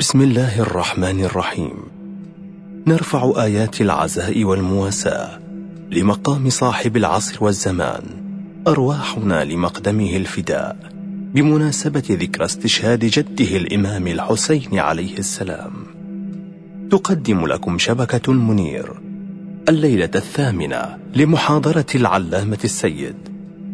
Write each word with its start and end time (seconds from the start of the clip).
بسم 0.00 0.20
الله 0.20 0.60
الرحمن 0.60 1.24
الرحيم. 1.24 1.72
نرفع 2.86 3.32
آيات 3.36 3.80
العزاء 3.80 4.44
والمواساة 4.44 5.38
لمقام 5.90 6.50
صاحب 6.50 6.96
العصر 6.96 7.44
والزمان 7.44 8.02
أرواحنا 8.68 9.44
لمقدمه 9.44 10.16
الفداء 10.16 10.76
بمناسبة 11.34 12.02
ذكرى 12.10 12.44
استشهاد 12.44 13.04
جده 13.04 13.56
الإمام 13.56 14.06
الحسين 14.06 14.78
عليه 14.78 15.18
السلام. 15.18 15.72
تقدم 16.90 17.46
لكم 17.46 17.78
شبكة 17.78 18.32
منير 18.32 19.00
الليلة 19.68 20.10
الثامنة 20.14 20.98
لمحاضرة 21.14 21.86
العلامة 21.94 22.58
السيد 22.64 23.16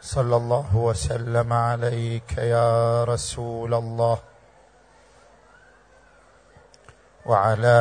صلى 0.00 0.36
الله 0.36 0.76
وسلم 0.76 1.52
عليك 1.52 2.38
يا 2.38 3.04
رسول 3.04 3.74
الله. 3.74 4.18
وعلى 7.26 7.78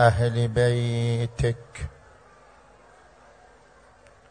أهل 0.00 0.48
بيتك 0.48 1.90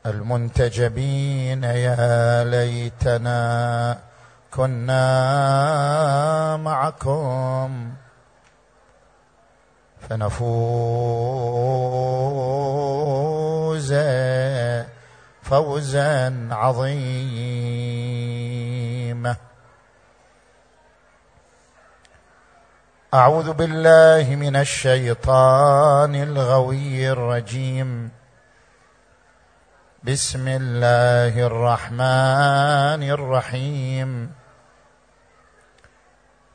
المنتجبين 0.06 1.64
يا 1.64 2.44
ليتنا 2.44 4.13
كنا 4.56 6.58
معكم 6.58 7.94
فنفوز 10.02 10.44
فوزا 15.42 16.48
عظيما. 16.52 16.96
أعوذ 23.14 23.54
بالله 23.54 24.36
من 24.36 24.56
الشيطان 24.56 26.16
الغوي 26.16 27.12
الرجيم. 27.12 28.12
بسم 30.04 30.48
الله 30.48 31.48
الرحمن 31.48 33.10
الرحيم. 33.10 34.43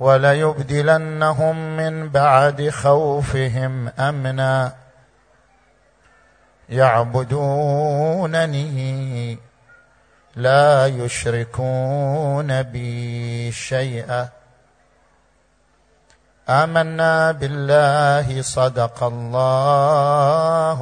وليبدلنهم 0.00 1.76
من 1.76 2.08
بعد 2.08 2.70
خوفهم 2.70 3.88
أمنا. 3.88 4.72
يعبدونني 6.68 7.78
لا 10.36 10.86
يشركون 10.86 12.62
بي 12.62 13.52
شيئا. 13.52 14.28
آمنا 16.48 17.32
بالله 17.32 18.42
صدق 18.42 19.02
الله 19.02 20.78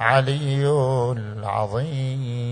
العلي 0.00 0.66
العظيم. 1.16 2.44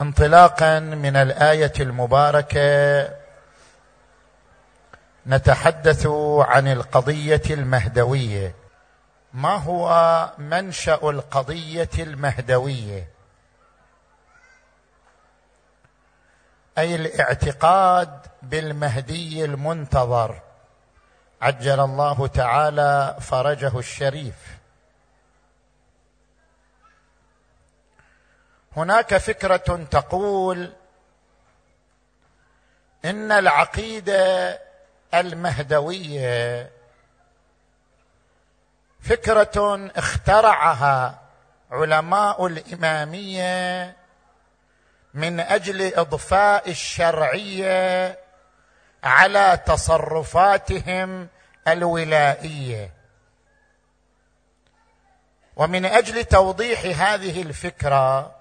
انطلاقا 0.00 0.78
من 0.78 1.16
الآية 1.16 1.72
المباركة 1.80 3.10
نتحدث 5.26 6.06
عن 6.38 6.68
القضية 6.68 7.42
المهدوية. 7.50 8.54
ما 9.32 9.56
هو 9.56 10.30
منشأ 10.38 10.94
القضية 11.02 11.88
المهدوية؟ 11.98 13.08
أي 16.78 16.94
الاعتقاد 16.94 18.26
بالمهدي 18.42 19.44
المنتظر. 19.44 20.40
عجل 21.42 21.80
الله 21.80 22.26
تعالى 22.26 23.16
فرجه 23.20 23.78
الشريف. 23.78 24.59
هناك 28.76 29.16
فكرة 29.16 29.86
تقول 29.90 30.72
إن 33.04 33.32
العقيدة 33.32 34.58
المهدوية 35.14 36.70
فكرة 39.00 39.90
اخترعها 39.96 41.18
علماء 41.70 42.46
الإمامية 42.46 43.96
من 45.14 45.40
أجل 45.40 45.94
إضفاء 45.94 46.70
الشرعية 46.70 48.18
على 49.04 49.58
تصرفاتهم 49.66 51.28
الولائية. 51.68 52.90
ومن 55.56 55.84
أجل 55.84 56.24
توضيح 56.24 56.80
هذه 57.02 57.42
الفكرة 57.42 58.39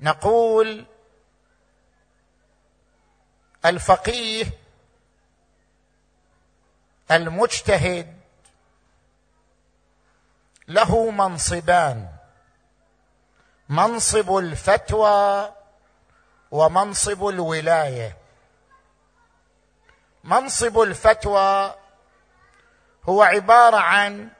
نقول 0.00 0.86
الفقيه 3.64 4.46
المجتهد 7.10 8.18
له 10.68 11.10
منصبان 11.10 12.08
منصب 13.68 14.36
الفتوى 14.36 15.52
ومنصب 16.50 17.26
الولاية. 17.28 18.16
منصب 20.24 20.80
الفتوى 20.80 21.74
هو 23.08 23.22
عبارة 23.22 23.76
عن 23.76 24.30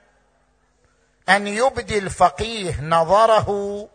أن 1.29 1.47
يبدي 1.47 1.99
الفقيه 1.99 2.81
نظره 2.81 3.89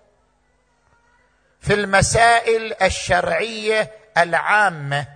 في 1.63 1.73
المسائل 1.73 2.73
الشرعية 2.81 3.91
العامة. 4.17 5.07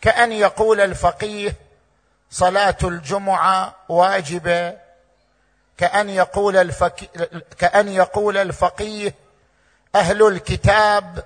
كأن 0.00 0.32
يقول 0.32 0.80
الفقيه 0.80 1.54
صلاة 2.30 2.76
الجمعة 2.84 3.74
واجبة. 3.88 4.76
كأن 5.76 6.10
يقول 6.10 6.56
الفك... 6.56 7.10
كأن 7.58 7.88
يقول 7.88 8.36
الفقيه 8.36 9.14
أهل 9.94 10.26
الكتاب 10.26 11.24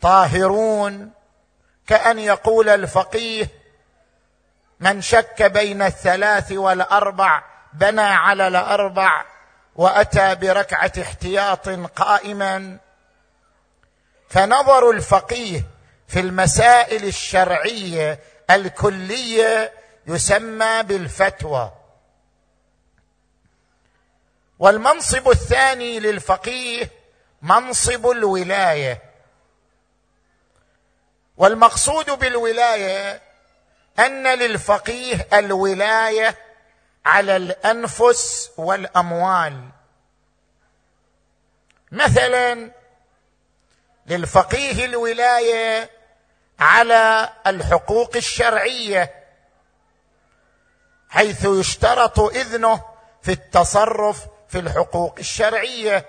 طاهرون. 0.00 1.10
كأن 1.86 2.18
يقول 2.18 2.68
الفقيه 2.68 3.48
من 4.80 5.00
شك 5.02 5.42
بين 5.42 5.82
الثلاث 5.82 6.52
والأربع 6.52 7.42
بنى 7.72 8.00
على 8.00 8.48
الأربع 8.48 9.24
وأتى 9.78 10.34
بركعة 10.34 10.92
احتياط 11.00 11.68
قائما 11.68 12.78
فنظر 14.28 14.90
الفقيه 14.90 15.64
في 16.08 16.20
المسائل 16.20 17.04
الشرعية 17.04 18.20
الكلية 18.50 19.72
يسمى 20.06 20.82
بالفتوى. 20.82 21.72
والمنصب 24.58 25.30
الثاني 25.30 26.00
للفقيه 26.00 26.90
منصب 27.42 28.10
الولاية. 28.10 29.02
والمقصود 31.36 32.10
بالولاية 32.10 33.22
أن 33.98 34.38
للفقيه 34.38 35.28
الولاية 35.32 36.47
على 37.06 37.36
الأنفس 37.36 38.50
والأموال. 38.56 39.68
مثلا 41.92 42.70
للفقيه 44.06 44.84
الولاية 44.84 45.90
على 46.60 47.32
الحقوق 47.46 48.16
الشرعية 48.16 49.14
حيث 51.10 51.44
يشترط 51.44 52.20
إذنه 52.20 52.84
في 53.22 53.32
التصرف 53.32 54.26
في 54.48 54.58
الحقوق 54.58 55.14
الشرعية. 55.18 56.06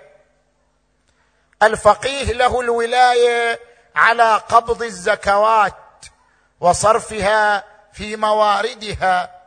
الفقيه 1.62 2.32
له 2.32 2.60
الولاية 2.60 3.60
على 3.94 4.36
قبض 4.36 4.82
الزكوات 4.82 5.74
وصرفها 6.60 7.64
في 7.92 8.16
مواردها. 8.16 9.39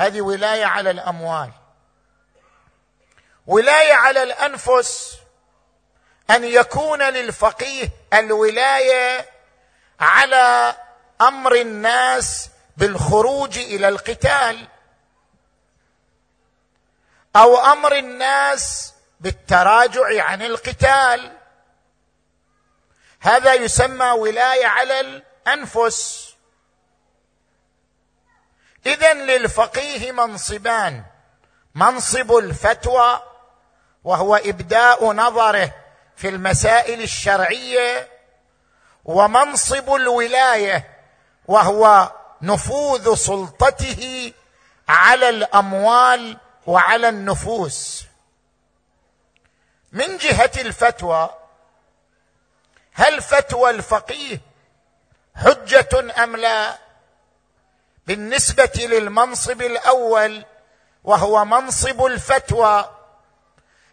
هذه 0.00 0.20
ولاية 0.20 0.64
على 0.64 0.90
الأموال. 0.90 1.50
ولاية 3.46 3.94
على 3.94 4.22
الأنفس 4.22 5.18
أن 6.30 6.44
يكون 6.44 7.02
للفقيه 7.02 7.90
الولاية 8.14 9.28
على 10.00 10.76
أمر 11.20 11.54
الناس 11.54 12.50
بالخروج 12.76 13.58
إلى 13.58 13.88
القتال 13.88 14.68
أو 17.36 17.56
أمر 17.56 17.96
الناس 17.96 18.94
بالتراجع 19.20 20.24
عن 20.24 20.42
القتال. 20.42 21.36
هذا 23.20 23.54
يسمى 23.54 24.10
ولاية 24.10 24.66
على 24.66 25.00
الأنفس. 25.00 26.29
اذا 28.86 29.14
للفقيه 29.14 30.12
منصبان. 30.12 31.04
منصب 31.74 32.36
الفتوى 32.36 33.22
وهو 34.04 34.36
إبداء 34.36 35.12
نظره 35.12 35.74
في 36.16 36.28
المسائل 36.28 37.02
الشرعية 37.02 38.08
ومنصب 39.04 39.94
الولاية 39.94 40.98
وهو 41.46 42.12
نفوذ 42.42 43.14
سلطته 43.14 44.32
على 44.88 45.28
الأموال 45.28 46.38
وعلى 46.66 47.08
النفوس. 47.08 48.04
من 49.92 50.16
جهة 50.16 50.50
الفتوى 50.58 51.30
هل 52.92 53.22
فتوى 53.22 53.70
الفقيه 53.70 54.40
حجة 55.36 56.22
أم 56.24 56.36
لا؟ 56.36 56.78
بالنسبة 58.10 58.72
للمنصب 58.76 59.62
الأول 59.62 60.44
وهو 61.04 61.44
منصب 61.44 62.06
الفتوى. 62.06 62.90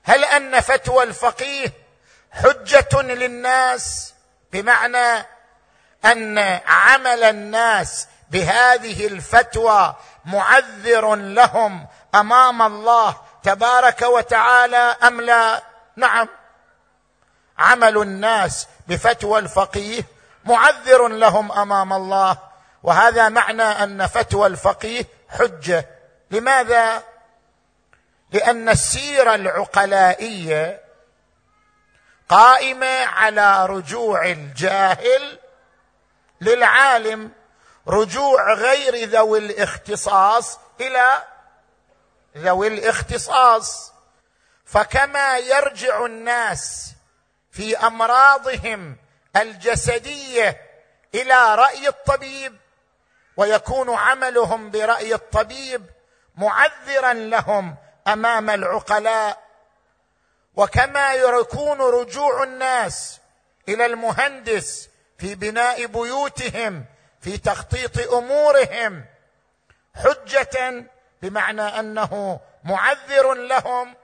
هل 0.03 0.25
أن 0.25 0.59
فتوى 0.59 1.03
الفقيه 1.03 1.73
حجة 2.31 3.01
للناس؟ 3.01 4.13
بمعنى 4.51 5.25
أن 6.05 6.37
عمل 6.67 7.23
الناس 7.23 8.07
بهذه 8.31 9.07
الفتوى 9.07 9.95
معذر 10.25 11.15
لهم 11.15 11.87
أمام 12.15 12.61
الله 12.61 13.15
تبارك 13.43 14.01
وتعالى 14.01 14.95
أم 15.07 15.21
لا؟ 15.21 15.63
نعم. 15.95 16.27
عمل 17.57 17.97
الناس 17.97 18.67
بفتوى 18.87 19.39
الفقيه 19.39 20.03
معذر 20.45 21.07
لهم 21.07 21.51
أمام 21.51 21.93
الله 21.93 22.46
وهذا 22.87 23.29
معنى 23.29 23.63
أن 23.63 24.07
فتوى 24.07 24.47
الفقيه 24.47 25.05
حجة. 25.29 25.89
لماذا؟ 26.31 27.03
لأن 28.31 28.69
السيرة 28.69 29.35
العقلائية 29.35 30.81
قائمة 32.29 33.05
على 33.05 33.65
رجوع 33.65 34.25
الجاهل 34.25 35.39
للعالم 36.41 37.31
رجوع 37.87 38.53
غير 38.53 39.09
ذوي 39.09 39.39
الاختصاص 39.39 40.59
إلى 40.81 41.23
ذوي 42.37 42.67
الاختصاص. 42.67 43.93
فكما 44.65 45.37
يرجع 45.37 46.05
الناس 46.05 46.93
في 47.51 47.77
أمراضهم 47.77 48.97
الجسدية 49.35 50.61
إلى 51.15 51.55
رأي 51.55 51.87
الطبيب 51.87 52.57
ويكون 53.37 53.95
عملهم 53.95 54.71
برأي 54.71 55.13
الطبيب 55.13 55.85
معذرا 56.35 57.13
لهم 57.13 57.75
أمام 58.07 58.49
العقلاء. 58.49 59.47
وكما 60.55 61.13
يكون 61.13 61.81
رجوع 61.81 62.43
الناس 62.43 63.19
إلى 63.69 63.85
المهندس 63.85 64.89
في 65.17 65.35
بناء 65.35 65.85
بيوتهم 65.85 66.85
في 67.21 67.37
تخطيط 67.37 68.13
أمورهم 68.13 69.05
حجة 69.95 70.85
بمعنى 71.21 71.61
أنه 71.61 72.39
معذر 72.63 73.33
لهم. 73.33 73.95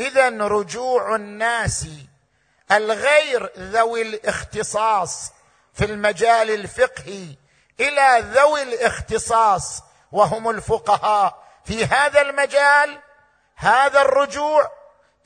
اذا 0.00 0.28
رجوع 0.28 1.16
الناس 1.16 1.86
الغير 2.72 3.52
ذوي 3.58 4.02
الاختصاص 4.02 5.32
في 5.74 5.84
المجال 5.84 6.50
الفقهي 6.50 7.36
إلى 7.80 8.20
ذوي 8.20 8.62
الاختصاص 8.62 9.82
وهم 10.12 10.50
الفقهاء. 10.50 11.48
في 11.64 11.84
هذا 11.84 12.20
المجال 12.20 13.00
هذا 13.56 14.02
الرجوع 14.02 14.70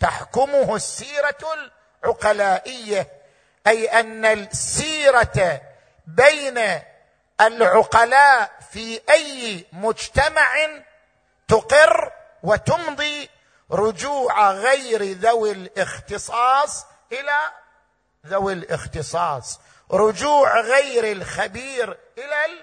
تحكمه 0.01 0.77
السيرة 0.77 1.71
العقلائية 2.05 3.09
أي 3.67 3.87
أن 4.01 4.25
السيرة 4.25 5.61
بين 6.07 6.81
العقلاء 7.41 8.51
في 8.73 9.01
أي 9.11 9.67
مجتمع 9.73 10.55
تقر 11.49 12.13
وتمضي 12.43 13.31
رجوع 13.71 14.51
غير 14.51 15.03
ذوي 15.03 15.53
الاختصاص 15.53 16.87
إلى 17.13 17.39
ذوي 18.27 18.53
الاختصاص. 18.53 19.61
رجوع 19.93 20.61
غير 20.61 21.13
الخبير 21.13 21.99
إلى 22.19 22.63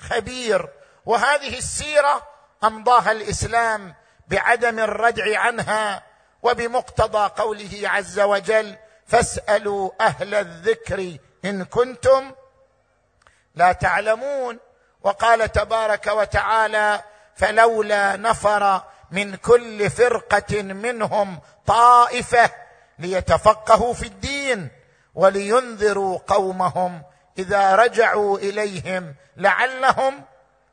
الخبير. 0.00 0.68
وهذه 1.06 1.58
السيرة 1.58 2.22
أمضاها 2.64 3.12
الإسلام 3.12 3.94
بعدم 4.28 4.78
الردع 4.78 5.40
عنها 5.40 6.02
وبمقتضى 6.42 7.30
قوله 7.42 7.80
عز 7.84 8.20
وجل 8.20 8.76
فاسألوا 9.06 9.90
أهل 10.00 10.34
الذكر 10.34 11.16
إن 11.44 11.64
كنتم 11.64 12.32
لا 13.54 13.72
تعلمون 13.72 14.58
وقال 15.02 15.52
تبارك 15.52 16.06
وتعالى 16.06 17.02
فلولا 17.36 18.16
نفر 18.16 18.82
من 19.10 19.36
كل 19.36 19.90
فرقة 19.90 20.62
منهم 20.62 21.40
طائفة 21.66 22.50
ليتفقهوا 22.98 23.94
في 23.94 24.06
الدين 24.06 24.70
ولينذروا 25.16 26.18
قومهم 26.26 27.02
إذا 27.38 27.74
رجعوا 27.76 28.38
إليهم 28.38 29.14
لعلهم 29.36 30.24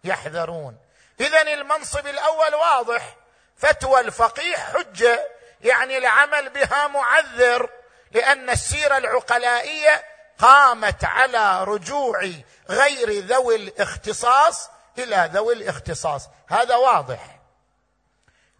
يحذرون. 0.03 0.77
اذا 1.19 1.41
المنصب 1.41 2.07
الأول 2.07 2.55
واضح. 2.55 3.15
فتوى 3.57 3.99
الفقيه 3.99 4.55
حجة 4.55 5.27
يعني 5.61 5.97
العمل 5.97 6.49
بها 6.49 6.87
معذر 6.87 7.69
لأن 8.11 8.49
السيرة 8.49 8.97
العقلائية 8.97 10.03
قامت 10.37 11.03
على 11.03 11.63
رجوع 11.63 12.29
غير 12.69 13.25
ذوي 13.25 13.55
الاختصاص 13.55 14.69
إلى 14.97 15.29
ذوي 15.33 15.53
الاختصاص. 15.53 16.29
هذا 16.47 16.75
واضح. 16.75 17.39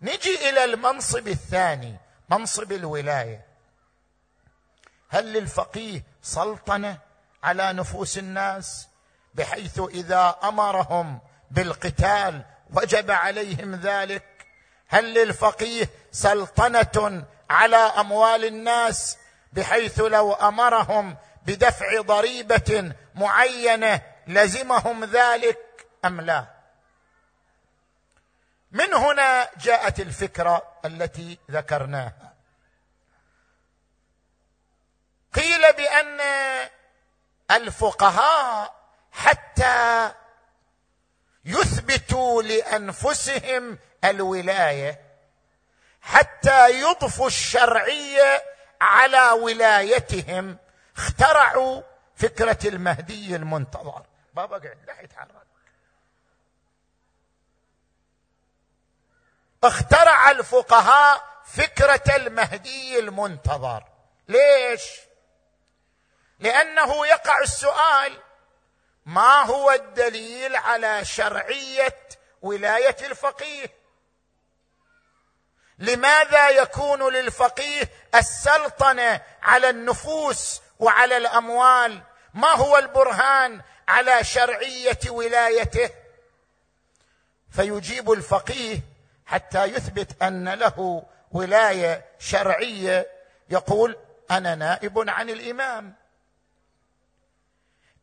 نجي 0.01 0.49
إلى 0.49 0.63
المنصب 0.63 1.27
الثاني 1.27 1.97
منصب 2.29 2.71
الولاية. 2.71 3.52
هل 5.13 5.33
للفقيه 5.33 6.03
سلطنة 6.21 6.97
على 7.43 7.73
نفوس 7.73 8.17
الناس 8.17 8.87
بحيث 9.33 9.79
إذا 9.79 10.35
أمرهم 10.43 11.19
بالقتال 11.51 12.45
وجب 12.73 13.11
عليهم 13.11 13.75
ذلك؟ 13.75 14.23
هل 14.87 15.13
للفقيه 15.13 15.89
سلطنة 16.11 17.25
على 17.49 17.75
أموال 17.75 18.45
الناس 18.45 19.17
بحيث 19.53 19.99
لو 19.99 20.33
أمرهم 20.33 21.17
بدفع 21.45 22.01
ضريبة 22.01 22.93
معينة 23.15 24.01
لزمهم 24.27 25.03
ذلك 25.05 25.87
أم 26.05 26.21
لا؟ 26.21 26.45
من 28.71 28.93
هنا 28.93 29.49
جاءت 29.57 29.99
الفكرة 29.99 30.63
التي 30.85 31.37
ذكرناها. 31.51 32.22
قيل 35.33 35.73
بأن 35.73 36.21
الفقهاء 37.51 38.75
حتى 39.11 40.11
يثبتوا 41.45 42.43
لأنفسهم 42.43 43.79
الولاية 44.03 45.01
حتى 46.01 46.81
يضفوا 46.81 47.27
الشرعية 47.27 48.43
على 48.81 49.31
ولايتهم 49.31 50.57
اخترعوا 50.97 51.81
فكرة 52.15 52.59
المهدي 52.65 53.35
المنتظر. 53.35 54.05
بابا 54.33 54.57
قاعد 54.57 54.77
لا 54.87 55.01
يتحرك 55.01 55.43
اخترع 59.63 60.31
الفقهاء 60.31 61.23
فكرة 61.45 62.15
المهدي 62.15 62.99
المنتظر. 62.99 63.83
ليش؟ 64.27 64.81
لأنه 66.43 67.07
يقع 67.07 67.39
السؤال 67.39 68.19
ما 69.05 69.41
هو 69.41 69.71
الدليل 69.71 70.55
على 70.55 71.05
شرعية 71.05 71.99
ولاية 72.41 72.97
الفقيه؟ 73.01 73.67
لماذا 75.79 76.49
يكون 76.49 77.13
للفقيه 77.13 77.89
السلطنة 78.15 79.21
على 79.41 79.69
النفوس 79.69 80.61
وعلى 80.79 81.17
الأموال؟ 81.17 82.01
ما 82.33 82.51
هو 82.51 82.77
البرهان 82.77 83.61
على 83.87 84.23
شرعية 84.23 84.99
ولايته؟ 85.07 85.89
فيجيب 87.51 88.11
الفقيه 88.11 88.79
حتى 89.25 89.63
يثبت 89.63 90.23
أن 90.23 90.49
له 90.49 91.05
ولاية 91.31 92.05
شرعية. 92.19 93.07
يقول 93.49 93.97
أنا 94.31 94.55
نائب 94.55 95.09
عن 95.09 95.29
الإمام. 95.29 96.02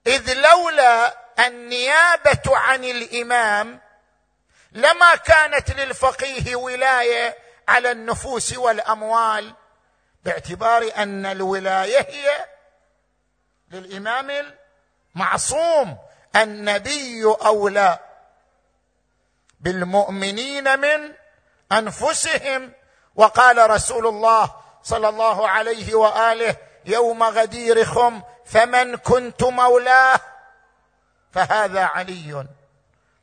إذ 0.06 0.32
لولا 0.32 1.16
النيابة 1.46 2.56
عن 2.56 2.84
الإمام 2.84 3.80
لما 4.72 5.14
كانت 5.14 5.70
للفقيه 5.70 6.56
ولاية 6.56 7.36
على 7.68 7.90
النفوس 7.90 8.56
والأموال 8.56 9.54
باعتبار 10.24 10.90
أن 10.96 11.26
الولاية 11.26 12.06
هي 12.10 12.46
للإمام 13.70 14.54
المعصوم 15.16 15.98
النبي 16.36 17.24
أولى 17.24 17.98
بالمؤمنين 19.60 20.78
من 20.78 21.12
أنفسهم. 21.72 22.72
وقال 23.14 23.70
رسول 23.70 24.06
الله 24.06 24.54
صلى 24.82 25.08
الله 25.08 25.48
عليه 25.48 25.94
وآله 25.94 26.56
يوم 26.84 27.22
غدير 27.22 27.84
خم 27.84 28.22
فمن 28.46 28.96
كنت 28.96 29.42
مولاه 29.42 30.20
فهذا 31.32 31.84
علي. 31.84 32.46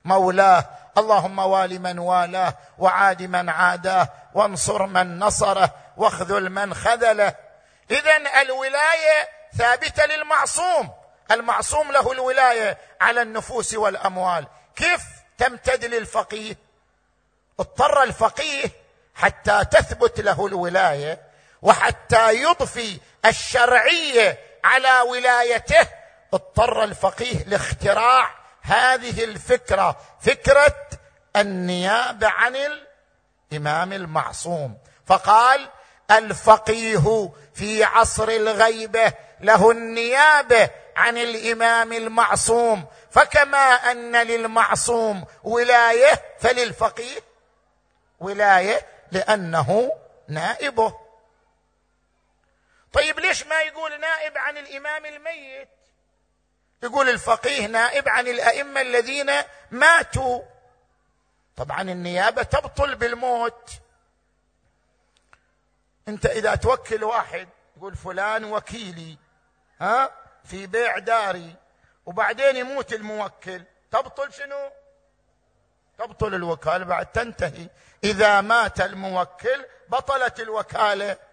مولاه 0.05 0.65
اللهم 0.97 1.39
وال 1.39 1.81
من 1.81 1.99
والاه 1.99 2.53
وعاد 2.77 3.23
من 3.23 3.49
عاداه 3.49 4.09
وانصر 4.33 4.85
من 4.85 5.19
نصره 5.19 5.73
واخذل 5.97 6.49
من 6.49 6.73
خذله. 6.73 7.35
اذا 7.91 8.41
الولاية 8.41 9.29
ثابتة 9.57 10.05
للمعصوم. 10.05 10.89
المعصوم 11.31 11.91
له 11.91 12.11
الولاية 12.11 12.77
على 13.01 13.21
النفوس 13.21 13.73
والأموال. 13.73 14.47
كيف 14.75 15.01
تمتد 15.37 15.85
للفقيه؟ 15.85 16.57
اضطر 17.59 18.03
الفقيه 18.03 18.71
حتى 19.15 19.65
تثبت 19.65 20.19
له 20.19 20.47
الولاية 20.47 21.26
وحتى 21.61 22.33
يضفي 22.33 22.99
الشرعيه 23.25 24.39
على 24.63 25.01
ولايته 25.01 25.87
اضطر 26.33 26.83
الفقيه 26.83 27.43
لاختراع 27.43 28.35
هذه 28.61 29.23
الفكرة 29.23 29.97
فكرة 30.21 30.75
النيابه 31.35 32.27
عن 32.27 32.55
الإمام 33.51 33.93
المعصوم. 33.93 34.77
فقال 35.05 35.69
الفقيه 36.11 37.31
في 37.53 37.83
عصر 37.83 38.29
الغيبة 38.29 39.13
له 39.41 39.71
النيابه 39.71 40.69
عن 40.95 41.17
الإمام 41.17 41.93
المعصوم. 41.93 42.85
فكما 43.11 43.73
أن 43.91 44.15
للمعصوم 44.15 45.25
ولاية 45.43 46.21
فللفقيه 46.39 47.19
ولاية 48.19 48.85
لأنه 49.11 49.91
نائبه. 50.27 51.06
طيب 52.97 53.19
ليش 53.19 53.47
ما 53.47 53.61
يقول 53.61 53.99
نائب 53.99 54.37
عن 54.37 54.57
الإمام 54.57 55.05
الميت؟ 55.05 55.69
يقول 56.83 57.09
الفقيه 57.09 57.67
نائب 57.67 58.09
عن 58.09 58.27
الأئمة 58.27 58.81
الذين 58.81 59.31
ماتوا. 59.71 60.41
طبعا 61.55 61.81
النيابة 61.81 62.43
تبطل 62.43 62.95
بالموت. 62.95 63.71
أنت 66.07 66.25
إذا 66.25 66.55
توكل 66.55 67.03
واحد 67.03 67.49
يقول 67.77 67.95
فلان 67.95 68.45
وكيلي 68.45 69.17
ها 69.81 70.11
في 70.43 70.67
بيع 70.67 70.97
داري 70.97 71.55
وبعدين 72.05 72.55
يموت 72.55 72.93
الموكل 72.93 73.63
تبطل 73.91 74.33
شنو؟ 74.33 74.71
تبطل 75.97 76.35
الوكالة 76.35 76.85
بعد 76.85 77.05
تنتهي. 77.05 77.69
إذا 78.03 78.41
مات 78.41 78.81
الموكل 78.81 79.65
بطلت 79.89 80.39
الوكالة. 80.39 81.26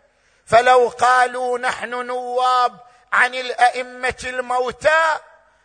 فلو 0.47 0.89
قالوا 0.89 1.59
نحن 1.59 1.91
نواب 2.07 2.81
عن 3.13 3.35
الأئمة 3.35 4.17
الموتى 4.25 5.19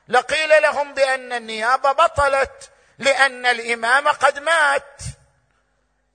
لقيل 0.07 0.61
لهم 0.61 0.93
بأن 0.93 1.33
النيابه 1.33 1.91
بطلت 1.91 2.71
لأن 2.97 3.45
الإمام 3.45 4.07
قد 4.07 4.39
مات. 4.39 5.01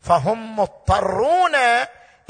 فهم 0.02 0.58
مضطرون 0.58 1.54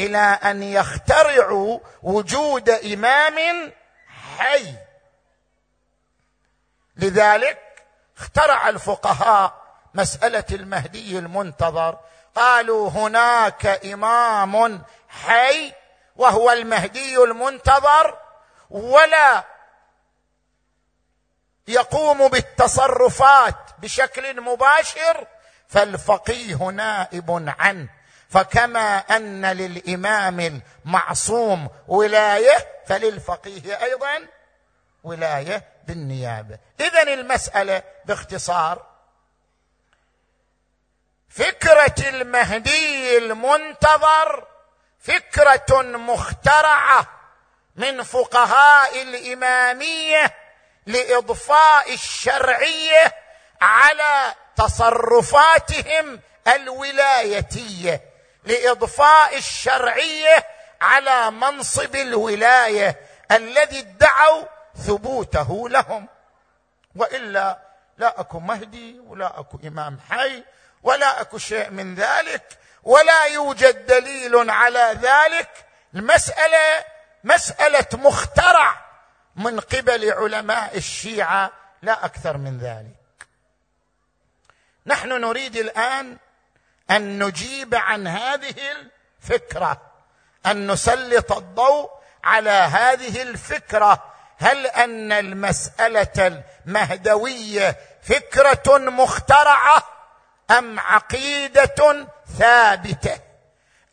إلى 0.01 0.39
أن 0.45 0.63
يخترعوا 0.63 1.81
وجود 2.03 2.71
إمام 2.71 3.73
حي. 4.39 4.75
لذلك 6.97 7.59
اخترع 8.19 8.69
الفقهاء 8.69 9.65
مسألة 9.95 10.45
المهدي 10.53 11.19
المنتظر. 11.19 11.99
قالوا 12.35 12.91
هناك 12.91 13.67
إمام 13.67 14.83
حي 15.09 15.73
وهو 16.17 16.51
المهدي 16.51 17.17
المنتظر 17.17 18.19
ولا 18.71 19.45
يقوم 21.69 22.29
بالتصرفات 22.29 23.57
بشكل 23.79 24.41
مباشر 24.41 25.27
فالفقيه 25.69 26.57
نائب 26.57 27.45
عنه. 27.59 27.89
فكما 28.29 28.99
أن 28.99 29.47
للإمام 29.47 30.63
المعصوم 30.85 31.71
ولاية 31.89 32.57
فللفقيه 32.87 33.83
أيضا 33.83 34.29
ولاية 35.05 35.65
بالنيابة. 35.87 36.59
اذا 36.81 37.03
المسألة 37.03 37.83
باختصار. 38.05 38.87
فكرة 41.29 42.09
المهدي 42.09 43.19
المنتظر 43.19 44.47
فكرة 45.05 45.83
مخترعة 45.83 47.07
من 47.77 48.03
فقهاء 48.03 49.03
الإمامية 49.03 50.35
لإضفاء 50.87 51.95
الشرعية 51.95 53.15
على 53.61 54.35
تصرفاتهم 54.57 56.21
الولايتية 56.49 58.01
لإضفاء 58.45 59.37
الشرعية 59.37 60.47
على 60.81 61.31
منصب 61.31 61.97
الولاية 61.97 63.01
الذي 63.31 63.79
ادعوا 63.79 64.45
ثبوته 64.87 65.69
لهم. 65.69 66.09
وإلا 66.97 67.59
لا 67.99 68.21
أكو 68.21 68.41
مهدي 68.41 69.01
ولا 69.01 69.41
أكو 69.41 69.59
إمام 69.67 70.01
حي 70.11 70.45
ولا 70.83 71.21
أكو 71.21 71.39
شيء 71.39 71.71
من 71.71 71.95
ذلك. 71.95 72.59
ولا 72.85 73.25
يوجد 73.25 73.87
دليل 73.87 74.51
على 74.51 74.99
ذلك. 75.03 75.49
المسألة 75.95 76.85
مسألة 77.25 77.87
مخترع 77.93 78.85
من 79.37 79.61
قبل 79.61 80.13
علماء 80.13 80.77
الشيعة 80.77 81.51
لا 81.83 82.05
أكثر 82.05 82.37
من 82.37 82.59
ذلك. 82.59 83.27
نحن 84.87 85.09
نريد 85.09 85.57
الآن 85.57 86.19
أن 86.91 87.23
نجيب 87.25 87.75
عن 87.75 88.07
هذه 88.07 88.55
الفكرة 89.23 89.81
أن 90.47 90.71
نسلط 90.71 91.33
الضوء 91.33 91.91
على 92.25 92.51
هذه 92.51 93.23
الفكرة. 93.23 94.11
هل 94.39 94.67
أن 94.67 95.13
المسألة 95.13 96.45
المهدوية 96.67 97.77
فكرة 98.03 98.79
مخترعة؟ 98.79 99.94
أم 100.51 100.81
عقيدة 100.81 102.07
ثابتة؟ 102.39 103.21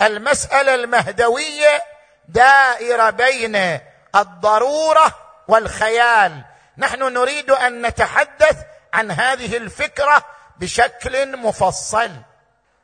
المسألة 0.02 0.76
المهدوية 0.76 1.84
دائرة 2.28 3.10
بين 3.10 3.80
الضرورة 4.16 5.16
والخيال. 5.48 6.44
نحن 6.78 7.14
نريد 7.14 7.52
أن 7.52 7.86
نتحدث 7.86 8.66
عن 8.94 9.12
هذه 9.12 9.58
الفكرة 9.58 10.26
بشكل 10.58 11.38
مفصل. 11.38 12.12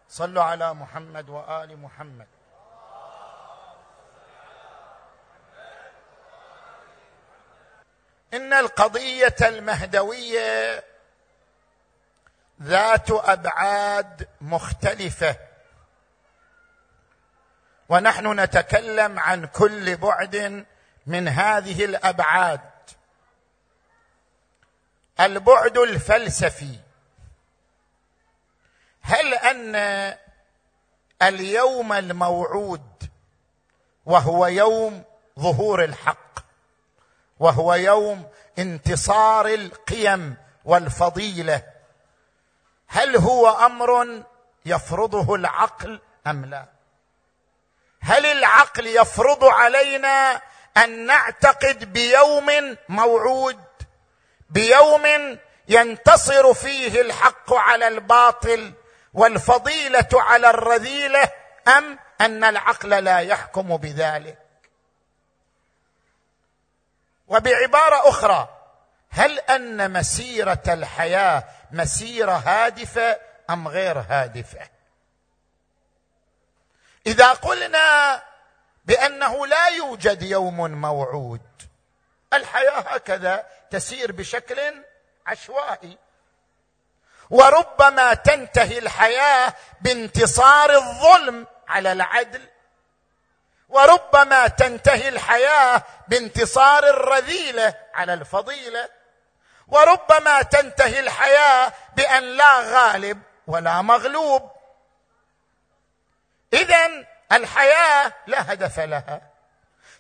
صلوا 0.09 0.43
على 0.43 0.74
محمد 0.74 1.29
وآل 1.29 1.81
محمد. 1.81 2.27
إن 8.33 8.53
القضية 8.53 9.36
المهدوية 9.41 10.83
ذات 12.61 13.11
أبعاد 13.11 14.27
مختلفة. 14.41 15.35
ونحن 17.89 18.39
نتكلم 18.39 19.19
عن 19.19 19.45
كل 19.45 19.97
بعد 19.97 20.65
من 21.05 21.27
هذه 21.27 21.85
الأبعاد. 21.85 22.61
البعد 25.19 25.77
الفلسفي. 25.77 26.79
هل 29.01 29.33
أن 29.33 29.75
اليوم 31.21 31.93
الموعود 31.93 33.03
وهو 34.05 34.47
يوم 34.47 35.03
ظهور 35.39 35.83
الحق 35.83 36.39
وهو 37.39 37.73
يوم 37.73 38.29
انتصار 38.59 39.47
القيم 39.47 40.37
والفضيلة 40.65 41.63
هل 42.88 43.17
هو 43.17 43.50
أمر 43.65 44.24
يفرضه 44.65 45.36
العقل 45.36 46.01
أم 46.27 46.46
لا؟ 46.46 46.65
هل 48.01 48.25
العقل 48.25 48.88
يفرض 48.88 49.44
علينا 49.44 50.41
أن 50.77 51.06
نعتقد 51.06 51.94
بيوم 51.94 52.77
موعود 52.89 53.63
بيوم 54.50 55.38
ينتصر 55.67 56.53
فيه 56.53 57.01
الحق 57.01 57.53
على 57.53 57.88
الباطل 57.88 58.74
والفضيلة 59.13 60.10
على 60.13 60.50
الرذيلة 60.50 61.32
أم 61.67 62.00
أن 62.22 62.44
العقل 62.44 62.89
لا 62.89 63.20
يحكم 63.20 63.77
بذلك؟ 63.77 64.38
وبعبارة 67.27 68.10
أخرى 68.10 68.50
هل 69.10 69.39
أن 69.39 69.94
مسيرة 69.94 70.63
الحياة 70.67 71.44
مسيرة 71.71 72.31
هادفة 72.31 73.19
أم 73.50 73.67
غير 73.67 74.00
هادفة؟ 74.09 74.69
إذا 77.07 77.33
قلنا 77.33 78.24
بأنه 78.86 79.47
لا 79.47 79.67
يوجد 79.67 80.21
يوم 80.21 80.71
موعود 80.71 81.41
الحياة 82.33 82.79
هكذا 82.79 83.45
تسير 83.71 84.12
بشكل 84.12 84.83
عشوائي. 85.27 85.97
وربما 87.29 88.13
تنتهي 88.13 88.79
الحياة 88.79 89.53
بانتصار 89.81 90.71
الظلم 90.75 91.47
على 91.67 91.91
العدل. 91.91 92.47
وربما 93.69 94.47
تنتهي 94.47 95.09
الحياة 95.09 95.83
بانتصار 96.07 96.83
الرذيلة 96.89 97.74
على 97.93 98.13
الفضيلة. 98.13 98.89
وربما 99.67 100.41
تنتهي 100.41 101.00
الحياة 101.00 101.74
بأن 101.95 102.24
لا 102.24 102.59
غالب 102.59 103.21
ولا 103.47 103.81
مغلوب. 103.81 104.51
اذا 106.53 107.05
الحياة 107.31 108.13
لا 108.27 108.53
هدف 108.53 108.79
لها. 108.79 109.21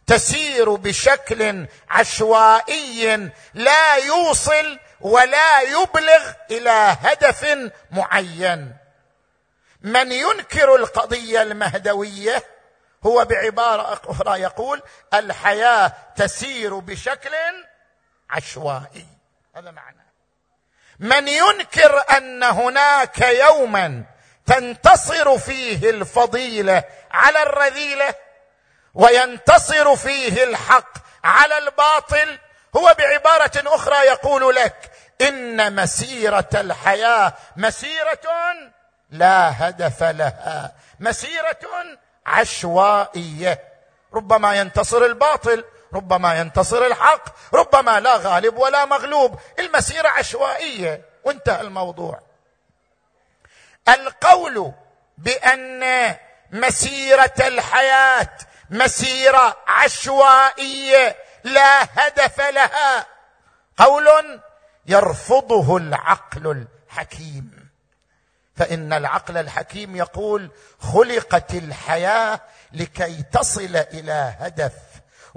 تسير 0.07 0.75
بشكل 0.75 1.67
عشوائي 1.89 3.29
لا 3.53 3.95
يوصل 3.95 4.79
ولا 5.01 5.61
يبلغ 5.61 6.31
إلى 6.51 6.97
هدف 7.01 7.71
معين. 7.91 8.77
من 9.81 10.11
ينكر 10.11 10.75
القضية 10.75 11.41
المهدوية 11.41 12.43
هو 13.05 13.25
بعبارة 13.25 13.93
أخرى 13.93 14.41
يقول 14.41 14.81
الحياة 15.13 15.93
تسير 16.15 16.79
بشكل 16.79 17.35
عشوائي. 18.29 19.16
هذا 19.57 19.71
معنى. 19.71 20.07
من 20.99 21.27
ينكر 21.27 22.03
أن 22.17 22.43
هناك 22.43 23.21
يوما 23.21 24.03
تنتصر 24.45 25.37
فيه 25.37 25.89
الفضيلة 25.89 26.83
على 27.11 27.43
الرذيلة 27.43 28.15
وينتصر 28.93 29.95
فيه 29.95 30.43
الحق 30.43 30.89
على 31.23 31.57
الباطل 31.57 32.39
هو 32.75 32.95
بعبارة 32.99 33.51
أخرى 33.55 33.97
يقول 33.97 34.55
لك 34.55 34.91
إن 35.21 35.75
مسيرة 35.75 36.49
الحياة 36.53 37.33
مسيرة 37.55 38.21
لا 39.09 39.69
هدف 39.69 40.03
لها 40.03 40.75
مسيرة 40.99 41.59
عشوائية. 42.25 43.63
ربما 44.13 44.55
ينتصر 44.55 45.05
الباطل 45.05 45.63
ربما 45.93 46.39
ينتصر 46.39 46.85
الحق 46.85 47.23
ربما 47.53 47.99
لا 47.99 48.15
غالب 48.15 48.57
ولا 48.57 48.85
مغلوب. 48.85 49.39
المسيرة 49.59 50.09
عشوائية. 50.09 51.01
وانتهى 51.23 51.61
الموضوع. 51.61 52.19
القول 53.87 54.73
بأن 55.17 56.15
مسيرة 56.51 57.33
الحياة 57.39 58.29
مسيرة 58.69 59.57
عشوائية 59.67 61.15
لا 61.43 61.83
هدف 61.83 62.41
لها. 62.41 63.05
قول 63.77 64.39
يرفضه 64.85 65.77
العقل 65.77 66.67
الحكيم. 66.91 67.67
فإن 68.55 68.93
العقل 68.93 69.37
الحكيم 69.37 69.95
يقول 69.95 70.51
خلقت 70.79 71.53
الحياة 71.53 72.39
لكي 72.73 73.23
تصل 73.23 73.75
إلى 73.75 74.35
هدف 74.39 74.73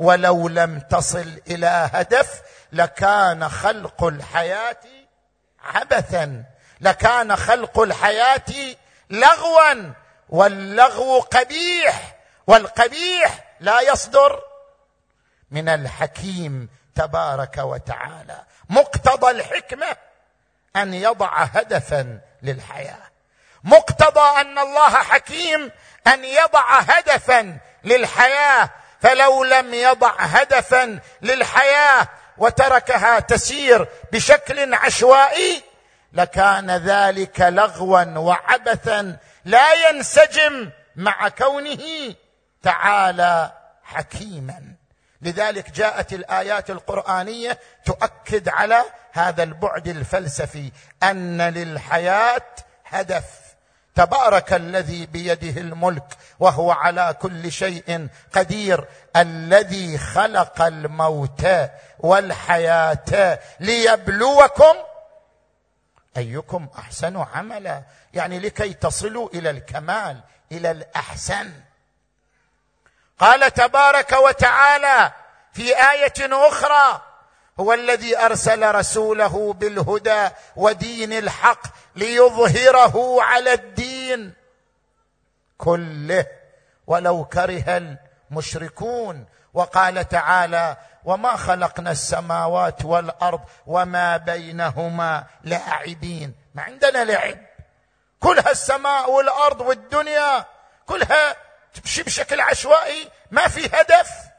ولو 0.01 0.49
لم 0.49 0.81
تصل 0.81 1.41
إلى 1.51 1.91
هدف 1.93 2.43
لكان 2.73 3.49
خلق 3.49 4.05
الحياة 4.05 4.81
عبثا 5.65 6.45
لكان 6.81 7.37
خلق 7.37 7.79
الحياة 7.79 8.77
لغوا 9.11 9.93
واللغو 10.29 11.21
قبيح 11.21 12.17
والقبيح 12.47 13.55
لا 13.61 13.81
يصدر. 13.81 14.41
من 15.51 15.69
الحكيم 15.69 16.69
تبارك 16.95 17.59
وتعالى 17.59 18.45
مقتضى 18.69 19.31
الحكمة 19.31 19.97
أن 20.77 20.95
يضع 20.95 21.43
هدفا 21.43 22.21
للحياة. 22.43 23.11
مقتضى 23.65 24.41
أن 24.41 24.59
الله 24.59 24.91
حكيم 24.91 25.71
أن 26.07 26.25
يضع 26.25 26.79
هدفا 26.79 27.59
للحياة. 27.85 28.71
فلو 29.01 29.45
لم 29.45 29.75
يضع 29.75 30.13
هدفا 30.19 31.01
للحياة 31.23 32.09
وتركها 32.39 33.21
تسير 33.21 33.89
بشكل 34.13 34.75
عشوائي 34.75 35.63
لكان 36.13 36.71
ذلك 36.71 37.41
لغوا 37.41 38.19
وعبثا 38.19 39.17
لا 39.45 39.89
ينسجم 39.89 40.71
مع 40.97 41.29
كونه 41.29 42.15
تعالى 42.63 43.53
حكيما. 43.85 44.75
لذلك 45.23 45.71
جاءت 45.71 46.13
الآيات 46.13 46.71
القرآنية 46.71 47.59
تؤكد 47.85 48.49
على 48.49 48.83
هذا 49.13 49.43
البعد 49.43 49.89
الفلسفي 49.89 50.73
أن 51.03 51.43
للحياة 51.43 52.47
هدف. 52.87 53.25
تبارك 54.01 54.53
الذي 54.53 55.07
بيده 55.07 55.61
الملك 55.61 56.17
وهو 56.39 56.71
على 56.71 57.17
كل 57.23 57.53
شيء 57.53 58.09
قدير 58.33 58.85
الذي 59.17 59.99
خلق 59.99 60.63
الموت 60.63 61.47
والحياة 61.99 63.39
ليبلوكم 63.61 64.75
أيكم 66.17 66.69
أحسن 66.79 67.17
عملا. 67.35 67.83
يعني 68.15 68.39
لكي 68.39 68.73
تصلوا 68.73 69.29
إلى 69.35 69.51
الكمال 69.51 70.21
إلى 70.53 70.71
الأحسن. 70.71 71.53
قال 73.19 73.55
تبارك 73.55 74.13
وتعالى 74.13 75.13
في 75.53 75.77
آية 75.91 76.49
أخرى 76.49 77.03
هو 77.61 77.73
الذي 77.73 78.19
أرسل 78.19 78.75
رسوله 78.75 79.53
بالهدى 79.53 80.29
ودين 80.57 81.13
الحق 81.13 81.63
ليظهره 81.97 83.23
على 83.23 83.53
الدين 83.53 84.35
كله 85.59 86.27
ولو 86.87 87.25
كره 87.25 87.97
المشركون. 88.31 89.27
وقال 89.55 90.09
تعالى 90.09 90.77
وما 91.05 91.37
خلقنا 91.37 91.91
السماوات 91.91 92.85
والأرض 92.85 93.41
وما 93.67 94.17
بينهما 94.17 95.25
لاعبين 95.45 96.35
ما 96.55 96.63
عندنا 96.63 97.05
لعب. 97.05 97.39
كلها 98.21 98.51
السماء 98.51 99.11
والأرض 99.11 99.61
والدنيا 99.61 100.45
كلها 100.87 101.37
تمشي 101.75 102.03
بشكل 102.03 102.41
عشوائي 102.41 103.09
ما 103.31 103.49
في 103.49 103.67
هدف. 103.67 104.30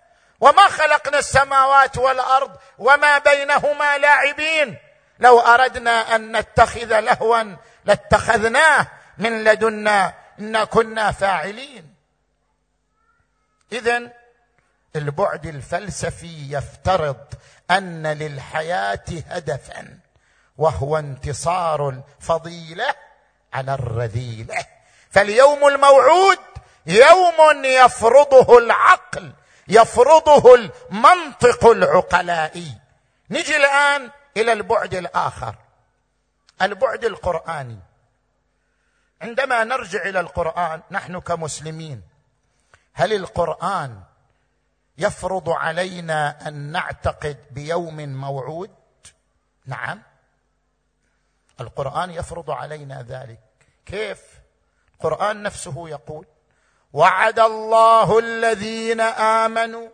وما 0.41 0.67
خلقنا 0.67 1.19
السماوات 1.19 1.97
والأرض 1.97 2.51
وما 2.77 3.17
بينهما 3.17 3.97
لاعبين. 3.97 4.77
لو 5.19 5.39
أردنا 5.39 6.15
أن 6.15 6.37
نتخذ 6.37 6.99
لهوا 6.99 7.55
لاتخذناه 7.85 8.87
من 9.17 9.43
لدنا 9.43 10.13
انا 10.39 10.63
كنا 10.63 11.11
فاعلين. 11.11 11.95
اذا 13.71 14.11
البعد 14.95 15.45
الفلسفي 15.45 16.47
يفترض 16.49 17.25
أن 17.71 18.07
للحياة 18.07 19.05
هدفا 19.27 19.99
وهو 20.57 20.97
انتصار 20.97 21.89
الفضيلة 21.89 22.95
على 23.53 23.73
الرذيلة. 23.73 24.65
فاليوم 25.11 25.67
الموعود 25.67 26.39
يوم 26.85 27.65
يفرضه 27.65 28.57
العقل 28.57 29.33
يفرضه 29.67 30.55
المنطق 30.55 31.65
العقلائي. 31.65 32.77
نجي 33.29 33.57
الآن 33.57 34.11
إلى 34.37 34.53
البعد 34.53 34.93
الآخر 34.93 35.55
البعد 36.61 37.05
القرآني. 37.05 37.79
عندما 39.21 39.63
نرجع 39.63 40.01
إلى 40.01 40.19
القرآن 40.19 40.81
نحن 40.91 41.19
كمسلمين 41.19 42.01
هل 42.93 43.13
القرآن 43.13 44.03
يفرض 44.97 45.49
علينا 45.49 46.47
أن 46.47 46.53
نعتقد 46.53 47.37
بيوم 47.51 48.09
موعود؟ 48.09 48.71
نعم. 49.65 50.01
القرآن 51.61 52.11
يفرض 52.11 52.51
علينا 52.51 53.01
ذلك. 53.01 53.39
كيف؟ 53.85 54.41
القرآن 54.93 55.43
نفسه 55.43 55.89
يقول 55.89 56.25
وعد 56.93 57.39
الله 57.39 58.19
الذين 58.19 59.01
آمنوا 59.01 59.89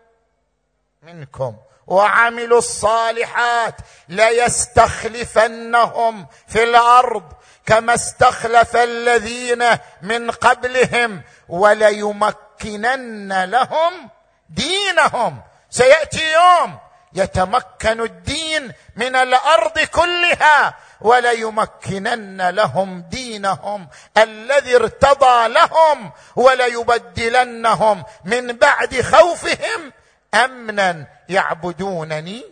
منكم 1.01 1.55
وعملوا 1.88 2.57
الصالحات 2.57 3.75
ليستخلفنهم 4.10 6.27
في 6.47 6.63
الأرض 6.63 7.23
كما 7.65 7.93
استخلف 7.93 8.75
الذين 8.75 9.63
من 10.01 10.31
قبلهم 10.31 11.21
وليمكنن 11.49 13.43
لهم 13.43 14.10
دينهم. 14.49 15.41
سيأتي 15.69 16.31
يوم 16.31 16.77
يتمكن 17.13 18.01
الدين 18.01 18.71
من 18.95 19.15
الأرض 19.15 19.79
كلها 19.79 20.77
وليمكنن 21.01 22.49
لهم 22.49 23.01
دينهم 23.01 23.88
الذي 24.17 24.75
ارتضى 24.75 25.47
لهم 25.47 26.12
وليبدلنهم 26.36 28.03
من 28.23 28.57
بعد 28.57 29.01
خوفهم 29.01 29.93
أمنا 30.33 31.07
يعبدونني 31.29 32.43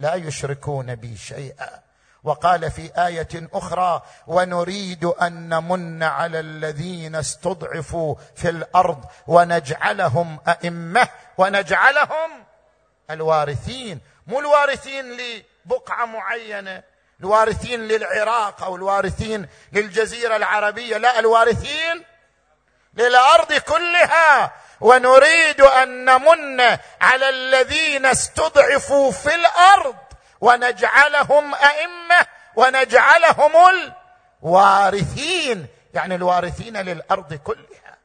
لا 0.00 0.14
يشركون 0.14 0.94
بي 0.94 1.16
شيئا. 1.16 1.84
وقال 2.24 2.70
في 2.70 2.90
آية 3.06 3.48
أخرى 3.52 4.02
ونريد 4.26 5.04
أن 5.04 5.48
نمن 5.48 6.02
على 6.02 6.40
الذين 6.40 7.14
استضعفوا 7.14 8.14
في 8.36 8.48
الأرض 8.48 9.04
ونجعلهم 9.26 10.38
أئمة 10.48 11.08
ونجعلهم 11.38 12.30
الوارثين. 13.10 14.00
مو 14.26 14.40
الوارثين 14.40 15.16
لبقعة 15.16 16.04
معينة 16.04 16.82
الوارثين 17.20 17.80
للعراق 17.80 18.62
أو 18.62 18.76
الوارثين 18.76 19.48
للجزيرة 19.72 20.36
العربية 20.36 20.96
لا 20.96 21.18
الوارثين 21.18 22.04
للأرض 22.94 23.52
كلها. 23.52 24.52
ونريد 24.80 25.60
أن 25.60 26.04
نمن 26.04 26.60
على 27.00 27.28
الذين 27.28 28.06
استضعفوا 28.06 29.12
في 29.12 29.34
الأرض 29.34 29.96
ونجعلهم 30.40 31.54
أئمة 31.54 32.26
ونجعلهم 32.56 33.52
الوارثين 34.42 35.66
يعني 35.94 36.14
الوارثين 36.14 36.76
للأرض 36.76 37.34
كلها. 37.34 37.98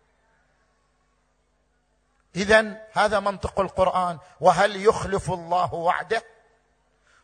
اذا 2.35 2.77
هذا 2.93 3.19
منطق 3.19 3.59
القرآن 3.59 4.19
وهل 4.39 4.85
يخلف 4.85 5.31
الله 5.31 5.73
وعده؟ 5.73 6.23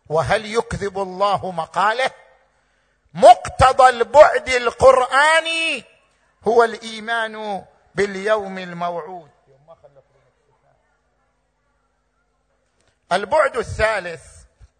وهل 0.09 0.45
يكذب 0.45 0.97
الله 0.99 1.51
مقاله؟ 1.51 2.11
مقتضى 3.13 3.89
البعد 3.89 4.49
القرآني 4.49 5.83
هو 6.47 6.63
الإيمان 6.63 7.65
باليوم 7.95 8.57
الموعود. 8.57 9.29
البعد 13.11 13.57
الثالث 13.57 14.23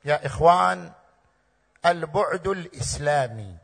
يا 0.06 0.26
إخوان 0.26 0.92
البعد 1.86 2.48
الإسلامي. 2.48 3.58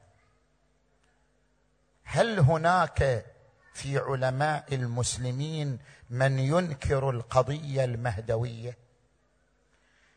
هل 2.03 2.39
هناك 2.39 3.25
في 3.73 3.97
علماء 3.97 4.65
المسلمين 4.71 5.79
من 6.09 6.39
ينكر 6.39 7.09
القضية 7.09 7.83
المهدوية؟ 7.83 8.77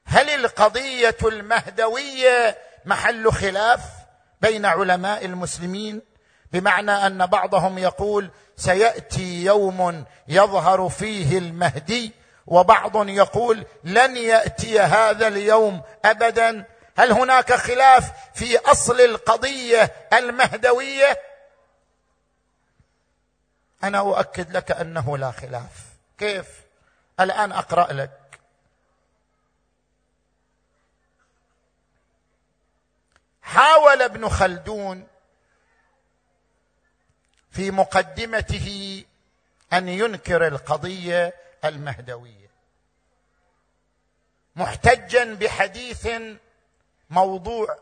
هل 0.07 0.31
القضية 0.31 1.17
المهدوية 1.23 2.59
محل 2.85 3.33
خلاف 3.33 3.81
بين 4.41 4.67
علماء 4.67 5.25
المسلمين؟ 5.25 6.03
بمعنى 6.53 6.91
أن 6.91 7.27
بعضهم 7.27 7.79
يقول 7.79 8.31
سيأتي 8.57 9.45
يوم 9.45 10.05
يظهر 10.29 10.89
فيه 10.89 11.39
المهدي 11.39 12.13
وبعض 12.47 13.09
يقول 13.09 13.67
لن 13.85 14.17
يأتي 14.17 14.81
هذا 14.81 15.29
اليوم 15.29 15.83
ابدا. 16.05 16.65
هل 16.97 17.13
هناك 17.13 17.53
خلاف 17.53 18.13
في 18.35 18.59
أصل 18.59 19.01
القضية 19.01 19.93
المهدوية؟ 20.13 21.21
أنا 23.85 23.99
أؤكد 23.99 24.57
لك 24.57 24.71
أنه 24.71 25.19
لا 25.19 25.31
خلاف. 25.31 25.71
كيف؟ 26.19 26.47
الآن 27.21 27.53
أقرأ 27.53 27.93
لك. 27.93 28.11
حاول 33.45 34.03
ابن 34.03 34.29
خلدون 34.29 35.07
في 37.51 37.71
مقدمته 37.71 39.05
أن 39.73 39.89
ينكر 39.89 40.47
القضية 40.47 41.35
المهدوية. 41.65 42.51
محتجا 44.57 45.35
بحديث 45.35 46.09
موضوع 47.11 47.79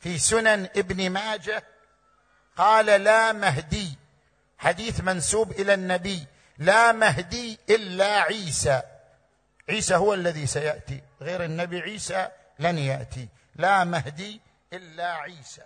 في 0.00 0.18
سنن 0.18 0.68
ابن 0.76 1.10
ماجه 1.10 1.64
قال 2.56 2.86
لا 2.86 3.32
مهدي. 3.32 3.98
حديث 4.58 5.00
منسوب 5.00 5.50
إلى 5.50 5.74
النبي 5.74 6.26
لا 6.58 6.92
مهدي 6.92 7.58
إلا 7.70 8.20
عيسى. 8.20 8.82
عيسى 9.68 9.94
هو 9.94 10.14
الذي 10.14 10.46
سيأتي 10.46 11.02
غير 11.20 11.44
النبي 11.44 11.80
عيسى 11.80 12.28
لن 12.58 12.78
يأتي. 12.78 13.28
لا 13.58 13.84
مهدي 13.84 14.40
إلا 14.72 15.12
عيسى. 15.12 15.62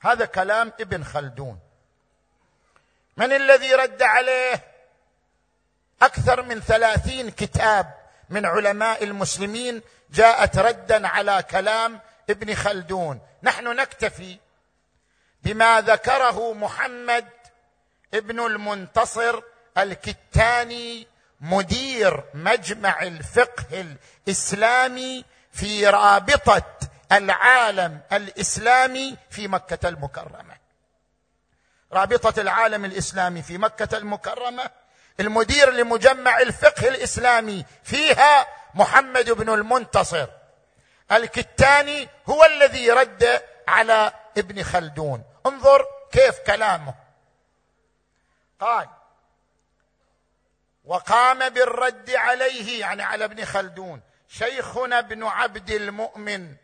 هذا 0.00 0.24
كلام 0.24 0.72
ابن 0.80 1.04
خلدون. 1.04 1.60
من 3.16 3.32
الذي 3.32 3.74
رد 3.74 4.02
عليه؟ 4.02 4.64
أكثر 6.02 6.42
من 6.42 6.60
ثلاثين 6.60 7.30
كتاب 7.30 7.94
من 8.30 8.46
علماء 8.46 9.04
المسلمين 9.04 9.82
جاءت 10.10 10.58
ردا 10.58 11.08
على 11.08 11.42
كلام 11.42 12.00
ابن 12.30 12.54
خلدون. 12.54 13.20
نحن 13.42 13.76
نكتفي 13.76 14.38
بما 15.42 15.80
ذكره 15.80 16.52
محمد 16.52 17.28
ابن 18.14 18.40
المنتصر 18.40 19.42
الكتاني 19.78 21.06
مدير 21.40 22.24
مجمع 22.34 23.02
الفقه 23.02 23.96
الإسلامي 24.26 25.24
في 25.52 25.86
رابطة 25.86 26.78
العالم 27.12 28.00
الإسلامي 28.12 29.16
في 29.30 29.48
مكة 29.48 29.88
المكرمة. 29.88 30.56
رابطة 31.92 32.40
العالم 32.40 32.84
الإسلامي 32.84 33.42
في 33.42 33.58
مكة 33.58 33.96
المكرمة. 33.96 34.70
المدير 35.20 35.70
لمجمع 35.70 36.38
الفقه 36.38 36.88
الإسلامي 36.88 37.64
فيها 37.82 38.46
محمد 38.74 39.30
بن 39.30 39.54
المنتصر. 39.54 40.26
الكتاني 41.12 42.08
هو 42.28 42.44
الذي 42.44 42.90
رد 42.90 43.42
على 43.68 44.12
ابن 44.38 44.62
خلدون. 44.62 45.24
انظر 45.46 45.86
كيف 46.12 46.38
كلامه. 46.38 46.94
قال 48.60 48.88
وقام 50.84 51.48
بالرد 51.48 52.10
عليه 52.10 52.80
يعني 52.80 53.02
على 53.02 53.24
ابن 53.24 53.44
خلدون 53.44 54.00
شيخنا 54.32 54.98
ابن 54.98 55.24
عبد 55.24 55.70
المؤمن 55.70 56.54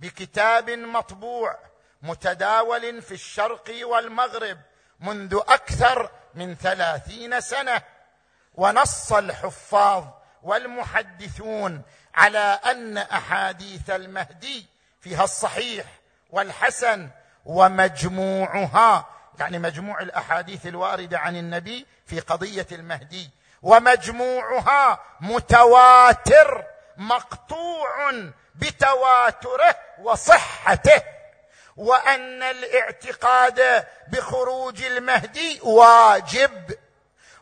بكتاب 0.00 0.70
مطبوع 0.70 1.58
متداول 2.02 3.02
في 3.02 3.12
الشرق 3.12 3.70
والمغرب 3.82 4.58
منذ 5.00 5.40
أكثر 5.48 6.10
من 6.34 6.54
ثلاثين 6.54 7.40
سنة 7.40 7.82
ونص 8.54 9.12
الحفاظ 9.12 10.04
والمحدثون 10.42 11.82
على 12.14 12.60
أن 12.64 12.98
أحاديث 12.98 13.90
المهدي 13.90 14.66
فيها 15.00 15.24
الصحيح 15.24 15.86
والحسن 16.30 17.10
ومجموعها 17.44 19.06
يعني 19.38 19.58
مجموع 19.58 20.00
الأحاديث 20.00 20.66
الواردة 20.66 21.18
عن 21.18 21.36
النبي 21.36 21.86
في 22.06 22.20
قضية 22.20 22.66
المهدي 22.72 23.30
ومجموعها 23.62 25.00
متواتر 25.20 26.75
مقطوع 26.96 28.12
بتواتره 28.54 29.76
وصحته 30.02 31.02
وأن 31.76 32.42
الاعتقاد 32.42 33.86
بخروج 34.08 34.82
المهدي 34.82 35.60
واجب 35.62 36.78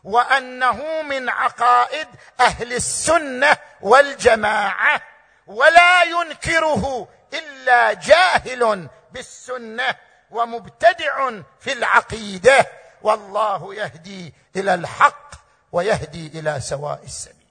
وأنه 0.03 1.01
من 1.01 1.29
عقائد 1.29 2.07
أهل 2.39 2.73
السنة 2.73 3.57
والجماعة 3.81 5.01
ولا 5.47 6.03
ينكره 6.03 7.07
إلا 7.33 7.93
جاهل 7.93 8.89
بالسنة 9.11 9.95
ومبتدع 10.31 11.31
في 11.59 11.73
العقيدة 11.73 12.65
والله 13.01 13.75
يهدي 13.75 14.33
إلى 14.55 14.73
الحق 14.73 15.31
ويهدي 15.71 16.39
إلى 16.39 16.59
سواء 16.61 16.99
السبيل. 17.03 17.44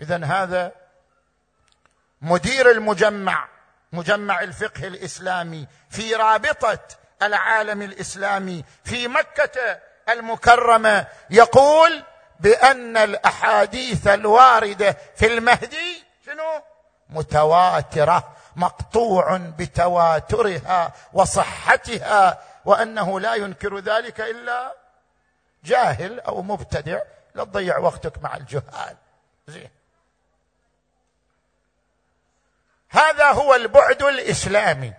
إذا 0.00 0.24
هذا 0.24 0.72
مدير 2.20 2.70
المجمع 2.70 3.48
مجمع 3.92 4.40
الفقه 4.40 4.86
الإسلامي 4.86 5.66
في 5.90 6.14
رابطة 6.14 6.78
العالم 7.22 7.82
الإسلامي 7.82 8.64
في 8.84 9.08
مكة 9.08 9.80
المكرمة 10.08 11.06
يقول 11.30 12.02
بأن 12.40 12.96
الأحاديث 12.96 14.06
الواردة 14.06 14.96
في 15.16 15.26
المهدي 15.26 16.04
شنو؟ 16.26 16.62
متواترة 17.10 18.36
مقطوع 18.56 19.36
بتواترها 19.36 20.92
وصحتها 21.12 22.42
وأنه 22.64 23.20
لا 23.20 23.34
ينكر 23.34 23.78
ذلك 23.78 24.20
إلا 24.20 24.74
جاهل 25.64 26.20
أو 26.20 26.42
مبتدع 26.42 27.00
لا 27.34 27.44
تضيع 27.44 27.78
وقتك 27.78 28.22
مع 28.22 28.36
الجهال. 28.36 28.96
زين. 29.48 29.70
هذا 32.90 33.30
هو 33.30 33.54
البعد 33.54 34.02
الإسلامي. 34.02 34.92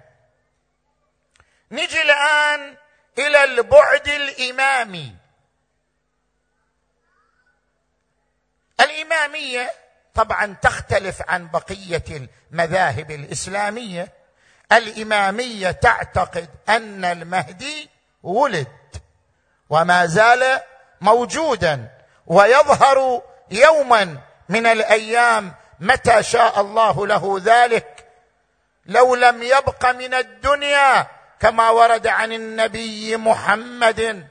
نجي 1.71 2.01
الآن 2.01 2.77
إلى 3.17 3.43
البعد 3.43 4.07
الإمامي. 4.07 5.15
الإمامية 8.79 9.71
طبعا 10.13 10.55
تختلف 10.61 11.21
عن 11.27 11.47
بقية 11.47 12.27
المذاهب 12.51 13.11
الإسلامية. 13.11 14.13
الإمامية 14.71 15.71
تعتقد 15.71 16.49
أن 16.69 17.05
المهدي 17.05 17.89
ولد 18.23 18.67
وما 19.69 20.05
زال 20.05 20.59
موجودا 21.01 21.89
ويظهر 22.27 23.21
يوما 23.51 24.17
من 24.49 24.65
الأيام 24.65 25.55
متى 25.81 26.23
شاء 26.23 26.61
الله 26.61 27.07
له 27.07 27.41
ذلك؟ 27.43 28.07
لو 28.85 29.15
لم 29.15 29.43
يبق 29.43 29.85
من 29.85 30.13
الدنيا 30.13 31.07
كما 31.39 31.69
ورد 31.69 32.07
عن 32.07 32.33
النبي 32.33 33.17
محمد. 33.17 34.27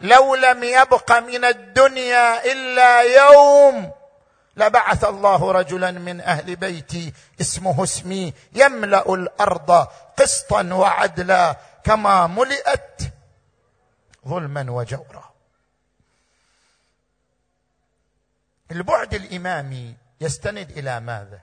لو 0.00 0.34
لم 0.34 0.64
يبق 0.64 1.12
من 1.18 1.44
الدنيا 1.44 2.52
إلا 2.52 3.00
يوم 3.00 3.92
لبعث 4.56 5.04
الله 5.04 5.52
رجلا 5.52 5.90
من 5.90 6.20
أهل 6.20 6.56
بيتي 6.56 7.12
اسمه 7.40 7.84
اسمي 7.84 8.34
يملأ 8.52 9.14
الأرض 9.14 9.86
قسطا 10.18 10.68
وعدلا 10.72 11.56
كما 11.84 12.26
ملئت 12.26 13.00
ظلما 14.28 14.66
وجورا. 14.70 15.27
البعد 18.70 19.14
الإمامي 19.14 19.96
يستند 20.20 20.70
إلى 20.70 21.00
ماذا؟ 21.00 21.40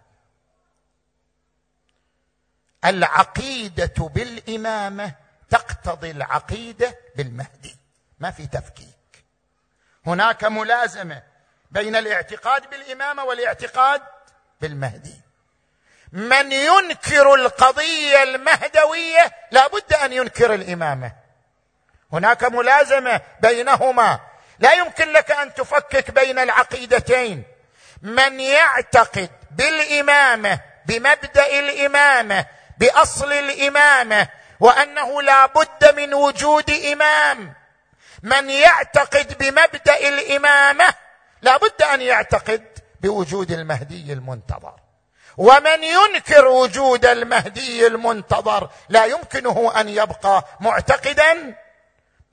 العقيدة 2.85 3.93
بالإمامة 3.99 5.13
تقتضي 5.49 6.11
العقيدة 6.11 6.97
بالمهدي. 7.15 7.75
ما 8.19 8.31
في 8.31 8.47
تفكيك. 8.47 9.25
هناك 10.05 10.43
ملازمة 10.43 11.23
بين 11.71 11.95
الاعتقاد 11.95 12.69
بالإمامة 12.69 13.23
والاعتقاد 13.23 14.01
بالمهدي. 14.61 15.21
من 16.11 16.51
ينكر 16.51 17.33
القضية 17.33 18.23
المهدوية 18.23 19.31
لا 19.51 19.67
بد 19.67 19.93
أن 19.93 20.13
ينكر 20.13 20.53
الإمامة. 20.53 21.11
هناك 22.13 22.43
ملازمة 22.43 23.21
بينهما 23.41 24.19
لا 24.59 24.73
يمكن 24.73 25.11
لك 25.13 25.31
أن 25.31 25.53
تفكك 25.53 26.11
بين 26.11 26.39
العقيدتين. 26.39 27.43
من 28.01 28.39
يعتقد 28.39 29.29
بالإمامة 29.51 30.59
بمبدأ 30.85 31.59
الإمامة 31.59 32.45
بأصل 32.77 33.33
الإمامة 33.33 34.27
وأنه 34.59 35.21
لا 35.21 35.45
بد 35.45 35.95
من 35.95 36.13
وجود 36.13 36.69
إمام. 36.69 37.53
من 38.23 38.49
يعتقد 38.49 39.37
بمبدأ 39.37 40.07
الإمامة 40.07 40.93
لا 41.41 41.57
بد 41.57 41.81
أن 41.81 42.01
يعتقد 42.01 42.63
بوجود 43.01 43.51
المهدي 43.51 44.13
المنتظر. 44.13 44.73
ومن 45.37 45.83
ينكر 45.83 46.47
وجود 46.47 47.05
المهدي 47.05 47.87
المنتظر 47.87 48.69
لا 48.89 49.05
يمكنه 49.05 49.73
أن 49.79 49.89
يبقى 49.89 50.45
معتقدا 50.59 51.55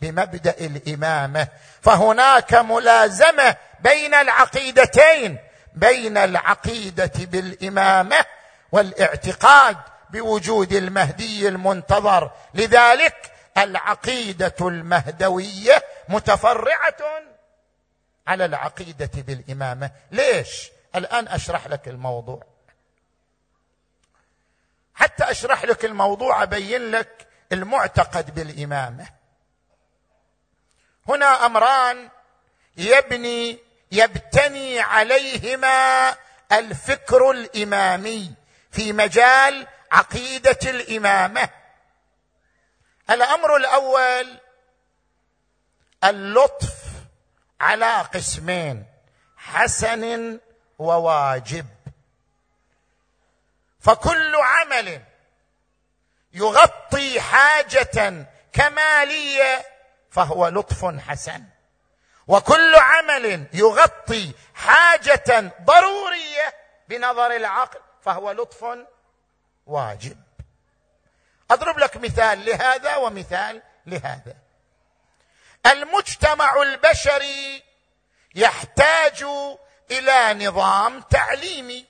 بمبدأ 0.00 0.54
الإمامة. 0.60 1.48
فهناك 1.82 2.54
ملازمة 2.54 3.56
بين 3.80 4.14
العقيدتين 4.14 5.38
بين 5.74 6.16
العقيدة 6.16 7.12
بالإمامة 7.16 8.24
والاعتقاد 8.72 9.76
بوجود 10.10 10.72
المهدي 10.72 11.48
المنتظر. 11.48 12.30
لذلك 12.54 13.32
العقيدة 13.58 14.54
المهدوية 14.60 15.82
متفرعة 16.08 17.22
على 18.26 18.44
العقيدة 18.44 19.10
بالإمامة. 19.14 19.90
ليش؟ 20.10 20.70
الآن 20.94 21.28
أشرح 21.28 21.66
لك 21.66 21.88
الموضوع. 21.88 22.42
حتى 24.94 25.24
أشرح 25.30 25.64
لك 25.64 25.84
الموضوع 25.84 26.42
أبين 26.42 26.90
لك 26.90 27.26
المعتقد 27.52 28.34
بالإمامة. 28.34 29.21
هنا 31.08 31.46
أمران 31.46 32.08
يبني 32.76 33.58
يبتني 33.92 34.80
عليهما 34.80 36.16
الفكر 36.52 37.30
الإمامي 37.30 38.34
في 38.70 38.92
مجال 38.92 39.66
عقيدة 39.92 40.58
الإمامة. 40.64 41.48
الأمر 43.10 43.56
الأول 43.56 44.40
اللطف 46.04 46.74
على 47.60 48.00
قسمين 48.00 48.86
حسن 49.36 50.40
وواجب. 50.78 51.66
فكل 53.80 54.36
عمل 54.36 55.02
يغطي 56.32 57.20
حاجة 57.20 58.26
كمالية 58.52 59.71
فهو 60.12 60.48
لطف 60.48 60.84
حسن. 60.84 61.44
وكل 62.26 62.74
عمل 62.74 63.46
يغطي 63.52 64.34
حاجة 64.54 65.52
ضرورية 65.62 66.54
بنظر 66.88 67.36
العقل 67.36 67.80
فهو 68.00 68.32
لطف 68.32 68.64
واجب. 69.66 70.16
أضرب 71.50 71.78
لك 71.78 71.96
مثال 71.96 72.44
لهذا 72.44 72.96
ومثال 72.96 73.62
لهذا. 73.86 74.36
المجتمع 75.66 76.62
البشري 76.62 77.62
يحتاج 78.34 79.24
إلى 79.90 80.46
نظام 80.46 81.00
تعليمي. 81.00 81.86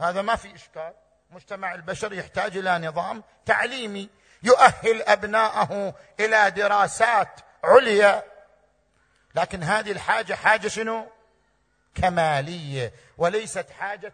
هذا 0.00 0.22
ما 0.22 0.36
في 0.36 0.54
إشكال. 0.54 0.94
المجتمع 1.30 1.74
البشري 1.74 2.18
يحتاج 2.18 2.56
إلى 2.56 2.78
نظام 2.78 3.24
تعليمي. 3.46 4.10
يؤهل 4.44 5.02
أبناءه 5.02 5.94
إلى 6.20 6.50
دراسات 6.50 7.40
عليا. 7.64 8.22
لكن 9.34 9.62
هذه 9.62 9.90
الحاجة 9.90 10.34
حاجة 10.34 10.68
شنو؟ 10.68 11.06
كمالية 11.94 12.92
وليست 13.18 13.66
حاجة 13.80 14.12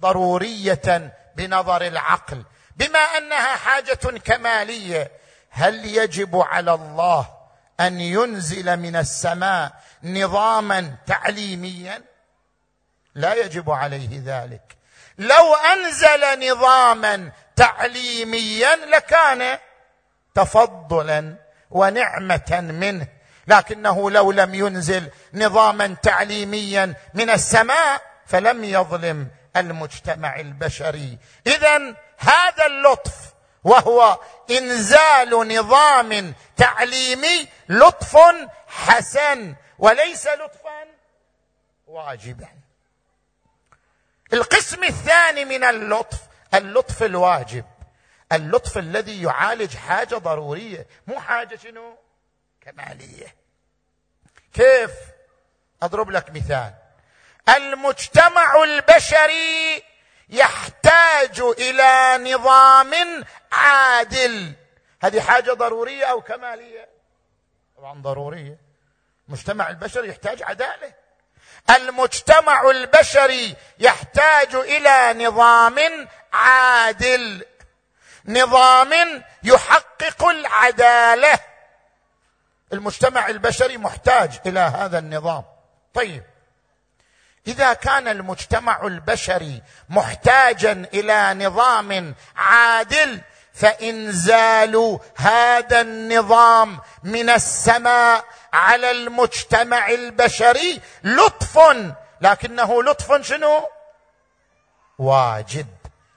ضرورية 0.00 1.12
بنظر 1.36 1.82
العقل. 1.82 2.44
بما 2.76 2.98
أنها 2.98 3.56
حاجة 3.56 4.18
كمالية 4.24 5.10
هل 5.50 5.84
يجب 5.84 6.36
على 6.36 6.74
الله 6.74 7.28
أن 7.80 8.00
ينزل 8.00 8.76
من 8.76 8.96
السماء 8.96 9.72
نظاما 10.02 10.96
تعليميا؟ 11.06 12.02
لا 13.14 13.34
يجب 13.34 13.70
عليه 13.70 14.22
ذلك. 14.24 14.76
لو 15.18 15.54
أنزل 15.54 16.50
نظاما 16.50 17.32
تعليميا 17.56 18.76
لكان 18.76 19.58
تفضلا 20.34 21.36
ونعمة 21.70 22.60
منه. 22.60 23.06
لكنه 23.46 24.10
لو 24.10 24.32
لم 24.32 24.54
ينزل 24.54 25.10
نظاما 25.34 25.96
تعليميا 26.02 26.94
من 27.14 27.30
السماء 27.30 28.02
فلم 28.26 28.64
يظلم 28.64 29.28
المجتمع 29.56 30.40
البشري. 30.40 31.18
اذا 31.46 31.94
هذا 32.18 32.66
اللطف 32.66 33.14
وهو 33.64 34.20
إنزال 34.50 35.56
نظام 35.56 36.34
تعليمي 36.56 37.48
لطف 37.68 38.16
حسن 38.66 39.54
وليس 39.78 40.26
لطفا 40.26 40.84
واجبا. 41.86 42.48
القسم 44.32 44.84
الثاني 44.84 45.44
من 45.44 45.64
اللطف 45.64 46.18
اللطف 46.56 47.02
الواجب 47.02 47.64
اللطف 48.32 48.78
الذي 48.78 49.22
يعالج 49.22 49.76
حاجة 49.76 50.14
ضرورية 50.14 50.86
مو 51.06 51.20
حاجة 51.20 51.56
شنو؟ 51.56 51.98
كمالية. 52.60 53.34
كيف؟ 54.54 54.90
أضرب 55.82 56.10
لك 56.10 56.30
مثال. 56.30 56.74
المجتمع 57.56 58.62
البشري 58.64 59.82
يحتاج 60.28 61.40
إلى 61.40 62.18
نظام 62.34 63.24
عادل. 63.52 64.52
هذه 65.02 65.20
حاجة 65.20 65.52
ضرورية 65.52 66.04
أو 66.04 66.20
كمالية؟ 66.20 66.88
طبعا 67.76 68.02
ضرورية. 68.02 68.58
المجتمع 69.28 69.68
البشري 69.68 70.08
يحتاج 70.08 70.42
عدالة. 70.42 70.94
المجتمع 71.70 72.70
البشري 72.70 73.56
يحتاج 73.78 74.54
إلى 74.54 75.26
نظام 75.26 75.78
عادل. 76.32 77.44
نظام 78.28 79.22
يحقق 79.42 80.24
العدالة. 80.28 81.38
المجتمع 82.72 83.28
البشري 83.28 83.78
محتاج 83.78 84.40
إلى 84.46 84.60
هذا 84.60 84.98
النظام. 84.98 85.44
طيب. 85.94 86.22
إذا 87.46 87.72
كان 87.72 88.08
المجتمع 88.08 88.86
البشري 88.86 89.62
محتاجا 89.88 90.72
إلى 90.94 91.46
نظام 91.46 92.14
عادل 92.36 93.20
فإنزال 93.54 94.98
هذا 95.16 95.80
النظام 95.80 96.80
من 97.02 97.30
السماء 97.30 98.24
على 98.56 98.90
المجتمع 98.90 99.88
البشري 99.88 100.80
لطف. 101.04 101.58
لكنه 102.20 102.82
لطف 102.82 103.26
شنو؟ 103.26 103.68
واجب. 104.98 105.66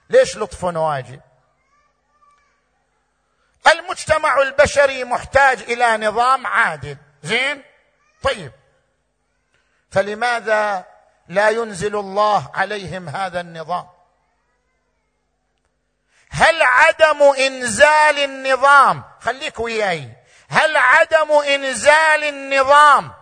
ليش 0.09 0.37
لطف 0.37 0.63
واجب؟ 0.63 1.21
المجتمع 3.67 4.41
البشري 4.41 5.03
محتاج 5.03 5.61
إلى 5.61 6.07
نظام 6.07 6.47
عادل. 6.47 6.97
زين؟ 7.23 7.63
طيب. 8.23 8.51
فلماذا 9.91 10.85
لا 11.27 11.49
ينزل 11.49 11.95
الله 11.95 12.51
عليهم 12.53 13.09
هذا 13.09 13.41
النظام؟ 13.41 13.87
هل 16.29 16.61
عدم 16.61 17.23
إنزال 17.23 18.19
النظام 18.19 19.03
خليك 19.19 19.59
وياي 19.59 20.18
هل 20.49 20.77
عدم 20.77 21.31
إنزال 21.31 22.23
النظام 22.23 23.13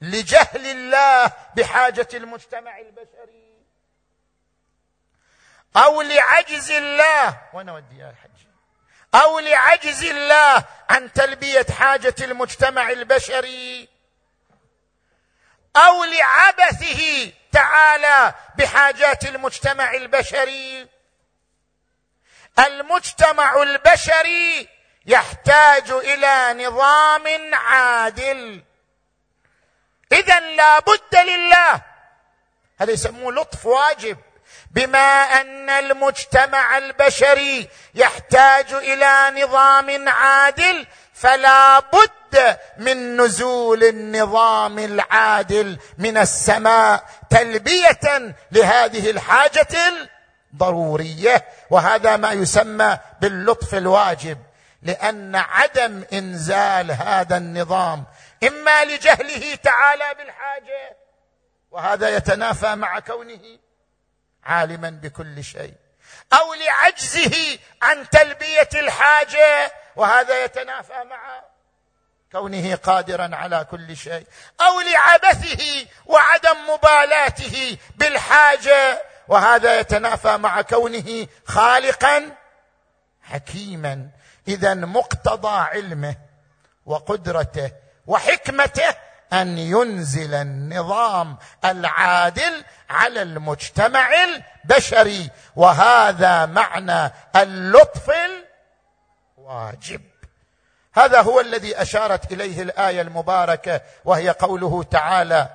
لجهل 0.00 0.66
الله 0.66 1.32
بحاجة 1.56 2.08
المجتمع 2.14 2.78
البشري؟ 2.78 3.56
أو 5.76 6.02
لعجز 6.02 6.70
الله 6.70 7.40
وأنا 7.52 7.72
ودي 7.72 7.98
يا 7.98 8.10
الحج 8.10 8.46
أو 9.14 9.38
لعجز 9.38 10.04
الله 10.04 10.64
عن 10.90 11.12
تلبية 11.12 11.66
حاجة 11.78 12.14
المجتمع 12.20 12.90
البشري؟ 12.90 13.88
أو 15.76 16.04
لعبثه 16.04 17.32
تعالى 17.52 18.34
بحاجات 18.58 19.24
المجتمع 19.24 19.94
البشري؟ 19.94 20.88
المجتمع 22.58 23.62
البشري 23.62 24.75
يحتاج 25.06 25.90
إلى 25.90 26.64
نظام 26.66 27.54
عادل. 27.54 28.62
اذا 30.12 30.40
لا 30.40 30.78
بد 30.78 31.16
لله. 31.16 31.82
هذا 32.80 32.92
يسموه 32.92 33.32
لطف 33.32 33.66
واجب. 33.66 34.18
بما 34.70 35.22
أن 35.40 35.70
المجتمع 35.70 36.78
البشري 36.78 37.68
يحتاج 37.94 38.72
إلى 38.72 39.42
نظام 39.42 40.08
عادل 40.08 40.86
فلا 41.14 41.80
بد 41.80 42.58
من 42.78 43.20
نزول 43.20 43.84
النظام 43.84 44.78
العادل 44.78 45.78
من 45.98 46.16
السماء 46.16 47.04
تلبية 47.30 48.34
لهذه 48.52 49.10
الحاجة 49.10 49.68
الضرورية. 50.52 51.44
وهذا 51.70 52.16
ما 52.16 52.32
يسمى 52.32 52.98
باللطف 53.20 53.74
الواجب. 53.74 54.38
لأن 54.82 55.36
عدم 55.36 56.04
إنزال 56.12 56.90
هذا 56.90 57.36
النظام 57.36 58.04
إما 58.44 58.84
لجهله 58.84 59.54
تعالى 59.54 60.14
بالحاجة 60.14 60.96
وهذا 61.70 62.08
يتنافى 62.08 62.74
مع 62.74 62.98
كونه 62.98 63.58
عالما 64.44 64.90
بكل 64.90 65.44
شيء 65.44 65.74
أو 66.32 66.54
لعجزه 66.54 67.58
عن 67.82 68.08
تلبية 68.08 68.68
الحاجة 68.74 69.72
وهذا 69.96 70.44
يتنافى 70.44 71.04
مع 71.04 71.42
كونه 72.32 72.74
قادرا 72.74 73.30
على 73.32 73.66
كل 73.70 73.96
شيء 73.96 74.26
أو 74.60 74.80
لعبثه 74.80 75.86
وعدم 76.06 76.70
مبالاته 76.70 77.78
بالحاجة 77.96 79.02
وهذا 79.28 79.80
يتنافى 79.80 80.36
مع 80.36 80.62
كونه 80.62 81.26
خالقا 81.46 82.36
حكيما 83.22 84.10
إذا 84.48 84.74
مقتضى 84.74 85.58
علمه 85.58 86.16
وقدرته 86.86 87.70
وحكمته 88.06 88.94
أن 89.32 89.58
ينزل 89.58 90.34
النظام 90.34 91.36
العادل 91.64 92.64
على 92.90 93.22
المجتمع 93.22 94.08
البشري. 94.24 95.30
وهذا 95.56 96.46
معنى 96.46 97.12
اللطف 97.36 98.12
الواجب. 99.38 100.00
هذا 100.94 101.20
هو 101.20 101.40
الذي 101.40 101.82
أشارت 101.82 102.32
إليه 102.32 102.62
الآية 102.62 103.00
المباركة 103.00 103.80
وهي 104.04 104.30
قوله 104.30 104.82
تعالى 104.82 105.48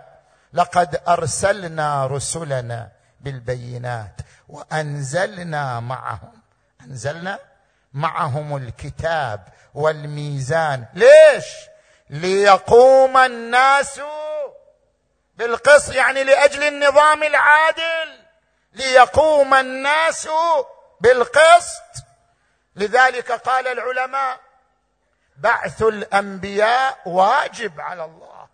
لقد 0.54 1.02
أرسلنا 1.08 2.08
رسلنا 2.08 2.92
بالبينات 3.22 4.22
وأنزلنا 4.50 5.80
معهم. 5.80 6.42
أنزلنا؟ 6.82 7.40
معهم 7.94 8.58
الكتاب 8.58 9.48
والميزان. 9.74 10.86
ليش؟ 10.94 11.46
ليقوم 12.10 13.18
الناس 13.18 14.02
بالقسط 15.36 15.94
يعني 15.94 16.24
لأجل 16.24 16.64
النظام 16.64 17.24
العادل. 17.24 18.20
ليقوم 18.74 19.54
الناس 19.54 20.30
بالقسط. 21.02 21.82
لذلك 22.76 23.32
قال 23.32 23.68
العلماء 23.68 24.40
بعث 25.38 25.82
الأنبياء 25.82 26.98
واجب 27.06 27.82
على 27.82 28.06
الله 28.06 28.48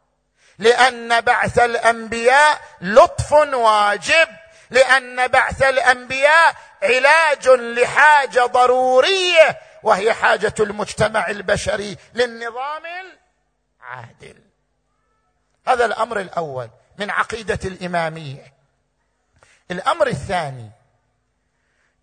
لأن 0.60 1.22
بعث 1.22 1.60
الأنبياء 1.60 2.62
لطف 2.82 3.32
واجب. 3.32 4.28
لأن 4.70 5.28
بعث 5.28 5.62
الأنبياء 5.62 6.56
علاج 6.84 7.48
لحاجة 7.50 8.46
ضرورية 8.46 9.60
وهي 9.84 10.14
حاجة 10.14 10.54
المجتمع 10.60 11.28
البشري 11.28 11.98
للنظام 12.14 12.84
العادل. 12.86 14.42
هذا 15.68 15.86
الأمر 15.86 16.20
الأول 16.20 16.70
من 16.98 17.10
عقيدة 17.10 17.60
الإمامية. 17.66 18.54
الأمر 19.72 20.08
الثاني 20.08 20.72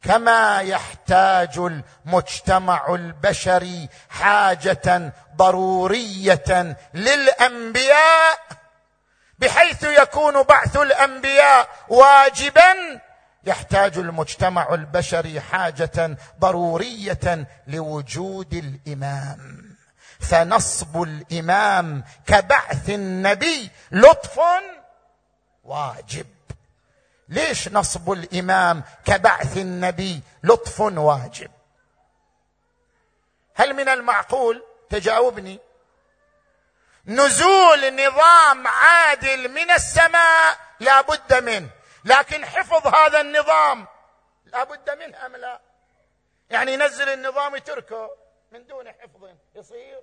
كما 0.03 0.61
يحتاج 0.61 1.59
المجتمع 1.59 2.95
البشري 2.95 3.89
حاجة 4.11 5.12
ضرورية 5.37 6.77
للأنبياء 6.95 8.39
بحيث 9.45 9.82
يكون 9.82 10.42
بعث 10.42 10.76
الأنبياء 10.76 11.68
واجبا 11.88 13.01
يحتاج 13.45 13.99
المجتمع 13.99 14.74
البشري 14.74 15.40
حاجة 15.40 16.16
ضرورية 16.40 17.47
لوجود 17.66 18.55
الإمام. 18.55 19.76
فنصب 20.20 21.03
الإمام 21.03 22.05
كبعث 22.26 22.90
النبي 22.90 23.70
لطف 23.92 24.40
واجب. 25.64 26.26
ليش 27.28 27.68
نصب 27.68 28.12
الإمام 28.12 28.82
كبعث 29.05 29.57
النبي 29.57 30.20
لطف 30.42 30.80
واجب؟ 30.80 31.51
هل 33.55 33.74
من 33.74 33.88
المعقول؟ 33.88 34.62
تجاوبني. 34.90 35.59
نزول 37.07 38.07
نظام 38.07 38.67
عادل 38.67 39.49
من 39.49 39.71
السماء 39.71 40.59
لا 40.81 41.01
بد 41.01 41.45
منه. 41.45 41.69
لكن 42.05 42.47
حفظ 42.47 42.87
هذا 42.87 43.21
النظام 43.21 43.87
لا 44.45 44.65
بد 44.65 44.91
منه 44.91 45.27
أم 45.27 45.37
لا؟ 45.37 45.61
يعني 46.51 46.73
ينزل 46.73 47.09
النظام 47.09 47.57
يتركه 47.57 48.11
من 48.53 48.67
دون 48.67 48.89
حفظ 48.89 49.29
يصير؟ 49.55 50.01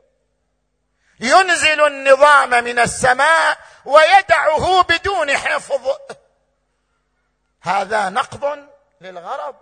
ينزل 1.20 1.88
النظام 1.88 2.50
من 2.50 2.80
السماء 2.80 3.58
ويدعه 3.86 4.82
بدون 4.82 5.38
حفظ. 5.38 5.98
هذا 7.62 8.10
نقض 8.10 8.68
للغرض. 9.02 9.56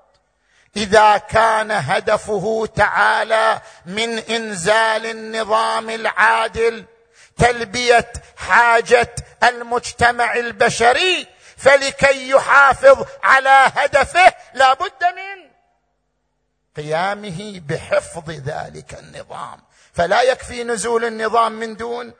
إذا 0.77 1.17
كان 1.17 1.71
هدفه 1.71 2.65
تعالى 2.75 3.61
من 3.85 4.19
إنزال 4.19 5.05
النظام 5.05 5.89
العادل 5.89 6.85
تلبية 7.39 8.13
حاجة 8.37 9.15
المجتمع 9.43 10.33
البشري 10.33 11.27
فلكي 11.57 12.29
يحافظ 12.29 13.07
على 13.23 13.71
هدفه 13.75 14.33
لا 14.53 14.73
بد 14.73 15.03
من 15.03 15.49
قيامه 16.75 17.61
بحفظ 17.65 18.29
ذلك 18.29 18.93
النظام. 18.93 19.61
فلا 19.93 20.21
يكفي 20.21 20.63
نزول 20.63 21.05
النظام 21.05 21.51
من 21.51 21.75
دون 21.75 22.13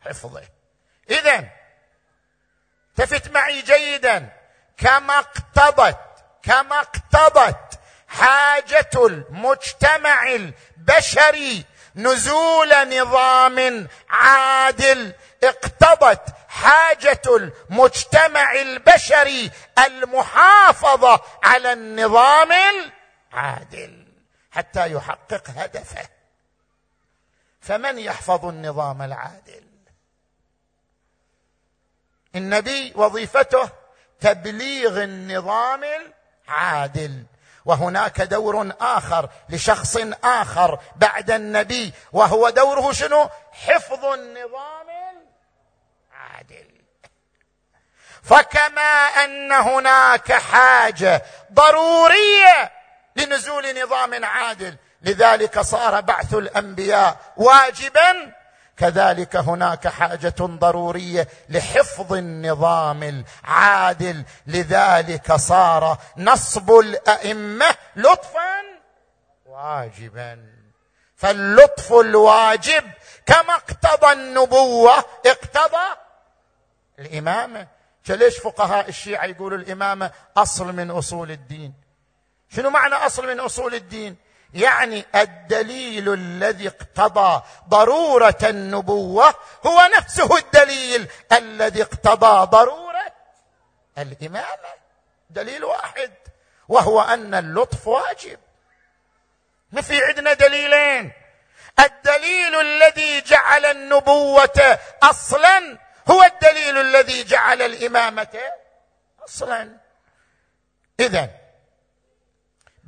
حفظه. 0.00 0.42
اذا 1.10 1.48
التفت 2.98 3.30
معي 3.30 3.62
جيدا 3.62 4.28
كما 4.76 5.18
اقتضت 5.18 5.98
كما 6.42 6.80
اقتضت 6.80 7.80
حاجة 8.08 8.90
المجتمع 8.96 10.28
البشري 10.28 11.64
نزول 11.96 13.00
نظام 13.00 13.88
عادل 14.08 15.12
اقتضت 15.44 16.22
حاجة 16.48 17.22
المجتمع 17.26 18.52
البشري 18.52 19.50
المحافظة 19.86 21.20
على 21.42 21.72
النظام 21.72 22.52
العادل 22.52 24.06
حتى 24.50 24.92
يحقق 24.92 25.50
هدفه. 25.56 26.08
فمن 27.60 27.98
يحفظ 27.98 28.44
النظام 28.44 29.02
العادل؟ 29.02 29.64
النبي 32.36 32.92
وظيفته 32.96 33.70
تبليغ 34.20 35.02
النظام 35.02 35.84
العادل. 36.48 37.24
وهناك 37.64 38.20
دور 38.20 38.72
آخر 38.80 39.28
لشخص 39.48 39.96
آخر 40.24 40.78
بعد 40.96 41.30
النبي 41.30 41.92
وهو 42.12 42.50
دوره 42.50 42.92
شنو؟ 42.92 43.28
حفظ 43.52 44.04
النظام 44.04 44.88
العادل. 46.12 46.70
فكما 48.22 49.06
أن 49.24 49.52
هناك 49.52 50.32
حاجة 50.32 51.22
ضرورية 51.52 52.72
لنزول 53.16 53.82
نظام 53.82 54.24
عادل 54.24 54.76
لذلك 55.02 55.60
صار 55.60 56.00
بعث 56.00 56.34
الأنبياء 56.34 57.16
واجبا 57.36 58.32
كذلك 58.80 59.36
هناك 59.36 59.88
حاجة 59.88 60.34
ضرورية 60.40 61.28
لحفظ 61.48 62.12
النظام 62.12 63.02
العادل. 63.02 64.24
لذلك 64.46 65.32
صار 65.32 65.98
نصب 66.16 66.70
الأئمة 66.70 67.66
لطفا 67.96 68.60
واجبا. 69.46 70.60
فاللطف 71.16 71.92
الواجب 71.92 72.84
كما 73.26 73.54
اقتضى 73.54 74.12
النبوة 74.12 75.04
اقتضى 75.26 75.96
الامامه 76.98 77.66
ليش 78.08 78.38
فقهاء 78.38 78.88
الشيعة 78.88 79.24
يقولوا 79.24 79.58
الامامه 79.58 80.10
أصل 80.36 80.72
من 80.72 80.90
أصول 80.90 81.30
الدين؟ 81.30 81.74
شنو 82.48 82.70
معنى 82.70 82.94
أصل 82.94 83.26
من 83.26 83.40
أصول 83.40 83.74
الدين؟ 83.74 84.16
يعني 84.54 85.04
الدليل 85.14 86.12
الذي 86.12 86.68
اقتضى 86.68 87.42
ضرورة 87.68 88.38
النبوة 88.42 89.34
هو 89.66 89.90
نفسه 89.96 90.36
الدليل 90.36 91.08
الذي 91.32 91.82
اقتضى 91.82 92.46
ضرورة 92.46 93.12
الإمامة. 93.98 94.70
دليل 95.30 95.64
واحد 95.64 96.12
وهو 96.68 97.00
أن 97.00 97.34
اللطف 97.34 97.86
واجب. 97.86 98.38
ما 99.72 99.80
في 99.80 100.04
عندنا 100.04 100.32
دليلين. 100.32 101.12
الدليل 101.80 102.60
الذي 102.60 103.20
جعل 103.20 103.64
النبوة 103.64 104.78
أصلا 105.02 105.78
هو 106.10 106.22
الدليل 106.22 106.78
الذي 106.78 107.24
جعل 107.24 107.62
الإمامة 107.62 108.40
أصلا. 109.24 109.76
اذا 111.00 111.39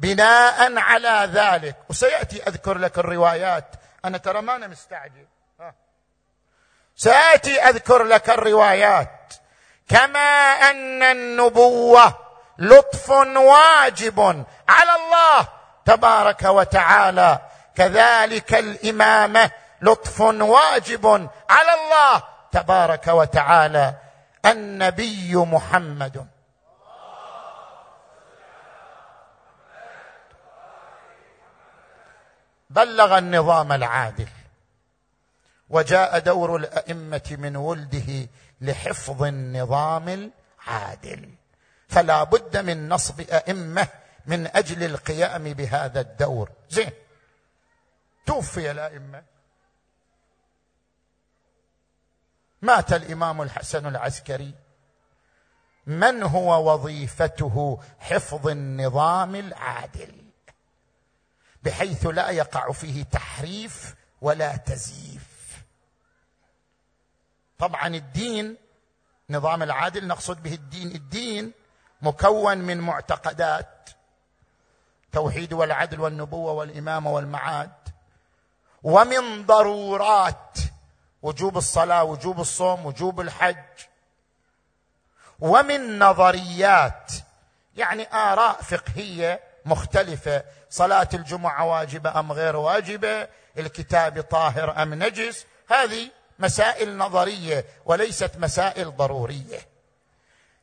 بناء 0.03 0.79
على 0.79 1.31
ذلك. 1.33 1.77
وسيأتي 1.89 2.43
أذكر 2.43 2.79
لك 2.79 2.99
الروايات. 2.99 3.65
أنا 4.05 4.19
ترى 4.19 4.43
ما 4.43 4.57
أنا 4.57 4.67
مستعجل. 4.67 5.27
سيأتي 6.97 7.61
أذكر 7.63 8.03
لك 8.03 8.31
الروايات. 8.31 9.35
كما 9.89 10.53
أن 10.71 11.03
النبوة 11.03 12.19
لطف 12.59 13.11
واجب 13.37 14.21
على 14.69 14.91
الله 14.97 15.49
تبارك 15.85 16.43
وتعالى. 16.43 17.39
كذلك 17.75 18.55
الإمامة 18.55 19.51
لطف 19.83 20.21
واجب 20.21 21.07
على 21.51 21.75
الله 21.75 22.23
تبارك 22.53 23.09
وتعالى. 23.09 23.95
النبي 24.47 25.37
محمد. 25.37 26.27
بلغ 32.73 33.18
النظام 33.18 33.73
العادل. 33.73 34.29
وجاء 35.70 36.18
دور 36.18 36.57
الأئمة 36.57 37.37
من 37.39 37.57
ولده 37.57 38.29
لحفظ 38.61 39.23
النظام 39.23 40.33
العادل. 40.68 41.31
فلا 41.89 42.25
بد 42.25 42.57
من 42.57 42.89
نصب 42.89 43.20
أئمة 43.20 43.89
من 44.27 44.47
أجل 44.47 44.83
القيام 44.85 45.45
بهذا 45.45 46.01
الدور. 46.01 46.51
زين. 46.70 46.91
توفي 48.27 48.70
الأئمة. 48.70 49.23
مات 52.62 52.93
الإمام 52.93 53.43
الحسن 53.43 53.87
العسكري. 53.87 54.55
من 55.87 56.23
هو 56.23 56.73
وظيفته 56.73 57.81
حفظ 57.99 58.49
النظام 58.49 59.35
العادل؟ 59.35 60.22
بحيث 61.65 62.07
لا 62.07 62.31
يقع 62.31 62.73
فيه 62.73 63.03
تحريف 63.03 63.95
ولا 64.21 64.57
تزييف. 64.57 65.23
طبعا 67.59 67.87
الدين 67.87 68.57
نظام 69.31 69.63
العادل 69.63 70.07
نقصد 70.07 70.43
به 70.43 70.55
الدين 70.55 70.95
الدين 70.95 71.53
مكون 72.03 72.59
من 72.59 72.81
معتقدات 72.81 73.91
توحيد 75.13 75.53
والعدل 75.53 76.01
والنبوة 76.01 76.53
والإمامة 76.53 77.11
والمعاد 77.11 77.73
ومن 78.83 79.47
ضرورات 79.47 80.59
وجوب 81.23 81.57
الصلاة 81.57 82.05
وجوب 82.05 82.41
الصوم 82.41 82.87
وجوب 82.87 83.21
الحج 83.21 83.57
ومن 85.41 85.99
نظريات 85.99 87.13
يعني 87.77 88.15
آراء 88.15 88.63
فقهية 88.63 89.41
مختلفة. 89.65 90.45
صلاة 90.71 91.09
الجمعة 91.15 91.65
واجبة 91.67 92.21
أم 92.21 92.33
غير 92.33 92.57
واجبة؟ 92.57 93.29
الكتاب 93.59 94.21
طاهر 94.21 94.83
أم 94.83 94.95
نجس؟ 94.95 95.47
هذه 95.69 96.11
مسائل 96.39 96.97
نظرية 96.97 97.65
وليست 97.85 98.31
مسائل 98.39 98.97
ضرورية. 98.97 99.59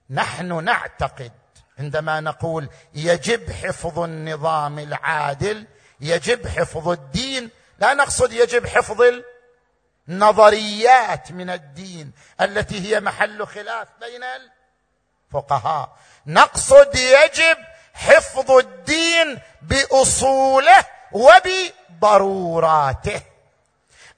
نحن 0.09 0.63
نعتقد 0.63 1.31
عندما 1.79 2.19
نقول 2.19 2.69
يجب 2.93 3.51
حفظ 3.51 3.99
النظام 3.99 4.79
العادل 4.79 5.65
يجب 6.01 6.47
حفظ 6.47 6.89
الدين. 6.89 7.49
لا 7.79 7.93
نقصد 7.93 8.33
يجب 8.33 8.67
حفظ 8.67 9.01
النظريات 10.09 11.31
من 11.31 11.49
الدين 11.49 12.11
التي 12.41 12.79
هي 12.79 12.99
محل 12.99 13.47
خلاف 13.47 13.87
بين 13.99 14.23
فقهاء 15.31 15.97
نقصد 16.27 16.95
يجب 16.95 17.57
حفظ 17.93 18.51
الدين 18.51 19.39
بأصوله 19.61 20.85
وبضروراته. 22.01 23.21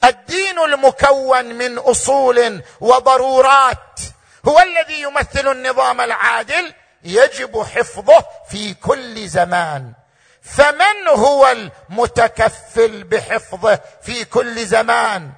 الدين 0.04 0.60
المكون 0.60 1.46
من 1.46 1.78
أصول 1.78 2.64
وضرورات 2.80 4.00
هو 4.48 4.60
الذي 4.60 5.02
يمثل 5.02 5.52
النظام 5.52 6.02
العادل 6.02 6.74
يجب 7.04 7.64
حفظه 7.64 8.26
في 8.50 8.74
كل 8.74 9.28
زمان. 9.28 9.94
فمن 10.42 11.08
هو 11.08 11.48
المتكفل 11.48 13.04
بحفظه 13.04 13.80
في 14.02 14.26
كل 14.26 14.66
زمان؟ 14.66 15.32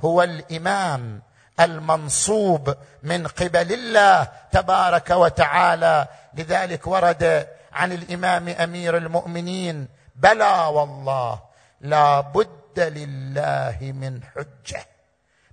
هو 0.00 0.22
الإمام 0.22 1.22
المنصوب 1.60 2.74
من 3.02 3.26
قبل 3.26 3.72
الله 3.72 4.28
تبارك 4.52 5.10
وتعالى. 5.10 6.06
لذلك 6.34 6.86
ورد 6.86 7.48
عن 7.72 7.92
الإمام 7.92 8.48
أمير 8.48 8.96
المؤمنين 8.96 9.88
بلى 10.16 10.66
والله 10.72 11.42
لا 11.80 12.20
بد 12.20 12.78
لله 12.78 13.78
من 13.80 14.20
حجة. 14.24 14.86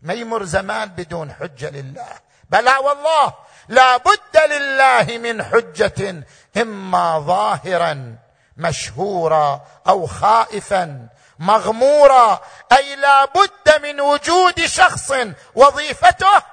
ما 0.01 0.13
يمر 0.13 0.43
زمان 0.43 0.89
بدون 0.89 1.34
حجة 1.34 1.70
لله. 1.70 2.07
بلى 2.49 2.76
والله 2.78 3.34
لا 3.67 3.97
بد 3.97 4.38
لله 4.51 5.17
من 5.17 5.43
حجة 5.43 6.24
إما 6.57 7.20
ظاهرا 7.20 8.15
مشهورا 8.57 9.65
أو 9.88 10.07
خائفا 10.07 11.07
مغمورا 11.39 12.39
أي 12.72 12.95
لا 12.95 13.26
بد 13.26 13.82
من 13.84 14.01
وجود 14.01 14.65
شخص 14.65 15.13
وظيفته. 15.55 16.43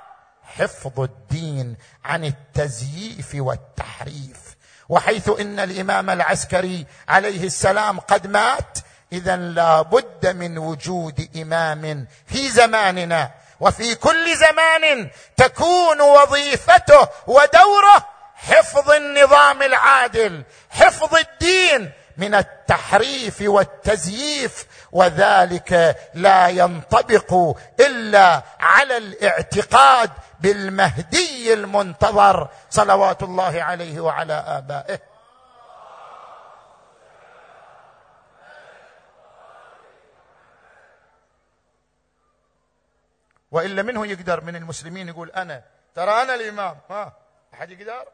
حفظ 0.42 1.00
الدين 1.00 1.76
عن 2.04 2.24
التزييف 2.24 3.30
والتحريف. 3.34 4.45
وحيث 4.88 5.30
إن 5.40 5.60
الإمام 5.60 6.10
العسكري 6.10 6.86
عليه 7.08 7.44
السلام 7.44 8.00
قد 8.00 8.26
مات 8.26 8.78
اذا 9.12 9.36
لا 9.36 9.82
بد 9.82 10.26
من 10.26 10.58
وجود 10.58 11.28
إمام 11.36 12.06
في 12.26 12.48
زماننا. 12.48 13.30
وفي 13.60 13.94
كل 13.94 14.36
زمان 14.36 15.10
تكون 15.36 16.00
وظيفته 16.00 17.08
ودوره 17.26 18.08
حفظ 18.34 18.90
النظام 18.90 19.62
العادل 19.62 20.42
حفظ 20.70 21.14
الدين 21.14 21.90
من 22.16 22.34
التحريف 22.34 23.40
والتزييف 23.40 24.66
وذلك 24.96 25.96
لا 26.14 26.48
ينطبق 26.48 27.58
إلا 27.80 28.42
على 28.60 28.96
الاعتقاد 28.96 30.10
بالمهدي 30.40 31.52
المنتظر 31.52 32.48
صلوات 32.70 33.22
الله 33.22 33.62
عليه 33.62 34.00
وعلى 34.00 34.32
آبائه. 34.32 34.98
والا 43.50 43.82
منه 43.82 44.06
يقدر 44.06 44.40
من 44.40 44.56
المسلمين 44.56 45.08
يقول 45.08 45.30
أنا. 45.30 45.62
ترى 45.94 46.22
أنا 46.22 46.34
الإمام. 46.34 46.78
ها 46.90 47.12
أحد 47.54 47.70
يقدر؟ 47.70 48.04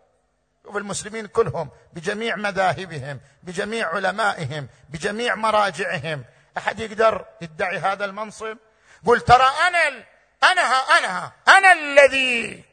شوف 0.64 0.76
المسلمين 0.76 1.26
كلهم 1.26 1.70
بجميع 1.92 2.36
مذاهبهم 2.36 3.20
بجميع 3.42 3.88
علمائهم 3.88 4.68
بجميع 4.88 5.34
مراجعهم. 5.34 6.24
أحد 6.58 6.80
يقدر 6.80 7.24
يدعي 7.40 7.78
هذا 7.78 8.04
المنصب؟ 8.04 8.56
قل 9.06 9.20
ترى 9.20 9.50
أنا 9.68 10.04
أنا 10.42 10.62
أنا 10.98 11.32
أنا 11.48 11.72
الذي 11.72 12.64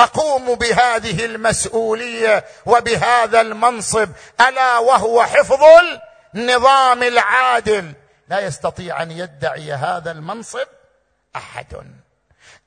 أقوم 0.00 0.54
بهذه 0.54 1.24
المسؤولية 1.24 2.44
وبهذا 2.66 3.40
المنصب 3.40 4.08
ألا 4.40 4.78
وهو 4.78 5.24
حفظ 5.24 5.64
النظام 6.34 7.02
العادل؟ 7.02 7.94
لا 8.28 8.40
يستطيع 8.40 9.02
أن 9.02 9.10
يدعي 9.10 9.72
هذا 9.72 10.10
المنصب 10.10 10.66
أحد. 11.36 11.99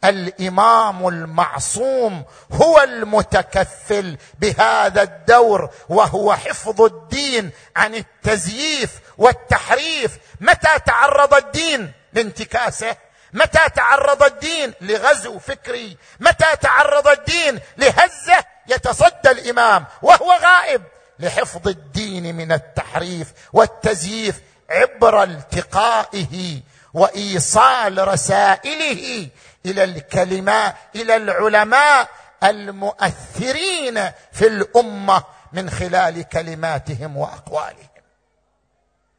الإمام 0.04 1.08
المعصوم 1.08 2.24
هو 2.52 2.82
المتكفل 2.82 4.18
بهذا 4.40 5.02
الدور 5.02 5.70
وهو 5.90 6.34
حفظ 6.34 6.82
الدين 6.82 7.52
عن 7.76 7.96
التزييف 7.96 9.00
والتحريف. 9.18 10.18
متى 10.42 10.80
تعرض 10.86 11.34
الدين 11.34 11.92
لانتكاسه؟ 12.14 12.96
متى 13.34 13.70
تعرض 13.76 14.24
الدين 14.24 14.74
لغزو 14.82 15.40
فكري؟ 15.40 15.98
متى 16.20 16.56
تعرض 16.62 17.08
الدين 17.08 17.60
لهزة 17.78 18.46
يتصدى 18.68 19.32
الإمام 19.32 19.86
وهو 20.02 20.32
غائب؟ 20.32 20.82
لحفظ 21.20 21.68
الدين 21.68 22.36
من 22.36 22.52
التحريف 22.52 23.28
والتزييف 23.54 24.36
عبر 24.70 25.24
التقائه 25.24 26.62
وإيصال 26.94 28.08
رسائله 28.08 29.28
إلى 29.66 29.84
الكلمات 29.84 30.76
إلى 30.96 31.16
العلماء 31.16 32.10
المؤثرين 32.44 34.12
في 34.32 34.48
الأمة 34.48 35.24
من 35.54 35.70
خلال 35.70 36.30
كلماتهم 36.30 37.18
وأقوالهم. 37.18 37.90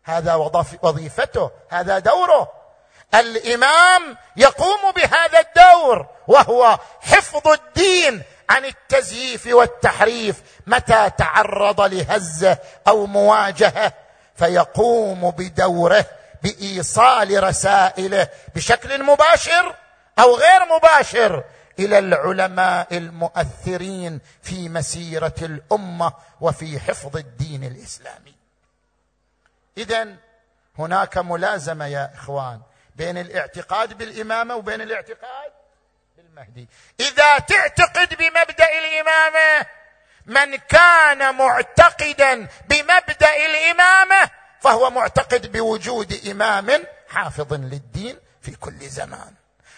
هذا 0.04 0.34
وظيفته 0.82 1.50
هذا 1.70 1.98
دوره. 1.98 2.52
الإمام 3.14 4.16
يقوم 4.36 4.92
بهذا 4.96 5.40
الدور 5.40 6.06
وهو 6.28 6.78
حفظ 7.00 7.48
الدين 7.48 8.22
عن 8.50 8.64
التزييف 8.64 9.46
والتحريف 9.46 10.42
متى 10.66 11.10
تعرض 11.18 11.80
لهزة 11.80 12.58
أو 12.88 13.06
مواجهة 13.06 13.92
فيقوم 14.36 15.30
بدوره 15.30 16.04
بإيصال 16.42 17.44
رسائله 17.44 18.28
بشكل 18.54 19.02
مباشر 19.02 19.74
أو 20.18 20.36
غير 20.36 20.64
مباشر 20.76 21.44
إلى 21.78 21.98
العلماء 21.98 22.96
المؤثرين 22.96 24.20
في 24.42 24.68
مسيرة 24.68 25.34
الأمة 25.42 26.12
وفي 26.40 26.80
حفظ 26.80 27.16
الدين 27.16 27.64
الإسلامي. 27.64 28.34
اذا 29.78 30.16
هناك 30.78 31.18
ملازمة 31.18 31.86
يا 31.86 32.10
إخوان 32.14 32.60
بين 32.96 33.18
الاعتقاد 33.18 33.98
بالإمامة 33.98 34.56
وبين 34.56 34.80
الاعتقاد 34.80 35.52
بالمهدي. 36.16 36.68
إذا 37.00 37.38
تعتقد 37.38 38.14
بمبدأ 38.14 38.68
الإمامة 38.78 39.66
من 40.26 40.56
كان 40.56 41.34
معتقدا 41.34 42.48
بمبدأ 42.68 43.46
الإمامة 43.46 44.30
فهو 44.60 44.90
معتقد 44.90 45.52
بوجود 45.52 46.20
إمام 46.30 46.84
حافظ 47.08 47.52
للدين 47.52 48.18
في 48.42 48.56
كل 48.56 48.78
زمان. 48.88 49.34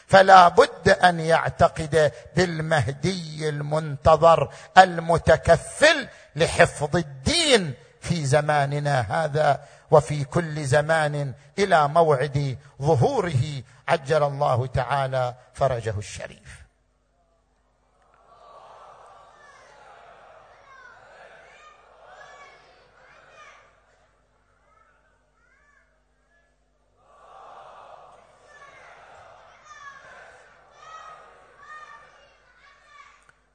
فلا 0.06 0.48
بد 0.48 0.88
أن 0.88 1.20
يعتقد 1.20 2.12
بالمهدي 2.36 3.48
المنتظر 3.48 4.50
المتكفل 4.78 6.08
لحفظ 6.36 6.96
الدين 6.96 7.74
في 8.00 8.26
زماننا 8.26 9.00
هذا 9.00 9.60
وفي 9.90 10.24
كل 10.24 10.64
زمان 10.64 11.34
إلى 11.58 11.88
موعد 11.88 12.58
ظهوره 12.82 13.62
عجل 13.88 14.22
الله 14.22 14.66
تعالى 14.66 15.34
فرجه 15.54 15.98
الشريف. 15.98 16.55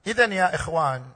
اذا 0.07 0.25
يا 0.25 0.55
إخوان 0.55 1.11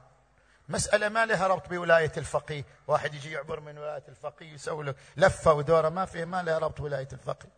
مسألة 0.68 1.08
ما 1.08 1.26
لها 1.26 1.46
ربط 1.46 1.68
بولاية 1.68 2.12
الفقيه؟ 2.16 2.64
واحد 2.86 3.14
يجي 3.14 3.32
يعبر 3.32 3.60
من 3.60 3.78
ولاية 3.78 4.04
الفقيه 4.08 4.52
يسوي 4.52 4.84
له 4.84 4.94
لفة 5.16 5.52
ودورة 5.52 5.88
ما 5.88 6.04
فيه 6.04 6.24
ما 6.24 6.42
لها 6.42 6.58
ربط 6.58 6.80
بولاية 6.80 7.08
الفقيه. 7.12 7.48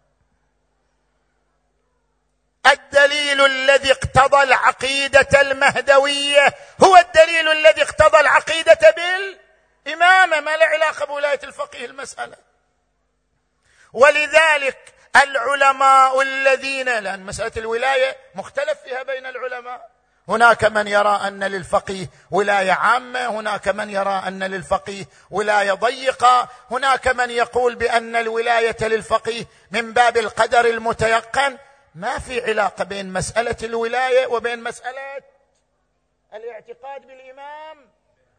الدليل 2.67 3.45
الذي 3.45 3.93
اقتضى 3.93 4.43
العقيدة 4.43 5.41
المهدوية 5.41 6.55
هو 6.85 6.97
الدليل 6.97 7.49
الذي 7.49 7.83
اقتضى 7.83 8.21
العقيدة 8.21 8.79
بالإمامة. 8.97 10.41
ما 10.41 10.57
له 10.57 10.67
علاقة 10.67 11.07
بولاية 11.07 11.41
الفقيه 11.45 11.87
المسألة. 11.87 12.37
ولذلك 13.93 14.95
العلماء 15.17 16.23
الذين 16.23 16.99
لأن 16.99 17.23
مسألة 17.23 17.53
الولاية 17.57 18.17
مختلف 18.35 18.81
فيها 18.81 19.03
بين 19.03 19.27
العلماء. 19.27 19.98
هناك 20.29 20.65
من 20.65 20.89
يرى 20.89 21.21
أن 21.27 21.45
للفقيه 21.45 22.11
ولاية 22.31 22.73
عامة 22.73 23.27
هناك 23.27 23.69
من 23.69 23.91
يرى 23.91 24.23
أن 24.27 24.43
للفقيه 24.43 25.05
ولاية 25.31 25.73
ضيقة 25.73 26.49
هناك 26.71 27.09
من 27.09 27.31
يقول 27.31 27.75
بأن 27.75 28.17
الولاية 28.17 28.77
للفقيه 28.81 29.47
من 29.71 29.93
باب 29.93 30.17
القدر 30.17 30.65
المتيقن. 30.65 31.59
ما 31.95 32.19
في 32.19 32.45
علاقة 32.45 32.85
بين 32.85 33.13
مسألة 33.13 33.57
الولاية 33.63 34.27
وبين 34.27 34.63
مسألة 34.63 35.23
الاعتقاد 36.35 37.07
بالإمام 37.07 37.89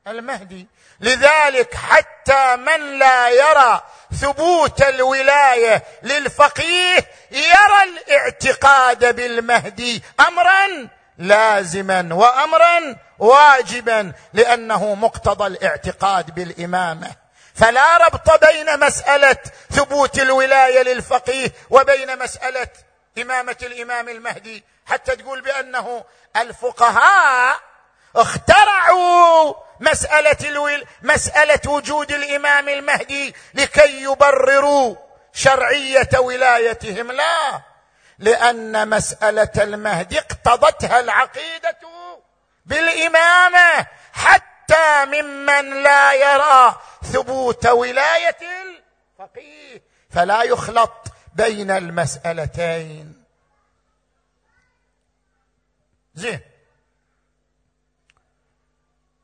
المهدي. 0.08 0.68
لذلك 1.00 1.74
حتى 1.74 2.56
من 2.56 3.00
لا 3.00 3.30
يرى 3.30 3.82
ثبوت 4.22 4.82
الولاية 4.82 5.84
للفقيه 6.04 6.98
يرى 7.32 7.84
الاعتقاد 7.84 9.16
بالمهدي 9.16 10.04
امرا. 10.28 10.90
لازما 11.20 12.10
وأمرا 12.12 12.96
واجبا 13.20 14.14
لأنه 14.34 14.96
مقتضى 14.96 15.48
الاعتقاد 15.48 16.36
بالإمامة. 16.36 17.12
فلا 17.56 17.98
ربط 17.98 18.46
بين 18.46 18.80
مسألة 18.80 19.38
ثبوت 19.72 20.20
الولاية 20.20 20.82
للفقيه 20.82 21.52
وبين 21.70 22.20
مسألة 22.20 22.68
إمامة 23.22 23.58
الإمام 23.64 24.10
المهدي. 24.10 24.64
حتى 24.86 25.16
تقول 25.16 25.42
بأنه 25.42 26.04
الفقهاء 26.38 27.60
اخترعوا 28.16 29.54
مسألة 29.80 30.38
الول... 30.50 30.86
مسألة 31.02 31.72
وجود 31.72 32.12
الإمام 32.12 32.70
المهدي 32.70 33.36
لكي 33.54 34.04
يبرروا 34.04 34.96
شرعية 35.34 36.10
ولايتهم. 36.20 37.12
لا. 37.12 37.62
لأن 38.20 38.90
مسألة 38.90 39.52
المهدي 39.58 40.20
اقتضتها 40.20 41.00
العقيدة 41.00 41.78
بالإمامة 42.66 43.88
حتى 44.14 45.06
ممن 45.06 45.84
لا 45.84 46.14
يرى 46.14 46.82
ثبوت 47.04 47.66
ولاية 47.66 48.38
الفقيه. 48.42 49.82
فلا 50.10 50.44
يخلط 50.44 51.08
بين 51.34 51.72
المسألتين. 51.72 53.24
زين. 56.16 56.40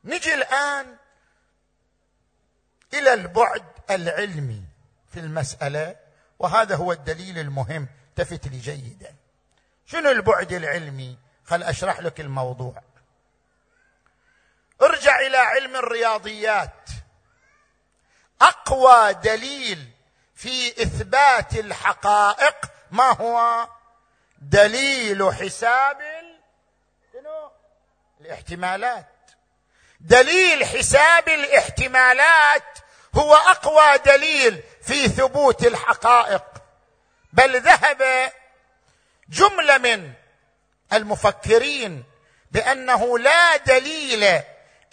نجي 0.04 0.34
الآن 0.34 0.96
إلى 2.94 3.14
البعد 3.14 3.64
العلمي 3.90 4.62
في 5.12 5.20
المسألة 5.20 5.96
وهذا 6.38 6.76
هو 6.76 6.92
الدليل 6.92 7.38
المهم. 7.38 7.88
التفت 8.18 8.46
لي 8.46 8.58
جيدا. 8.58 9.14
شنو 9.86 10.10
البعد 10.10 10.52
العلمي؟ 10.52 11.18
خل 11.44 11.62
أشرح 11.62 12.00
لك 12.00 12.20
الموضوع. 12.20 12.82
ارجع 14.82 15.20
إلى 15.20 15.36
علم 15.36 15.76
الرياضيات. 15.76 16.88
أقوى 18.42 19.12
دليل 19.14 19.90
في 20.34 20.82
إثبات 20.82 21.54
الحقائق 21.54 22.56
ما 22.90 23.12
هو؟ 23.12 23.68
دليل 24.38 25.34
حساب 25.34 25.98
الاحتمالات. 28.20 29.30
دليل 30.00 30.64
حساب 30.64 31.28
الاحتمالات 31.28 32.78
هو 33.14 33.34
أقوى 33.34 33.98
دليل 33.98 34.62
في 34.82 35.08
ثبوت 35.08 35.66
الحقائق. 35.66 36.65
بل 37.32 37.60
ذهب 37.60 38.32
جملة 39.28 39.78
من 39.78 40.12
المفكرين 40.92 42.04
بأنه 42.50 43.18
لا 43.18 43.56
دليل 43.56 44.42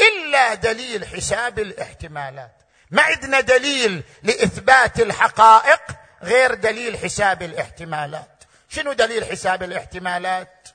إلا 0.01 0.53
دليل 0.53 1.07
حساب 1.07 1.59
الاحتمالات. 1.59 2.51
ما 2.91 3.01
عندنا 3.01 3.39
دليل 3.39 4.03
لإثبات 4.23 4.99
الحقائق 4.99 5.81
غير 6.23 6.53
دليل 6.53 6.97
حساب 6.97 7.41
الاحتمالات. 7.41 8.43
شنو 8.69 8.93
دليل 8.93 9.25
حساب 9.25 9.63
الاحتمالات؟ 9.63 10.67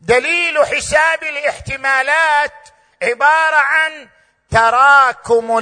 دليل 0.00 0.66
حساب 0.66 1.22
الاحتمالات 1.22 2.68
عبارة 3.02 3.56
عن 3.56 4.08
تراكم 4.50 5.58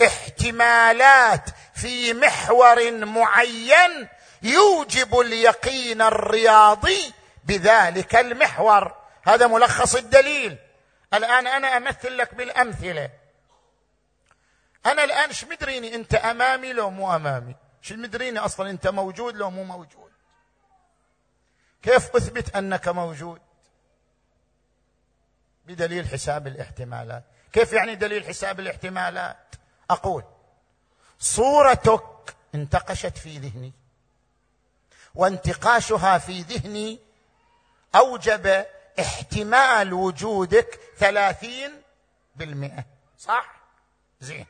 الاحتمالات 0.00 1.44
في 1.74 2.14
محور 2.14 2.90
معين 2.90 4.08
يوجب 4.42 5.20
اليقين 5.20 6.02
الرياضي 6.02 7.12
بذلك 7.44 8.16
المحور. 8.16 8.94
هذا 9.22 9.46
ملخص 9.46 9.94
الدليل. 9.94 10.58
الآن 11.14 11.46
أنا 11.46 11.76
أمثل 11.76 12.16
لك 12.16 12.34
بالأمثلة. 12.34 13.10
أنا 14.86 15.04
الآن 15.04 15.28
إيش 15.28 15.44
مدريني؟ 15.44 15.94
أنت 15.94 16.14
أمامي 16.14 16.72
لو 16.72 16.90
مو 16.90 17.16
أمامي. 17.16 17.56
إيش 17.82 17.92
مدريني 17.92 18.38
أصلا؟ 18.38 18.70
أنت 18.70 18.88
موجود 18.88 19.36
لو 19.36 19.50
مو 19.50 19.64
موجود. 19.64 20.12
كيف 21.82 22.16
أثبت 22.16 22.56
أنك 22.56 22.88
موجود؟ 22.88 23.40
بدليل 25.66 26.08
حساب 26.08 26.46
الاحتمالات. 26.46 27.24
كيف 27.52 27.72
يعني 27.72 27.94
دليل 27.94 28.24
حساب 28.24 28.60
الاحتمالات؟ 28.60 29.54
أقول. 29.90 30.24
صورتك 31.18 32.36
انتقشت 32.54 33.18
في 33.18 33.38
ذهني. 33.38 33.72
وانتقاشها 35.16 36.18
في 36.18 36.42
ذهني 36.42 36.98
أوجب 37.94 38.66
احتمال 39.00 39.92
وجودك 39.92 40.80
ثلاثين 40.98 41.82
بالمئة. 42.36 42.84
صح؟ 43.18 43.46
زين. 44.20 44.46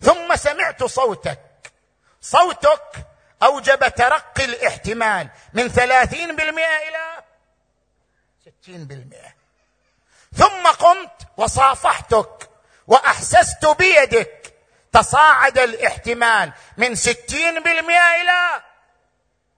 ثم 0.00 0.36
سمعت 0.36 0.84
صوتك. 0.84 1.72
صوتك 2.20 3.06
أوجب 3.42 3.88
ترقي 3.88 4.44
الاحتمال 4.44 5.28
من 5.52 5.68
ثلاثين 5.68 6.36
بالمئة 6.36 6.88
إلى 6.88 7.24
ستين 8.44 8.84
بالمئة. 8.84 9.34
ثم 10.36 10.66
قمت 10.66 11.28
وصافحتك 11.36 12.50
وأحسست 12.86 13.66
بيدك 13.66 14.54
تصاعد 14.92 15.58
الاحتمال 15.58 16.52
من 16.76 16.94
ستين 16.94 17.62
بالمئة 17.62 18.22
إلى 18.22 18.62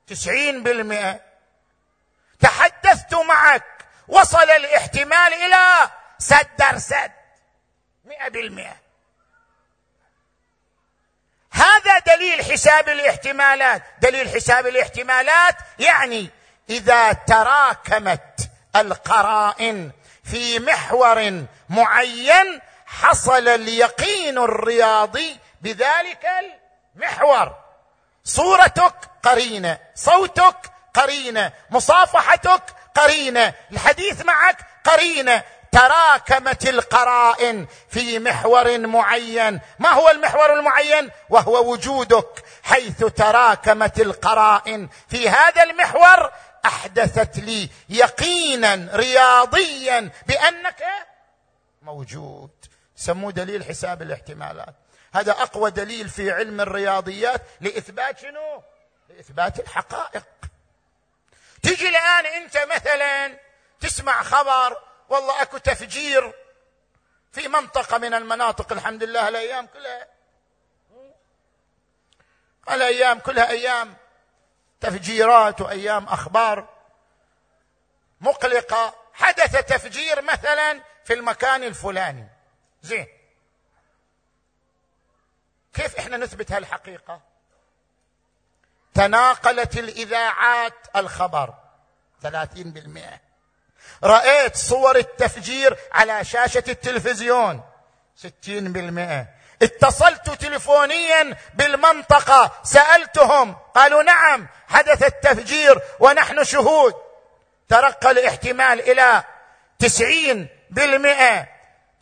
تسعين 0.07 0.62
بالمئة. 0.62 1.20
تحدثت 2.40 3.14
معك. 3.14 3.64
وصل 4.09 4.50
الاحتمال 4.50 5.34
إلى 5.34 5.90
سد 6.18 6.76
سد. 6.76 7.12
مئة 8.05 8.28
بالمئة. 8.28 8.76
هذا 11.50 11.98
دليل 11.98 12.44
حساب 12.44 12.88
الاحتمالات. 12.88 13.82
دليل 14.00 14.28
حساب 14.28 14.66
الاحتمالات 14.66 15.57
يعني 15.78 16.28
إذا 16.70 17.12
تراكمت 17.12 18.50
القرائن 18.76 19.90
في 20.24 20.59
محور 20.59 21.46
معين 21.68 22.61
حصل 22.86 23.48
اليقين 23.48 24.38
الرياضي 24.38 25.38
بذلك 25.61 26.26
المحور. 26.96 27.63
صورتك 28.25 28.95
قرينة 29.22 29.79
صوتك 29.95 30.57
قرينة 30.95 31.53
مصافحتك 31.70 32.62
قرينة 32.95 33.55
الحديث 33.72 34.25
معك 34.25 34.66
قرينة. 34.85 35.43
تراكمت 35.72 36.68
القرائن 36.68 37.66
في 37.89 38.18
محور 38.18 38.79
معين. 38.79 39.61
ما 39.79 39.91
هو 39.91 40.11
المحور 40.11 40.59
المعين؟ 40.59 41.11
وهو 41.31 41.72
وجودك 41.72 42.45
حيث 42.62 43.05
تراكمت 43.05 44.01
القرائن 44.01 44.89
في 45.09 45.29
هذا 45.29 45.62
المحور. 45.62 46.31
أحدثت 46.66 47.39
لي 47.39 47.68
يقينا 47.89 48.89
رياضيا 48.95 50.11
بأنك 50.27 50.83
موجود. 51.83 52.51
سموه 52.97 53.33
دليل 53.33 53.64
حساب 53.64 54.03
الاحتمالات. 54.03 54.75
هذا 55.14 55.32
أقوى 55.32 55.70
دليل 55.70 56.08
في 56.08 56.30
علم 56.30 56.60
الرياضيات 56.60 57.42
لإثبات 57.60 58.18
شنو؟ 58.18 58.62
لإثبات 59.08 59.60
الحقائق. 59.60 60.24
تجي 61.62 61.88
الآن 61.88 62.26
أنت 62.26 62.56
مثلا 62.56 63.38
تسمع 63.80 64.22
خبر 64.22 64.82
والله 65.08 65.42
أكو 65.42 65.58
تفجير 65.58 66.32
في 67.32 67.48
منطقة 67.48 67.98
من 67.98 68.14
المناطق 68.14 68.72
الحمد 68.72 69.04
لله 69.04 69.28
الأيام 69.28 69.66
كلها. 69.66 70.06
الأيام 72.70 73.18
كلها 73.18 73.50
أيام 73.50 73.96
تفجيرات 74.80 75.60
وأيام 75.60 76.04
أخبار 76.04 76.68
مقلقة. 78.20 78.94
حدث 79.12 79.64
تفجير 79.64 80.22
مثلا 80.22 80.80
في 81.04 81.14
المكان 81.14 81.62
الفلاني. 81.62 82.28
زين. 82.82 83.06
كيف 85.75 85.97
إحنا 85.99 86.16
نثبت 86.16 86.53
هالحقيقة؟ 86.53 87.20
تناقلت 88.95 89.79
الإذاعات 89.79 90.75
الخبر. 90.97 91.55
ثلاثين 92.22 92.70
بالمئة. 92.70 93.20
رأيت 94.05 94.57
صور 94.57 94.97
التفجير 94.97 95.77
على 95.93 96.25
شاشة 96.25 96.64
التلفزيون. 96.68 97.62
ستين 98.16 98.72
بالمئة. 98.72 99.27
اتصلت 99.62 100.31
تلفونيا 100.31 101.37
بالمنطقة. 101.55 102.53
سألتهم. 102.62 103.57
قالوا 103.75 104.03
نعم 104.03 104.49
حدث 104.68 105.03
التفجير 105.03 105.81
ونحن 106.01 106.45
شهود. 106.45 106.95
ترقى 107.68 108.11
الاحتمال 108.11 109.14
تسعين 109.79 110.49
بالمئة. 110.70 111.49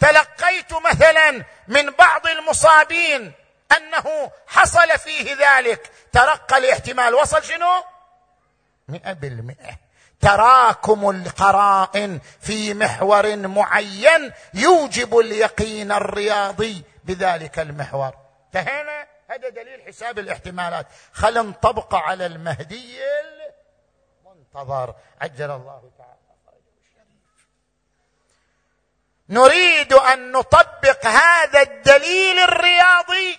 تلقيت 0.01 0.73
مثلا 0.73 1.45
من 1.69 1.91
بعض 1.91 2.27
المصابين. 2.27 3.33
أنه 3.77 4.31
حصل 4.47 4.99
فيه 4.99 5.35
ذلك. 5.35 5.91
ترقى 6.13 6.59
الاحتمال. 6.59 7.15
وصل 7.15 7.43
شنو؟ 7.43 7.85
مئة 8.89 9.13
بالمئة. 9.13 9.79
تراكم 10.21 11.11
القرائن 11.11 12.21
في 12.41 12.75
محور 12.75 13.37
معين 13.37 14.33
يوجب 14.55 15.19
اليقين 15.19 15.93
الرياضي 15.93 16.83
بذلك 17.05 17.59
المحور. 17.59 18.15
انتهينا؟ 18.47 19.07
هذا 19.29 19.49
دليل 19.49 19.83
حساب 19.87 20.19
الاحتمالات. 20.19 20.87
خل 21.13 21.47
نطبق 21.47 21.95
على 21.95 22.27
المهدي 22.27 22.99
المنتظر. 24.25 24.95
عجل 25.21 25.51
الله 25.51 25.91
تعالى. 25.99 26.13
نريد 29.29 29.93
أن 29.93 30.33
نطبق 30.33 31.07
هذا 31.07 31.63
الدليل 31.63 32.39
الرياضي. 32.39 33.39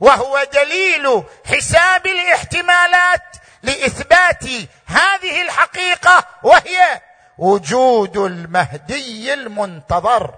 وهو 0.00 0.46
دليل 0.52 1.22
حساب 1.44 2.06
الاحتمالات 2.06 3.36
لإثبات 3.62 4.44
هذه 4.86 5.42
الحقيقة 5.42 6.26
وهي 6.42 7.00
وجود 7.38 8.16
المهدي 8.16 9.34
المنتظر. 9.34 10.34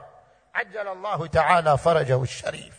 عجل 0.54 0.88
الله 0.88 1.26
تعالى 1.26 1.78
فرجه 1.78 2.22
الشريف. 2.22 2.74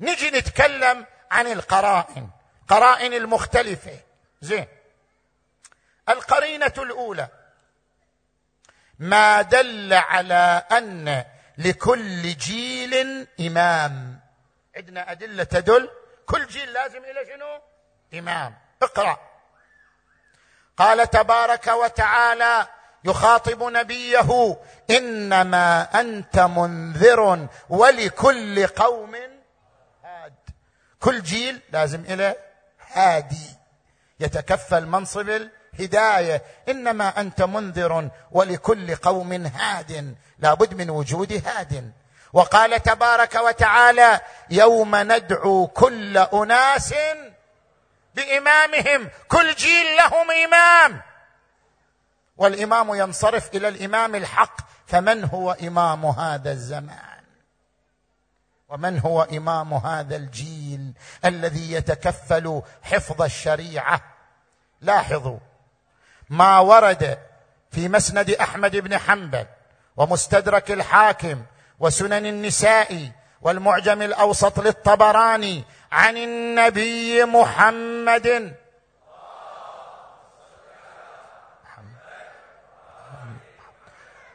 نجي 0.00 0.30
نتكلم 0.30 1.06
عن 1.30 1.46
القرائن 1.46 2.28
قرائن 2.68 3.12
المختلفة. 3.14 3.98
زين. 4.40 4.66
القرينة 6.08 6.72
الأولى. 6.78 7.28
ما 8.98 9.42
دل 9.42 9.92
على 9.92 10.62
أن 10.72 11.24
لكل 11.58 12.22
جيل 12.36 13.26
إمام. 13.40 14.09
عندنا 14.76 15.12
أدلة 15.12 15.44
تدل 15.44 15.90
كل 16.26 16.46
جيل 16.46 16.72
لازم 16.72 16.98
إلى 17.04 17.26
شنو؟ 17.26 17.60
إمام. 18.18 18.54
اقرأ. 18.82 19.18
قال 20.76 21.10
تبارك 21.10 21.66
وتعالى 21.66 22.66
يخاطب 23.04 23.62
نبيه 23.62 24.56
إنما 24.90 26.00
أنت 26.00 26.38
منذر 26.38 27.48
ولكل 27.68 28.66
قوم 28.66 29.16
هاد. 30.04 30.34
كل 31.00 31.22
جيل 31.22 31.60
لازم 31.72 32.00
إلى 32.00 32.34
هادي. 32.92 33.56
يتكفل 34.20 34.86
منصب 34.86 35.48
الهداية. 35.74 36.42
إنما 36.68 37.20
أنت 37.20 37.42
منذر 37.42 38.10
ولكل 38.30 38.96
قوم 38.96 39.32
هاد. 39.32 40.16
لابد 40.38 40.74
من 40.74 40.90
وجود 40.90 41.46
هاد. 41.46 41.92
وقال 42.32 42.82
تبارك 42.82 43.34
وتعالى 43.34 44.20
يوم 44.50 44.96
ندعو 44.96 45.66
كل 45.66 46.18
أناس 46.18 46.94
بإمامهم 48.14 49.10
كل 49.28 49.54
جيل 49.54 49.96
لهم 49.96 50.30
إمام. 50.30 51.00
والإمام 52.36 52.94
ينصرف 52.94 53.54
إلى 53.54 53.68
الإمام 53.68 54.14
الحق 54.14 54.60
فمن 54.86 55.24
هو 55.24 55.52
إمام 55.52 56.06
هذا 56.06 56.52
الزمان؟ 56.52 57.20
ومن 58.68 58.98
هو 58.98 59.22
إمام 59.22 59.74
هذا 59.74 60.16
الجيل 60.16 60.92
الذي 61.24 61.72
يتكفل 61.72 62.62
حفظ 62.82 63.22
الشريعة؟ 63.22 64.00
لاحظوا 64.80 65.38
ما 66.30 66.58
ورد 66.58 67.18
في 67.70 67.88
مسند 67.88 68.30
أحمد 68.30 68.76
بن 68.76 68.98
حنبل 68.98 69.46
ومستدرك 69.96 70.70
الحاكم 70.70 71.42
وسنن 71.80 72.26
النساء 72.26 73.10
والمعجم 73.42 74.02
الأوسط 74.02 74.60
للطبراني 74.60 75.64
عن 75.92 76.16
النبي 76.16 77.24
محمد. 77.24 78.56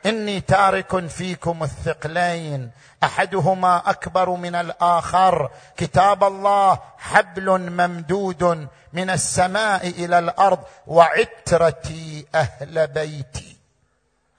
إني 0.06 0.42
تارك 0.42 1.08
فيكم 1.08 1.64
الثقلين 1.64 2.72
أحدهما 3.04 3.90
أكبر 3.90 4.30
من 4.30 4.56
الآخر. 4.56 5.50
كتاب 5.78 6.24
الله 6.24 6.80
حبل 6.98 7.72
ممدود 7.72 8.68
من 8.94 9.10
السماء 9.10 9.88
إلى 9.90 10.20
الأرض 10.20 10.60
وعترتي 10.88 12.26
أهل 12.36 12.88
بيتي. 12.88 13.45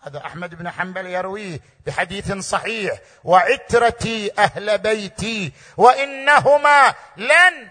هذا 0.07 0.27
أحمد 0.27 0.55
بن 0.55 0.71
حنبل 0.71 1.07
يرويه 1.07 1.61
بحديث 1.87 2.33
صحيح 2.33 2.99
وعترتي 3.25 4.33
أهل 4.39 4.79
بيتي 4.79 5.53
وإنهما 5.77 6.95
لن 7.17 7.71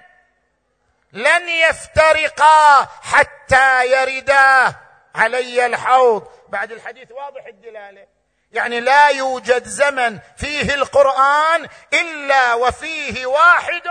لن 1.14 1.50
يفترقا 1.50 2.86
حتى 2.86 3.92
يردا 3.92 4.76
علي 5.16 5.66
الحوض. 5.66 6.28
بعد 6.50 6.72
الحديث 6.72 7.12
واضح 7.12 7.46
الدلالة. 7.46 8.08
يعني 8.52 8.80
لا 8.80 9.10
يوجد 9.10 9.68
زمن 9.68 10.20
فيه 10.38 10.74
القرآن 10.74 11.68
إلا 11.94 12.54
وفيه 12.54 13.26
واحد 13.26 13.88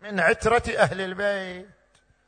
من 0.00 0.20
عترة 0.20 0.62
أهل 0.76 1.00
البيت. 1.00 1.68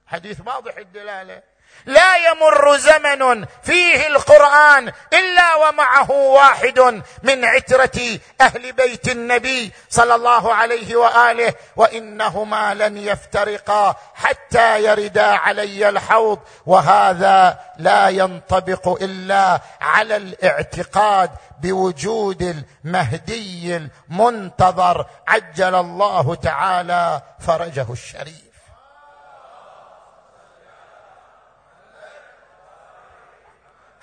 حديث 0.06 0.40
واضح 0.46 0.76
الدلالة. 0.76 1.42
لا 1.86 2.16
يمر 2.16 2.76
زمن 2.76 3.46
فيه 3.62 4.06
القرآن 4.06 4.92
إلا 5.12 5.54
ومعه 5.54 6.10
واحد 6.10 7.02
من 7.22 7.44
عترة 7.44 8.18
أهل 8.40 8.72
بيت 8.72 9.08
النبي 9.08 9.72
صلى 9.90 10.14
الله 10.14 10.54
عليه 10.54 10.96
وآله 10.96 11.54
وإنهما 11.76 12.74
لن 12.74 12.96
يفترقا 12.96 13.96
حتى 14.14 14.84
يردا 14.84 15.26
علي 15.26 15.88
الحوض 15.88 16.38
وهذا 16.66 17.58
لا 17.78 18.08
ينطبق 18.08 19.02
إلا 19.02 19.60
على 19.80 20.16
الاعتقاد 20.16 21.30
بوجود 21.60 22.64
المهدي 22.84 23.76
المنتظر 23.76 25.06
عجل 25.26 25.74
الله 25.74 26.34
تعالى 26.34 27.22
فرجه 27.40 27.86
الشريف. 27.90 28.43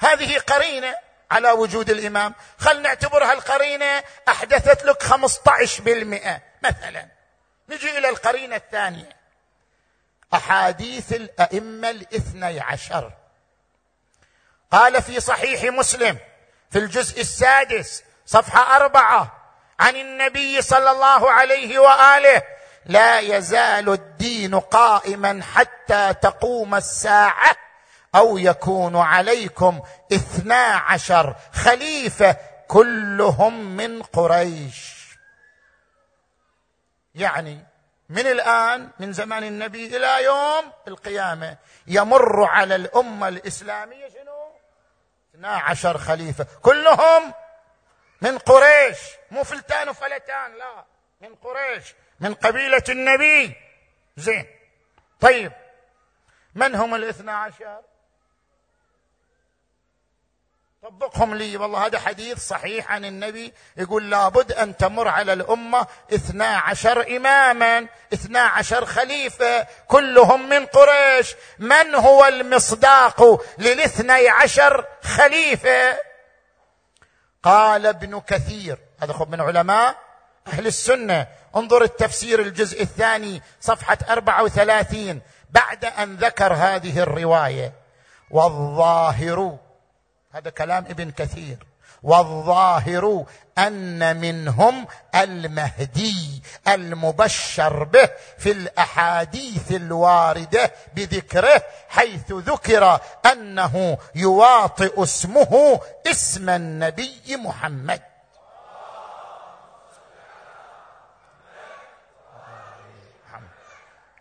هذه 0.02 0.38
قرينة 0.38 0.96
على 1.32 1.52
وجود 1.52 1.90
الإمام. 1.90 2.34
خل 2.60 2.82
نعتبرها 2.82 3.34
القرينة 3.34 4.04
أحدثت 4.28 4.86
لك 4.86 5.04
15% 5.04 6.42
مثلا. 6.64 7.08
نجي 7.70 7.98
إلى 7.98 8.10
القرينة 8.10 8.56
الثانية. 8.56 9.10
أحاديث 10.34 11.14
الأئمة 11.14 11.90
الاثني 11.90 12.60
عشر. 12.60 13.12
قال 14.72 15.02
في 15.02 15.20
صحيح 15.20 15.64
مسلم 15.64 16.18
في 16.72 16.80
الجزء 16.80 17.22
السادس 17.22 18.04
صفحة 18.26 18.76
أربعة 18.76 19.32
عن 19.80 19.96
النبي 19.96 20.62
صلى 20.62 20.92
الله 20.92 21.32
عليه 21.32 21.80
وآله 21.80 22.42
لا 22.86 23.20
يزال 23.20 23.90
الدين 23.90 24.60
قائما 24.60 25.42
حتى 25.54 26.14
تقوم 26.22 26.76
الساعة 26.76 27.56
أو 28.16 28.38
يكون 28.38 28.96
عليكم 28.96 29.82
اثنا 30.14 30.66
عشر 30.66 31.36
خليفة 31.54 32.38
كلهم 32.68 33.78
من 33.78 34.04
قريش. 34.04 35.02
يعني 37.16 37.66
من 38.10 38.28
الآن 38.28 38.90
من 39.00 39.14
زمان 39.14 39.44
النبي 39.44 39.98
إلى 39.98 40.24
يوم 40.24 40.72
القيامة 40.88 41.58
يمر 41.88 42.44
على 42.44 42.76
الأمة 42.76 43.28
الإسلامية 43.28 44.10
شنو؟ 44.10 44.52
اثنا 45.36 45.50
عشر 45.50 45.98
خليفة. 45.98 46.48
كلهم 46.62 47.34
من 48.22 48.38
قريش. 48.38 48.98
مو 49.32 49.44
فلتان 49.44 49.90
وفلتان 49.90 50.58
لا. 50.58 50.86
من 51.22 51.36
قريش. 51.36 51.96
من 52.20 52.34
قبيلة 52.34 52.84
النبي. 52.90 53.56
زين. 54.18 54.46
طيب. 55.20 55.52
من 56.56 56.76
هم 56.76 56.96
الاثنا 56.96 57.38
عشر 57.38 57.82
طبقهم 60.82 61.36
لي. 61.36 61.58
والله 61.58 61.86
هذا 61.86 62.00
حديث 62.00 62.48
صحيح 62.48 62.92
عن 62.92 63.06
النبي. 63.06 63.54
يقول 63.78 64.12
لابد 64.12 64.52
أن 64.52 64.78
تمر 64.78 65.08
على 65.08 65.34
الأمة 65.34 65.88
اثنا 66.14 66.58
عشر 66.58 67.18
إماما 67.18 67.88
اثنا 68.14 68.40
عشر 68.40 68.86
خليفة 68.86 69.68
كلهم 69.88 70.50
من 70.50 70.66
قريش. 70.66 71.36
من 71.60 71.96
هو 71.96 72.26
المصداق 72.26 73.46
للاثني 73.58 74.30
عشر 74.30 74.86
خليفة؟ 75.04 75.98
قال 77.44 77.86
ابن 77.86 78.20
كثير. 78.20 78.78
هذا 79.02 79.14
خب 79.14 79.32
من 79.32 79.42
علماء 79.42 79.96
أهل 80.48 80.68
السنة. 80.68 81.28
انظر 81.56 81.84
التفسير 81.84 82.42
الجزء 82.42 82.82
الثاني 82.82 83.42
صفحة 83.60 83.98
34 84.10 85.22
بعد 85.50 85.86
أن 85.86 86.16
ذكر 86.16 86.54
هذه 86.54 87.00
الرواية. 87.00 87.74
والظاهر 88.32 89.58
هذا 90.34 90.50
كلام 90.50 90.86
ابن 90.86 91.12
كثير. 91.12 91.58
والظاهر 92.04 93.26
أن 93.58 94.18
منهم 94.22 94.88
المهدي 95.16 96.42
المبشر 96.68 97.84
به 97.84 98.10
في 98.38 98.52
الأحاديث 98.52 99.72
الواردة 99.72 100.72
بذكره 100.96 101.64
حيث 101.90 102.32
ذكر 102.32 103.00
أنه 103.32 103.98
يواطئ 104.16 105.04
اسمه 105.04 105.80
اسم 106.08 106.50
النبي 106.50 107.22
محمد. 107.30 108.02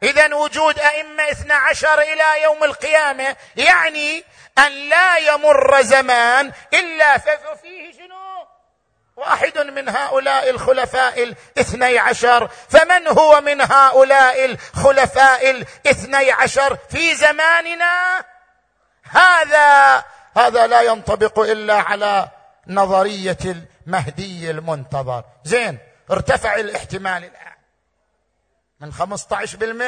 اذا 0.02 0.34
وجود 0.34 0.78
أئمة 0.78 1.30
اثنا 1.30 1.54
عشر 1.54 2.00
إلى 2.00 2.42
يوم 2.42 2.64
القيامة 2.64 3.36
يعني 3.56 4.24
أن 4.58 4.88
لا 4.88 5.16
يمر 5.16 5.82
زمان 5.82 6.52
إلا 6.74 7.18
ففيه 7.18 7.92
شنو 7.92 8.46
واحد 9.16 9.58
من 9.58 9.88
هؤلاء 9.88 10.50
الخلفاء 10.50 11.22
الاثني 11.22 11.98
عشر 11.98 12.48
فمن 12.48 13.08
هو 13.08 13.40
من 13.40 13.60
هؤلاء 13.60 14.44
الخلفاء 14.44 15.50
الاثني 15.50 16.30
عشر 16.30 16.78
في 16.90 17.14
زماننا؟ 17.14 18.24
هذا 19.02 20.04
هذا 20.36 20.66
لا 20.66 20.82
ينطبق 20.82 21.38
إلا 21.38 21.74
على 21.74 22.28
نظرية 22.66 23.38
المهدي 23.44 24.50
المنتظر. 24.50 25.24
زين 25.44 25.78
ارتفع 26.10 26.54
الاحتمال 26.54 27.24
الآن. 27.24 27.39
من 28.80 28.92
15% 28.92 29.82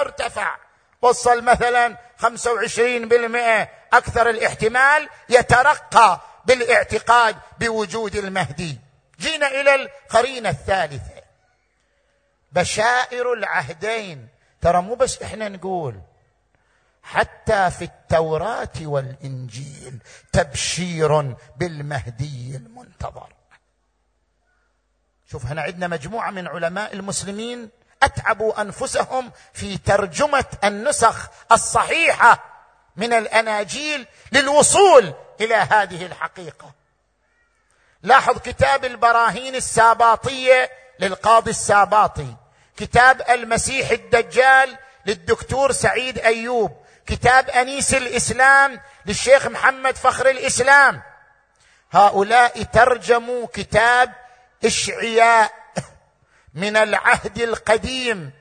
ارتفع. 0.00 0.56
وصل 1.02 1.44
مثلا 1.44 1.96
25% 2.18 3.68
أكثر 3.92 4.30
الاحتمال 4.30 5.08
يترقى 5.28 6.20
بالاعتقاد 6.44 7.36
بوجود 7.60 8.16
المهدي. 8.16 8.78
جينا 9.20 9.46
إلى 9.46 9.74
القرينة 9.74 10.48
الثالثة. 10.48 11.22
بشائر 12.52 13.32
العهدين. 13.32 14.28
ترى 14.60 14.82
مو 14.82 14.94
بس 14.94 15.22
إحنا 15.22 15.48
نقول 15.48 16.00
حتى 17.02 17.70
في 17.70 17.84
التوراة 17.84 18.72
والإنجيل 18.80 19.98
تبشير 20.32 21.36
بالمهدي 21.56 22.56
المنتظر. 22.56 23.32
شوف 25.30 25.46
هنا 25.46 25.62
عندنا 25.62 25.88
مجموعة 25.88 26.30
من 26.30 26.48
علماء 26.48 26.92
المسلمين 26.94 27.70
أتعبوا 28.02 28.60
أنفسهم 28.60 29.32
في 29.52 29.78
ترجمة 29.78 30.44
النسخ 30.64 31.28
الصحيحة 31.52 32.44
من 32.96 33.12
الأناجيل 33.12 34.06
للوصول 34.32 35.14
إلى 35.40 35.54
هذه 35.54 36.06
الحقيقة. 36.06 36.72
لاحظ 38.02 38.38
كتاب 38.38 38.84
البراهين 38.84 39.54
الساباطية 39.54 40.70
للقاضي 40.98 41.50
الساباطي 41.50 42.36
كتاب 42.76 43.22
المسيح 43.30 43.90
الدجال 43.90 44.78
للدكتور 45.06 45.72
سعيد 45.72 46.18
أيوب 46.18 46.82
كتاب 47.06 47.50
أنيس 47.50 47.94
الإسلام 47.94 48.80
للشيخ 49.06 49.46
محمد 49.46 49.96
فخر 49.96 50.30
الإسلام. 50.30 51.02
هؤلاء 51.92 52.62
ترجموا 52.62 53.46
كتاب 53.52 54.12
إشعياء 54.64 55.61
من 56.54 56.76
العهد 56.76 57.38
القديم 57.38 58.32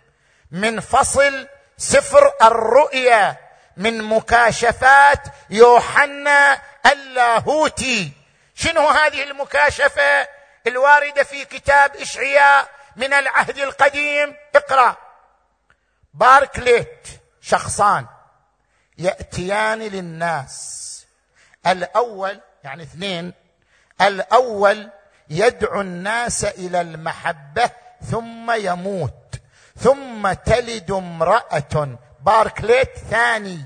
من 0.51 0.79
فصل 0.79 1.47
سفر 1.77 2.33
الرؤيا 2.41 3.37
من 3.77 4.03
مكاشفات 4.03 5.23
يوحنا 5.49 6.61
اللاهوتي. 6.85 8.11
شنو 8.55 8.87
هذه 8.87 9.23
المكاشفة 9.23 10.27
الواردة 10.67 11.23
في 11.23 11.45
كتاب 11.45 11.95
إشعياء 11.95 12.69
من 12.95 13.13
العهد 13.13 13.57
القديم؟ 13.57 14.35
اقرأ. 14.55 14.97
باركليت 16.13 17.07
شخصان 17.41 18.05
يأتيان 18.97 19.79
للناس. 19.79 20.81
الأول 21.67 22.41
يعني 22.63 22.83
اثنين 22.83 23.33
الأول 24.01 24.89
يدعو 25.29 25.81
الناس 25.81 26.45
إلى 26.45 26.81
المحبة 26.81 27.69
ثم 28.03 28.51
يموت. 28.51 29.35
ثم 29.77 30.33
تلد 30.33 30.91
امرأة. 30.91 31.97
باركليت 32.21 32.97
ثاني. 33.09 33.65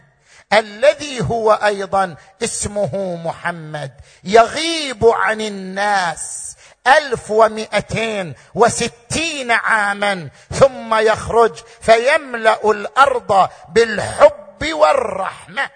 الذي 0.54 1.22
هو 1.22 1.54
أيضا 1.54 2.16
اسمه 2.44 3.16
محمد. 3.16 3.92
يغيب 4.24 5.06
عن 5.06 5.42
الناس 5.42 6.56
ألف 6.88 7.32
ومئتين 7.32 8.36
وستين 8.56 9.52
عاما. 9.52 10.30
ثم 10.52 10.96
يخرج 10.96 11.56
فيملأ 11.82 12.72
الأرض 12.72 13.50
بالحب 13.70 14.74
والرحمة. 14.74 15.70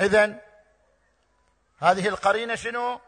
اذا 0.00 0.43
هذه 1.80 2.08
القرينة 2.08 2.54
شنو؟ 2.54 3.00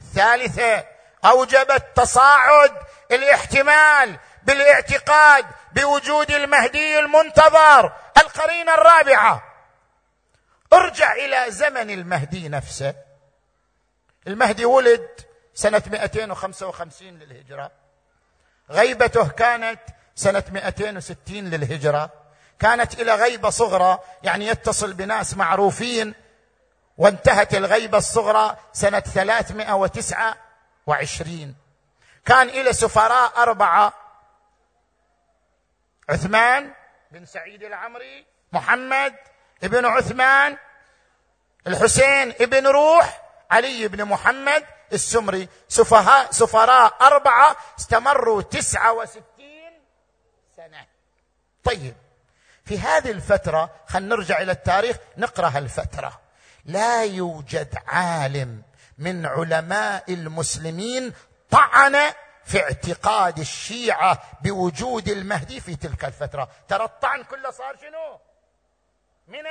الثالثه 0.00 0.84
اوجبت 1.24 1.84
تصاعد 1.94 2.72
الاحتمال 3.10 4.18
بالاعتقاد 4.42 5.46
بوجود 5.72 6.30
المهدي 6.30 6.98
المنتظر 6.98 7.92
القرينة 8.16 8.74
الرابعة. 8.74 9.42
ارجع 10.72 11.12
إلى 11.12 11.50
زمن 11.50 11.90
المهدي 11.90 12.48
نفسه. 12.48 12.94
المهدي 14.26 14.64
ولد 14.64 15.08
سنة 15.54 15.82
255 15.86 17.18
للهجرة. 17.18 17.70
غيبته 18.70 19.28
كانت 19.28 19.80
سنة 20.14 20.44
260 20.50 21.16
للهجرة. 21.50 22.10
كانت 22.58 23.00
إلى 23.00 23.14
غيبة 23.14 23.50
صغرى 23.50 23.98
يعني 24.22 24.46
يتصل 24.46 24.92
بناس 24.92 25.36
معروفين 25.36 26.14
وانتهت 26.98 27.54
الغيبة 27.54 27.98
الصغرى 27.98 28.56
سنة 28.72 29.00
ثلاثمائة 29.00 29.72
وتسعة 29.72 30.36
وعشرين. 30.86 31.54
كان 32.24 32.48
إلى 32.48 32.72
سفراء 32.72 33.42
أربعة 33.42 33.92
عثمان 36.08 36.72
بن 37.10 37.26
سعيد 37.26 37.62
العمري 37.62 38.26
محمد 38.52 39.14
ابن 39.62 39.84
عثمان 39.84 40.58
الحسين 41.66 42.30
ابن 42.40 42.66
روح 42.66 43.22
علي 43.50 43.88
بن 43.88 44.04
محمد 44.04 44.64
السمري. 44.92 45.48
سفهاء 45.68 46.30
سفراء 46.30 46.96
أربعة 47.00 47.56
استمروا 47.78 48.42
تسعة 48.42 48.92
وستين 48.92 49.82
سنة. 50.56 50.86
طيب 51.64 51.94
في 52.64 52.78
هذه 52.78 53.10
الفترة 53.10 53.70
خلينا 53.86 54.16
نرجع 54.16 54.42
إلى 54.42 54.52
التاريخ 54.52 54.96
نقرأ 55.16 55.48
هالفترة. 55.48 56.23
لا 56.64 57.04
يوجد 57.04 57.74
عالم 57.86 58.62
من 58.98 59.26
علماء 59.26 60.12
المسلمين 60.12 61.12
طعن 61.50 61.96
في 62.44 62.62
اعتقاد 62.62 63.38
الشيعة 63.38 64.22
بوجود 64.42 65.08
المهدي 65.08 65.60
في 65.60 65.76
تلك 65.76 66.04
الفترة. 66.04 66.48
ترى 66.68 66.84
الطعن 66.84 67.22
كله 67.22 67.50
صار 67.50 67.76
شنو؟ 67.76 68.18
من 69.28 69.46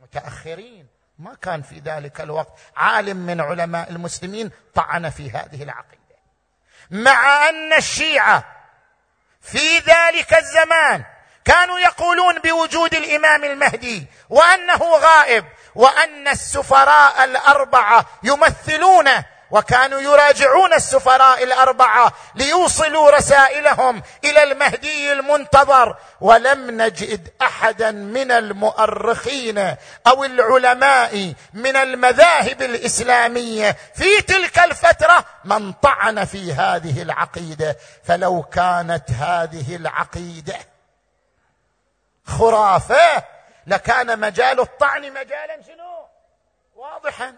المتاخرين 0.00 0.86
ما 1.18 1.34
كان 1.34 1.62
في 1.62 1.78
ذلك 1.78 2.20
الوقت. 2.20 2.58
عالم 2.76 3.16
من 3.16 3.40
علماء 3.40 3.90
المسلمين 3.90 4.50
طعن 4.74 5.10
في 5.10 5.30
هذه 5.30 5.62
العقيدة. 5.62 5.96
مع 6.90 7.48
أن 7.48 7.72
الشيعة 7.72 8.44
في 9.40 9.78
ذلك 9.78 10.34
الزمان 10.34 11.04
كانوا 11.44 11.78
يقولون 11.78 12.38
بوجود 12.38 12.94
الإمام 12.94 13.44
المهدي 13.44 14.06
وأنه 14.28 14.78
غائب. 14.78 15.44
وأن 15.76 16.28
السفراء 16.28 17.24
الأربعة 17.24 18.06
يمثلونه 18.22 19.24
وكانوا 19.50 20.00
يراجعون 20.00 20.72
السفراء 20.72 21.44
الأربعة 21.44 22.12
ليوصلوا 22.34 23.10
رسائلهم 23.10 24.02
إلى 24.24 24.42
المهدي 24.42 25.12
المنتظر. 25.12 25.96
ولم 26.20 26.82
نجد 26.82 27.28
أحدا 27.42 27.90
من 27.90 28.30
المؤرخين 28.30 29.58
أو 30.06 30.24
العلماء 30.24 31.34
من 31.52 31.76
المذاهب 31.76 32.62
الإسلامية 32.62 33.76
في 33.94 34.22
تلك 34.22 34.58
الفترة 34.58 35.24
من 35.44 35.72
طعن 35.72 36.24
في 36.24 36.52
هذه 36.52 37.02
العقيدة. 37.02 37.76
فلو 38.04 38.42
كانت 38.42 39.10
هذه 39.10 39.76
العقيدة 39.76 40.56
خرافة 42.26 43.35
لكان 43.66 44.18
مجال 44.20 44.60
الطعن 44.60 45.12
مجالا 45.12 45.62
شنو؟ 45.66 46.06
واضحا. 46.74 47.34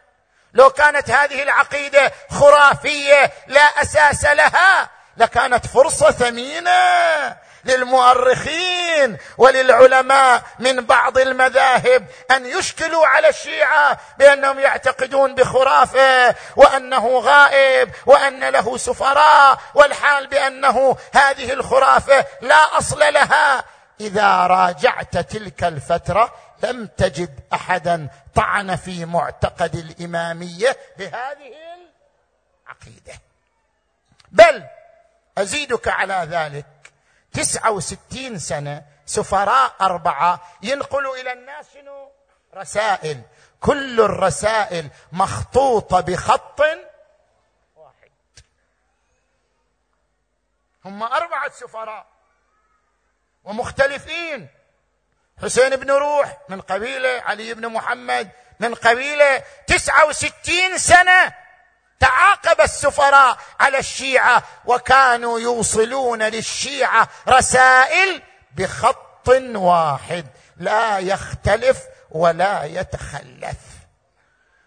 لو 0.55 0.71
كانت 0.71 1.11
هذه 1.11 1.43
العقيدة 1.43 2.13
خرافية 2.31 3.33
لا 3.47 3.83
أساس 3.83 4.25
لها 4.25 4.91
لكانت 5.17 5.67
فرصة 5.67 6.11
ثمينة 6.11 7.37
للمؤرخين 7.65 9.19
وللعلماء 9.39 10.43
من 10.59 10.87
بعض 10.87 11.19
المذاهب 11.19 12.07
أن 12.31 12.47
يشكلوا 12.47 13.07
على 13.07 13.29
الشيعة 13.29 13.99
بأنهم 14.19 14.59
يعتقدون 14.59 15.35
بخرافة 15.35 16.35
وأنه 16.57 17.19
غائب 17.19 17.91
وأن 18.07 18.45
له 18.45 18.77
سفراء 18.77 19.59
والحال 19.75 20.27
بأنه 20.27 20.97
هذه 21.15 21.53
الخرافة 21.53 22.25
لا 22.41 22.79
أصل 22.79 22.99
لها. 22.99 23.65
إذا 24.01 24.47
راجعت 24.47 25.17
تلك 25.17 25.65
الفترة 25.65 26.35
لم 26.63 26.87
تجد 26.87 27.41
أحدا 27.53 28.09
طعن 28.35 28.77
في 28.77 29.05
معتقد 29.05 29.75
الإمامية 29.75 30.77
بهذه 30.99 31.55
العقيدة. 32.67 33.21
بل 34.33 34.65
أزيدك 35.39 35.89
على 35.89 36.15
ذلك 36.15 36.93
تسعة 37.33 37.71
وستين 37.71 38.39
سنة 38.39 38.85
سفراء 39.07 39.75
أربعة 39.81 40.43
ينقلوا 40.63 41.17
إلى 41.17 41.33
الناس 41.33 41.67
شنو؟ 41.75 42.11
رسائل. 42.55 43.23
كل 43.61 44.01
الرسائل 44.01 44.91
مخطوطة 45.13 46.01
بخط 46.01 46.61
واحد. 47.77 48.11
هم 50.85 51.03
أربعة 51.03 51.51
سفراء. 51.51 52.07
ومختلفين. 53.49 54.49
حسين 55.43 55.77
بن 55.77 55.91
روح 55.91 56.39
من 56.49 56.61
قبيلة 56.61 57.23
علي 57.23 57.55
بن 57.55 57.69
محمد 57.69 58.31
من 58.61 58.75
قبيلة 58.75 59.43
تسعة 59.67 60.07
وستين 60.07 60.79
سنة 60.79 61.33
تعاقب 62.01 62.61
السفراء 62.61 63.39
على 63.61 63.79
الشيعة 63.79 64.43
وكانوا 64.65 65.41
يوصلون 65.41 66.23
للشيعة 66.23 67.09
رسائل 67.29 68.23
بخط 68.57 69.29
واحد 69.55 70.27
لا 70.57 70.99
يختلف 70.99 71.83
ولا 72.11 72.65
يتخلف. 72.65 73.57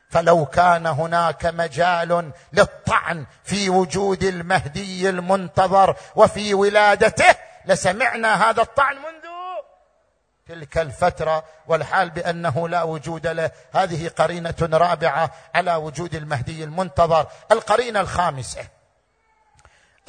فلو 0.09 0.45
كان 0.45 0.87
هناك 0.87 1.45
مجال 1.45 2.31
للطعن 2.53 3.25
في 3.43 3.69
وجود 3.69 4.23
المهدي 4.23 5.09
المنتظر 5.09 5.95
وفي 6.15 6.53
ولادته 6.53 7.35
لسمعنا 7.65 8.49
هذا 8.49 8.61
الطعن 8.61 8.95
منذ 8.95 9.31
تلك 10.47 10.77
الفترة 10.77 11.45
والحال 11.67 12.09
بأنه 12.09 12.69
لا 12.69 12.83
وجود 12.83 13.27
له. 13.27 13.51
هذه 13.73 14.07
قرينة 14.07 14.55
رابعة 14.61 15.31
على 15.55 15.75
وجود 15.75 16.15
المهدي 16.15 16.63
المنتظر 16.63 17.27
القرينة 17.51 17.99
الخامسة. 17.99 18.67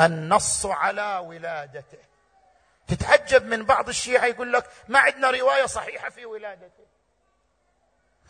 النص 0.00 0.66
على 0.66 1.16
ولادته. 1.16 1.98
تتعجب 2.88 3.46
من 3.46 3.64
بعض 3.64 3.88
الشيعة 3.88 4.24
يقول 4.24 4.52
لك 4.52 4.64
ما 4.88 4.98
عندنا 4.98 5.30
رواية 5.30 5.66
صحيحة 5.66 6.10
في 6.10 6.26
ولادته. 6.26 6.86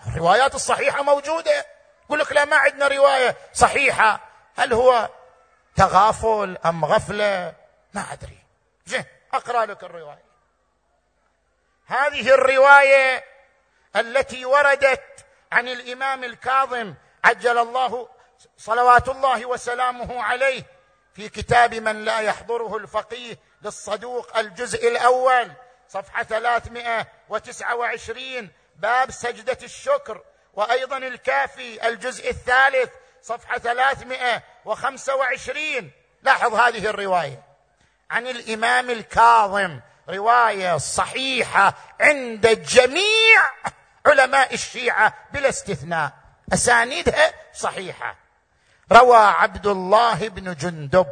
الروايات 0.06 0.54
الصحيحة 0.54 1.02
موجودة. 1.02 1.66
يقول 2.04 2.18
لك 2.18 2.32
لا 2.32 2.44
ما 2.44 2.56
عندنا 2.56 2.88
رواية 2.88 3.36
صحيحة. 3.52 4.20
هل 4.56 4.72
هو 4.72 5.08
تغافل 5.76 6.58
أم 6.66 6.84
غفلة؟ 6.84 7.54
ما 7.94 8.12
أدري. 8.12 8.41
زين 8.86 9.04
أقرأ 9.34 9.66
لك 9.66 9.84
الرواية. 9.84 10.24
هذه 11.86 12.34
الرواية 12.34 13.24
التي 13.96 14.44
وردت 14.44 15.26
عن 15.52 15.68
الإمام 15.68 16.24
الكاظم 16.24 16.94
عجل 17.24 17.58
الله 17.58 18.08
صلوات 18.56 19.08
الله 19.08 19.46
وسلامه 19.46 20.22
عليه 20.22 20.62
في 21.14 21.28
كتاب 21.28 21.74
من 21.74 22.04
لا 22.04 22.20
يحضره 22.20 22.76
الفقيه 22.76 23.38
للصدوق 23.62 24.36
الجزء 24.36 24.88
الأول 24.88 25.52
صفحة 25.88 26.22
329 26.22 28.50
باب 28.76 29.10
سجدة 29.10 29.58
الشكر. 29.62 30.22
وأيضا 30.54 30.96
الكافي 30.96 31.88
الجزء 31.88 32.30
الثالث 32.30 32.90
صفحة 33.22 33.58
325 33.58 35.90
لاحظ 36.22 36.54
هذه 36.54 36.86
الرواية. 36.86 37.51
عن 38.12 38.26
الإمام 38.26 38.90
الكاظم. 38.90 39.80
رواية 40.08 40.78
صحيحة 40.78 41.74
عند 42.00 42.46
جميع 42.46 43.50
علماء 44.06 44.54
الشيعة 44.54 45.14
بلا 45.32 45.48
استثناء. 45.48 46.12
أسانيدها 46.52 47.32
صحيحة. 47.54 48.16
روى 48.92 49.16
عبد 49.16 49.66
الله 49.66 50.28
بن 50.28 50.54
جندب 50.54 51.06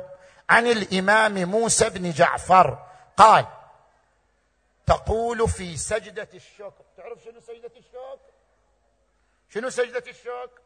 عن 0.51 0.67
الإمام 0.67 1.45
موسى 1.45 1.91
بن 1.91 2.11
جعفر. 2.11 2.87
قال 3.17 3.47
تقول 4.87 5.49
في 5.49 5.77
سجدة 5.77 6.29
الشكر 6.35 6.85
تعرف 6.97 7.19
شنو 7.25 7.41
سجدة 7.41 7.73
الشكر 7.77 8.19
شنو 9.55 9.71
سجدة 9.71 10.05
الشكر 10.07 10.61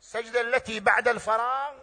السجدة 0.00 0.40
التي 0.40 0.80
بعد 0.80 1.08
الفراغ 1.08 1.74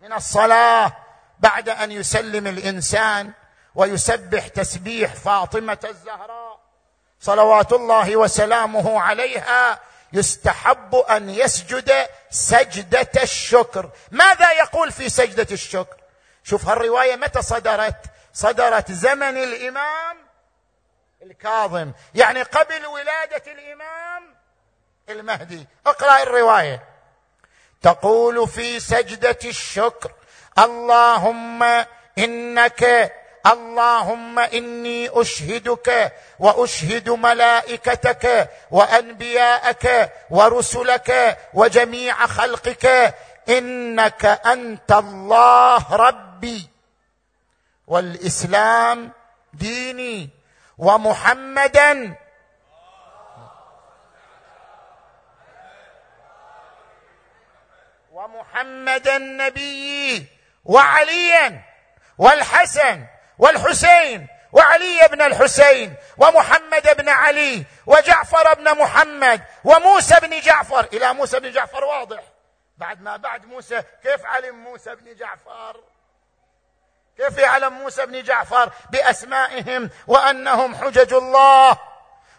من 0.00 0.12
الصلاة. 0.12 1.03
بعد 1.44 1.68
أن 1.68 1.92
يسلم 1.92 2.46
الإنسان 2.46 3.32
ويسبح 3.74 4.48
تسبيح 4.48 5.14
فاطمة 5.14 5.78
الزهراء 5.84 6.60
صلوات 7.20 7.72
الله 7.72 8.16
وسلامه 8.16 9.00
عليها 9.00 9.80
يستحب 10.12 10.94
أن 10.94 11.30
يسجد 11.30 12.06
سجدة 12.30 13.22
الشكر. 13.22 13.90
ماذا 14.10 14.52
يقول 14.52 14.92
في 14.92 15.08
سجدة 15.08 15.46
الشكر؟ 15.50 15.96
شوف 16.44 16.68
هالرواية 16.68 17.16
متى 17.16 17.42
صدرت؟ 17.42 18.04
صدرت 18.32 18.92
زمن 18.92 19.36
الإمام 19.36 20.16
الكاظم 21.22 21.92
يعني 22.14 22.42
قبل 22.42 22.86
ولادة 22.86 23.52
الإمام 23.52 24.34
المهدي. 25.08 25.66
اقرأ 25.86 26.22
الرواية. 26.22 26.84
تقول 27.82 28.48
في 28.48 28.80
سجدة 28.80 29.38
الشكر 29.44 30.12
اللهم 30.58 31.62
إنك 32.18 33.12
اللهم 33.46 34.38
إني 34.38 35.20
أشهدك 35.20 36.12
وأشهد 36.38 37.10
ملائكتك 37.10 38.50
وأنبياءك 38.70 40.12
ورسلك 40.30 41.38
وجميع 41.54 42.26
خلقك. 42.26 43.14
إنك 43.48 44.24
أنت 44.24 44.92
الله 44.92 45.96
ربي. 45.96 46.68
والإسلام 47.86 49.12
ديني 49.52 50.30
ومحمدا. 50.78 52.14
ومحمدا 58.12 59.18
نبيي. 59.18 60.33
وعليا 60.64 61.62
والحسن 62.18 63.06
والحسين 63.38 64.26
وعلي 64.52 65.08
بن 65.12 65.22
الحسين 65.22 65.94
ومحمد 66.16 66.96
بن 66.96 67.08
علي 67.08 67.64
وجعفر 67.86 68.54
بن 68.54 68.78
محمد 68.78 69.42
وموسى 69.64 70.14
بن 70.20 70.40
جعفر. 70.40 70.84
إلى 70.92 71.12
موسى 71.14 71.40
بن 71.40 71.50
جعفر 71.50 71.84
واضح. 71.84 72.20
بعد 72.78 73.02
ما 73.02 73.16
بعد 73.16 73.46
موسى 73.46 73.82
كيف 74.02 74.26
علم 74.26 74.56
موسى 74.56 74.94
بن 74.94 75.14
جعفر؟ 75.14 75.80
كيف 77.16 77.38
يعلم 77.38 77.72
موسى 77.72 78.06
بن 78.06 78.22
جعفر 78.22 78.72
بأسمائهم 78.90 79.90
وأنهم 80.06 80.74
حجج 80.74 81.14
الله؟ 81.14 81.78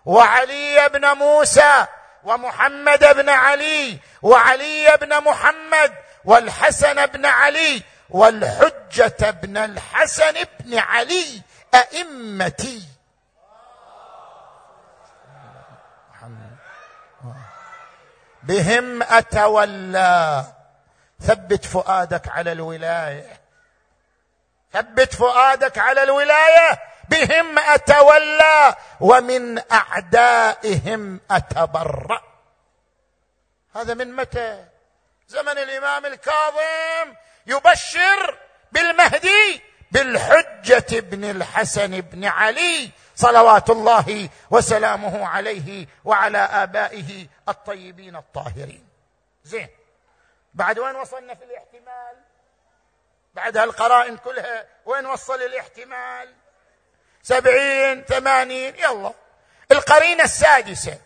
وعلي 0.06 0.90
بن 0.90 1.08
موسى 1.08 1.86
ومحمد 2.24 3.16
بن 3.16 3.30
علي 3.30 4.00
وعلي 4.22 4.98
بن 5.02 5.24
محمد 5.24 5.94
والحسن 6.26 7.06
بن 7.06 7.26
علي 7.26 7.84
والحجة 8.10 9.32
بن 9.32 9.58
الحسن 9.58 10.34
بن 10.60 10.78
علي 10.78 11.42
ائمتي 11.74 12.84
بهم 18.44 19.04
أتولى. 19.04 20.46
ثبت 21.22 21.66
فؤادك 21.66 22.28
على 22.28 22.52
الولاية. 22.52 23.42
ثبت 24.74 25.14
فؤادك 25.14 25.78
على 25.78 26.04
الولاية. 26.04 26.80
بهم 27.10 27.60
أتولى. 27.60 28.76
ومن 29.00 29.72
أعدائهم 29.72 31.20
أتبرأ. 31.32 32.22
هذا 33.76 33.94
من 33.94 34.16
متى؟ 34.16 34.66
زمن 35.28 35.58
الإمام 35.58 36.06
الكاظم. 36.06 37.16
يبشر 37.48 38.38
بالمهدي 38.72 39.62
بالحجة 39.92 41.00
بن 41.00 41.24
الحسن 41.26 42.02
بن 42.02 42.26
علي 42.26 42.90
صلوات 43.16 43.70
الله 43.70 44.30
وسلامه 44.52 45.28
عليه 45.28 45.88
وعلى 46.06 46.38
آبائه 46.38 47.28
الطيبين 47.50 48.16
الطاهرين. 48.16 48.88
زين. 49.44 49.68
بعد 50.54 50.80
وين 50.80 50.96
وصلنا 50.96 51.36
في 51.36 51.44
الاحتمال؟ 51.44 52.16
بعد 53.34 53.58
هالقرائن 53.58 54.18
كلها 54.18 54.66
وين 54.86 55.06
وصل 55.06 55.42
الاحتمال؟ 55.42 56.34
سبعين 57.24 58.02
ثمانين 58.04 58.76
يلا. 58.76 59.14
القرينة 59.72 60.24
السادسة. 60.24 61.00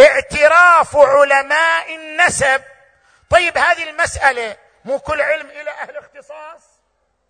اعتراف 0.00 0.96
علماء 0.96 1.96
النسب. 1.96 2.62
طيب 3.30 3.58
هذه 3.58 3.90
المسألة 3.90 4.56
مو 4.88 4.98
كل 4.98 5.20
علم 5.20 5.50
إلى 5.50 5.70
أهل 5.70 5.96
اختصاص. 5.96 6.62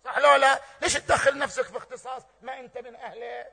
صح 0.05 0.17
لو 0.17 0.35
لا؟ 0.35 0.59
ليش 0.81 0.93
تدخل 0.93 1.37
نفسك 1.37 1.63
في 1.63 1.77
اختصاص؟ 1.77 2.21
ما 2.41 2.59
أنت 2.59 2.77
من 2.77 2.95
أهله 2.95 3.45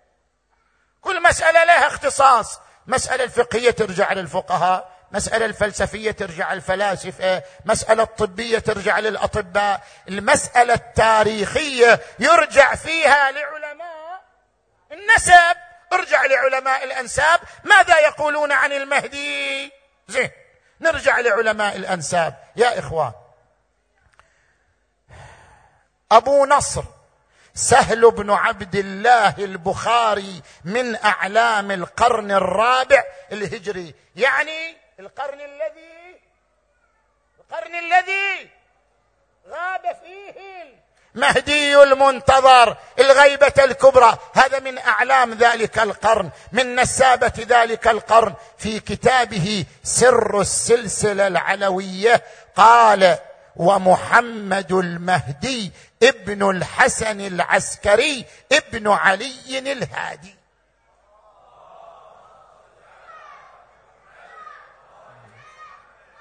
كل 1.00 1.22
مسألة 1.22 1.64
لها 1.64 1.86
اختصاص. 1.86 2.60
مسألة 2.86 3.24
الفقهية 3.24 3.70
ترجع 3.70 4.12
للفقهاء. 4.12 4.96
مسألة 5.12 5.46
الفلسفية 5.46 6.10
ترجع 6.10 6.52
للفلاسفة. 6.52 7.42
مسألة 7.64 8.02
الطبية 8.02 8.58
ترجع 8.58 8.98
للأطباء. 8.98 9.80
المسألة 10.08 10.74
التاريخية 10.74 12.00
يرجع 12.18 12.74
فيها 12.74 13.30
لعلماء 13.30 14.24
النسب. 14.92 15.56
ارجع 15.92 16.26
لعلماء 16.26 16.84
الأنساب. 16.84 17.40
ماذا 17.64 17.98
يقولون 17.98 18.52
عن 18.52 18.72
المهدي؟ 18.72 19.72
زين 20.08 20.30
نرجع 20.80 21.18
لعلماء 21.18 21.76
الأنساب. 21.76 22.34
يا 22.56 22.78
إخوان 22.78 23.12
أبو 26.12 26.46
نصر 26.46 26.82
سهل 27.54 28.10
بن 28.10 28.30
عبد 28.30 28.74
الله 28.74 29.34
البخاري 29.38 30.42
من 30.64 30.96
أعلام 30.96 31.70
القرن 31.70 32.30
الرابع 32.32 33.04
الهجري. 33.32 33.94
يعني 34.16 34.76
القرن 35.00 35.40
الذي 35.40 36.16
القرن 37.40 37.74
الذي 37.74 38.50
غاب 39.48 39.96
فيه 40.04 40.36
المهدي 41.14 41.82
المنتظر 41.82 42.76
الغيبة 42.98 43.52
الكبرى. 43.58 44.18
هذا 44.34 44.58
من 44.58 44.78
أعلام 44.78 45.34
ذلك 45.34 45.78
القرن 45.78 46.30
من 46.52 46.76
نسابة 46.76 47.32
ذلك 47.38 47.88
القرن. 47.88 48.34
في 48.58 48.80
كتابه 48.80 49.64
سر 49.82 50.40
السلسلة 50.40 51.26
العلوية 51.26 52.22
قال 52.56 53.18
ومحمد 53.56 54.72
المهدي 54.72 55.72
ابن 56.02 56.50
الحسن 56.50 57.20
العسكري 57.20 58.24
ابن 58.52 58.88
علي 58.88 59.58
الهادي. 59.58 60.36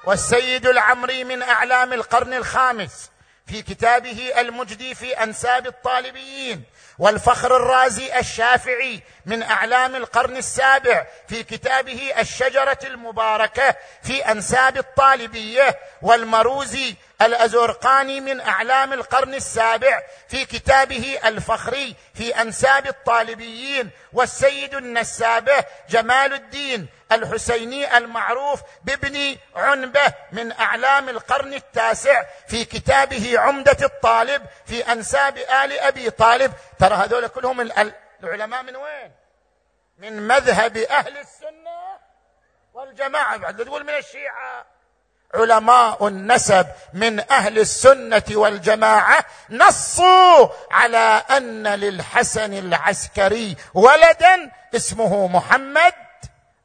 والسيد 0.05 0.67
العمري 0.67 1.23
من 1.23 1.41
أعلام 1.41 1.93
القرن 1.93 2.33
الخامس 2.33 3.11
في 3.47 3.61
كتابه 3.61 4.31
المجدي 4.37 4.95
في 4.95 5.23
أنساب 5.23 5.67
الطالبيين 5.67 6.63
والفخر 6.99 7.55
الرازي 7.57 8.19
الشافعي 8.19 9.03
من 9.25 9.43
أعلام 9.43 9.95
القرن 9.95 10.37
السابع 10.37 11.07
في 11.27 11.43
كتابه 11.43 12.13
الشجرة 12.19 12.79
المباركة 12.83 13.75
في 14.03 14.31
أنساب 14.31 14.77
الطالبية 14.77 15.79
والمروزي 16.01 16.95
الأزرقاني 17.21 18.21
من 18.21 18.41
أعلام 18.41 18.93
القرن 18.93 19.33
السابع 19.33 20.01
في 20.27 20.45
كتابه 20.45 21.19
الفخري 21.25 21.95
في 22.13 22.41
أنساب 22.41 22.87
الطالبيين 22.87 23.89
والسيد 24.13 24.75
النسابة 24.75 25.65
جمال 25.89 26.33
الدين 26.33 26.87
الحسيني 27.11 27.97
المعروف 27.97 28.61
بابن 28.83 29.37
عنبة 29.55 30.13
من 30.31 30.51
أعلام 30.51 31.09
القرن 31.09 31.53
التاسع 31.53 32.23
في 32.47 32.65
كتابه 32.65 33.39
عمدة 33.39 33.77
الطالب 33.81 34.45
في 34.65 34.91
أنساب 34.91 35.37
آل 35.37 35.79
أبي 35.79 36.09
طالب. 36.09 36.53
ترى 36.79 36.95
هذول 36.95 37.27
كلهم 37.27 37.61
العلماء 38.23 38.63
من 38.63 38.75
وين؟ 38.75 39.11
من 39.97 40.27
مذهب 40.27 40.77
أهل 40.77 41.17
السنة 41.17 41.99
والجماعة. 42.73 43.37
بعد 43.37 43.65
تقول 43.65 43.83
من 43.83 43.93
الشيعة. 43.93 44.74
علماء 45.33 46.07
النسب 46.07 46.67
من 46.93 47.19
أهل 47.31 47.59
السنة 47.59 48.23
والجماعة 48.31 49.25
نصوا 49.49 50.47
على 50.71 51.23
أن 51.37 51.67
للحسن 51.67 52.53
العسكري 52.53 53.55
ولدا 53.73 54.51
اسمه 54.75 55.27
محمد 55.27 55.93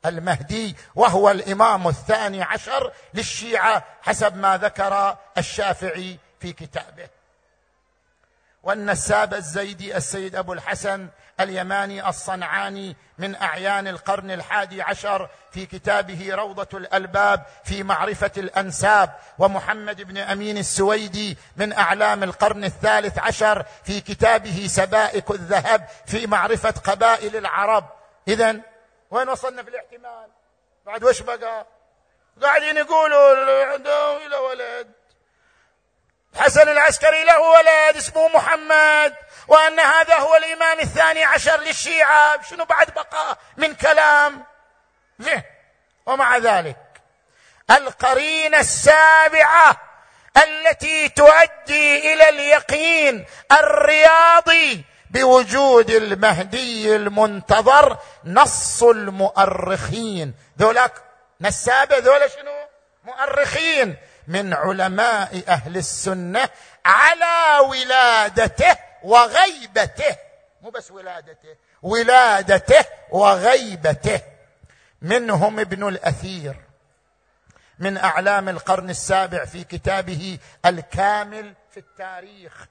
المهدي 0.07 0.77
وهو 0.95 1.31
الإمام 1.31 1.89
الثاني 1.89 2.43
عشر 2.43 2.93
للشيعة 3.15 3.85
حسب 4.03 4.37
ما 4.37 4.57
ذكر 4.57 5.17
الشافعي 5.39 6.19
في 6.41 6.53
كتابه. 6.53 7.09
والنساب 8.63 9.35
الزيدي 9.35 9.97
السيد 9.97 10.37
أبو 10.37 10.53
الحسن 10.53 11.09
اليماني 11.41 12.09
الصنعاني 12.09 12.97
من 13.19 13.35
أعيان 13.35 13.89
القرن 13.89 14.31
الحادي 14.31 14.83
عشر 14.83 15.29
في 15.53 15.67
كتابه 15.67 16.35
روضة 16.35 16.79
الألباب 16.79 17.47
في 17.65 17.83
معرفة 17.83 18.31
الأنساب 18.37 19.15
ومحمد 19.39 20.03
بن 20.03 20.19
أمين 20.19 20.59
السويدي 20.59 21.39
من 21.57 21.73
أعلام 21.73 22.23
القرن 22.23 22.65
الثالث 22.65 23.19
عشر 23.19 23.65
في 23.85 24.01
كتابه 24.01 24.67
سبائك 24.67 25.31
الذهب 25.31 25.89
في 26.07 26.27
معرفة 26.27 26.71
قبائل 26.71 27.37
العرب. 27.37 27.85
اذا 28.29 28.57
وين 29.11 29.29
وصلنا 29.29 29.63
في 29.63 29.71
الاحتمال؟ 29.71 30.29
بعد 30.87 31.05
وش 31.05 31.23
بقى؟ 31.23 31.67
قاعدين 32.43 32.77
يقولوا 32.77 33.65
عنده 33.65 34.27
إلى 34.27 34.37
ولد. 34.37 34.93
حسن 36.37 36.69
العسكري 36.69 37.25
له 37.25 37.41
ولد 37.41 37.97
اسمه 37.97 38.29
محمد. 38.29 39.15
وأن 39.51 39.81
هذا 39.81 40.17
هو 40.17 40.37
الإمام 40.37 40.81
الثاني 40.81 41.25
عشر 41.25 41.61
للشيعة. 41.61 42.43
شنو 42.43 42.65
بعد 42.65 42.91
بقى 42.91 43.39
من 43.57 43.75
كلام 43.75 44.45
زين 45.19 45.43
ومع 46.07 46.37
ذلك؟ 46.37 46.77
القرينة 47.71 48.59
السابعة 48.59 49.77
التي 50.37 51.09
تؤدي 51.09 52.13
إلى 52.13 52.29
اليقين 52.29 53.27
الرياضي 53.53 54.85
بوجود 55.11 55.91
المهدي 55.91 56.97
المنتظر 56.97 57.99
نص 58.25 58.83
المؤرخين. 58.83 60.35
ذولاك 60.59 60.93
نسابة 61.41 61.99
ذولا 61.99 62.29
شنو؟ 62.29 62.67
مؤرخين 63.05 63.97
من 64.29 64.55
علماء 64.55 65.43
أهل 65.49 65.77
السنة 65.77 66.49
على 66.85 67.59
ولادته 67.59 68.90
وغيبته 69.05 70.17
مو 70.63 70.71
بس 70.71 70.91
ولادته 70.91 71.57
ولادته 71.83 72.85
وغيبته. 73.11 74.21
منهم 75.03 75.61
ابن 75.61 75.89
الأثير 75.89 76.57
من 77.79 77.97
أعلام 77.97 78.49
القرن 78.49 78.91
السابع 78.91 79.45
في 79.45 79.65
كتابه 79.65 80.39
الكامل 80.67 81.55
في 81.71 81.81
التاريخ. 81.81 82.67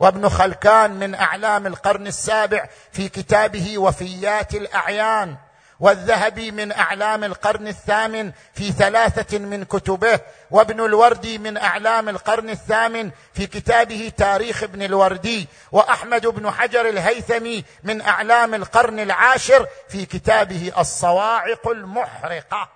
وابن 0.00 0.28
خلكان 0.28 0.90
من 0.90 1.14
أعلام 1.14 1.66
القرن 1.66 2.06
السابع 2.06 2.68
في 2.92 3.08
كتابه 3.08 3.78
وفيات 3.78 4.54
الأعيان. 4.54 5.36
والذهبي 5.82 6.50
من 6.50 6.72
أعلام 6.72 7.24
القرن 7.24 7.68
الثامن 7.68 8.32
في 8.54 8.72
ثلاثة 8.72 9.38
من 9.38 9.64
كتبه 9.64 10.20
وابن 10.50 10.80
الوردي 10.80 11.38
من 11.38 11.56
أعلام 11.56 12.08
القرن 12.08 12.50
الثامن 12.50 13.10
في 13.34 13.46
كتابه 13.46 14.12
تاريخ 14.16 14.62
ابن 14.62 14.82
الوردي 14.82 15.48
وأحمد 15.72 16.26
بن 16.26 16.50
حجر 16.50 16.88
الهيثمي 16.88 17.64
من 17.82 18.00
أعلام 18.00 18.54
القرن 18.54 19.00
العاشر 19.00 19.66
في 19.88 20.06
كتابه 20.06 20.72
الصواعق 20.78 21.68
المحرقة. 21.68 22.68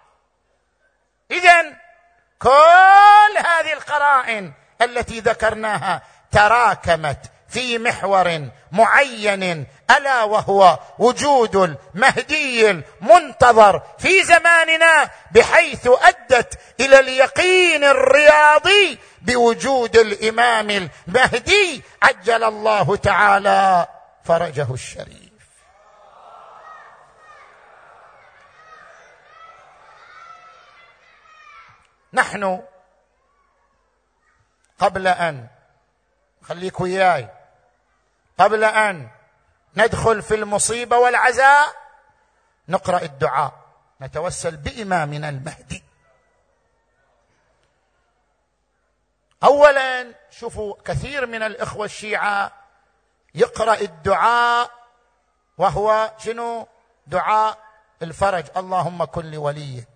اذا 1.30 1.62
كل 2.38 3.36
هذه 3.38 3.72
القرائن 3.72 4.52
التي 4.82 5.20
ذكرناها 5.20 6.02
تراكمت 6.30 7.35
في 7.48 7.78
محور 7.78 8.48
معين 8.72 9.66
ألا 9.90 10.22
وهو 10.22 10.78
وجود 10.98 11.56
المهدي 11.56 12.70
المنتظر 12.70 13.82
في 13.98 14.24
زماننا 14.24 15.10
بحيث 15.30 15.88
أدت 16.02 16.58
إلى 16.80 17.00
اليقين 17.00 17.84
الرياضي 17.84 18.98
بوجود 19.22 19.96
الإمام 19.96 20.70
المهدي 20.70 21.82
عجل 22.02 22.44
الله 22.44 22.96
تعالى 22.96 23.86
فرجه 24.24 24.74
الشريف. 24.74 25.26
نحن 32.12 32.62
قبل 34.78 35.06
أن 35.06 35.46
خليك 36.42 36.80
وياي 36.80 37.35
قبل 38.38 38.64
أن 38.64 39.08
ندخل 39.76 40.22
في 40.22 40.34
المصيبة 40.34 40.98
والعزاء 40.98 41.66
نقرأ 42.68 43.02
الدعاء. 43.02 43.66
نتوسل 44.00 44.56
بإمامنا 44.56 45.28
المهدي. 45.28 45.84
اولا 49.44 50.14
شوفوا 50.30 50.74
كثير 50.84 51.26
من 51.26 51.42
الإخوة 51.42 51.84
الشيعة 51.84 52.52
يقرأ 53.34 53.74
الدعاء 53.74 54.70
وهو 55.58 56.12
شنو؟ 56.18 56.68
دعاء 57.06 57.58
الفرج. 58.02 58.44
اللهم 58.56 59.04
كن 59.04 59.30
لوليك. 59.30 59.88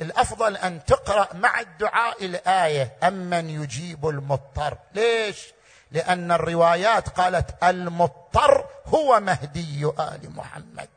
الأفضل 0.00 0.56
أن 0.56 0.84
تقرأ 0.84 1.34
مع 1.34 1.60
الدعاء 1.60 2.24
الآية 2.24 2.98
أمن 3.02 3.50
يجيب 3.50 4.08
المضطر. 4.08 4.78
ليش؟ 4.94 5.52
لأن 5.90 6.32
الروايات 6.32 7.08
قالت 7.08 7.64
المضطر 7.64 8.64
هو 8.86 9.20
مهدي 9.20 9.92
آل 9.98 10.30
محمد. 10.36 10.88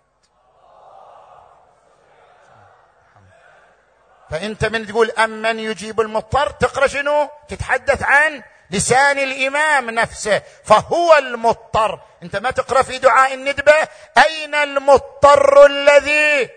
فأنت 4.29 4.65
من 4.65 4.87
تقول 4.87 5.11
أمن 5.11 5.59
يجيب 5.59 6.01
المضطر؟ 6.01 6.49
تقرأ 6.49 6.87
شنو؟ 6.87 7.29
تتحدث 7.47 8.03
عن 8.03 8.43
لسان 8.71 9.19
الإمام 9.19 9.89
نفسه 9.89 10.41
فهو 10.63 11.17
المضطر. 11.17 11.99
أنت 12.23 12.35
ما 12.35 12.51
تقرأ 12.51 12.81
في 12.81 12.97
دعاء 12.97 13.33
الندبة؟ 13.33 13.87
أين 14.17 14.55
المضطر 14.55 15.65
الذي 15.65 16.49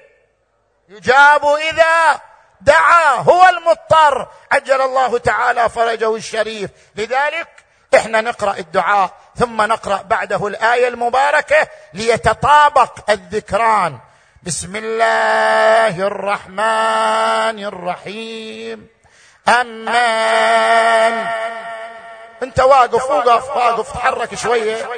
يجاب 0.89 1.45
إذا 1.45 2.21
دعا؟ 2.61 3.15
هو 3.15 3.49
المضطر. 3.49 4.29
عجل 4.53 4.81
الله 4.81 5.19
تعالى 5.19 5.69
فرجه 5.69 6.17
الشريف. 6.17 6.71
لذلك 6.97 7.64
إحنا 7.97 8.21
نقرأ 8.21 8.57
الدعاء 8.59 9.11
ثم 9.37 9.63
نقرأ 9.63 10.03
بعده 10.03 10.47
الآية 10.47 10.89
المباركة 10.89 11.69
ليتطابق 11.95 13.11
الذكران. 13.11 13.99
بسم 14.43 14.77
الله 14.77 16.07
الرحمن 16.07 17.65
الرحيم. 17.65 18.89
أمان 19.49 21.27
انت 22.43 22.61
واقف 22.61 23.11
وقف 23.11 23.57
واقف 23.57 23.93
تحرك 23.93 24.35
شوية. 24.35 24.89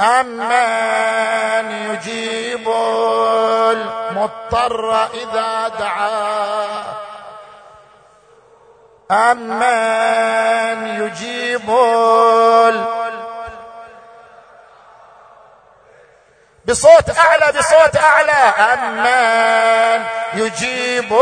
أمن 0.00 1.70
يجيب 1.90 2.68
المضطر 3.70 5.04
إذا 5.14 5.68
دعاه 5.68 7.03
أمن 9.14 10.88
يجيب 11.02 11.70
بصوت 16.64 17.18
أعلى 17.18 17.52
بصوت 17.58 17.96
أعلى. 17.96 18.32
أمن 18.32 20.04
يجيب 20.34 21.12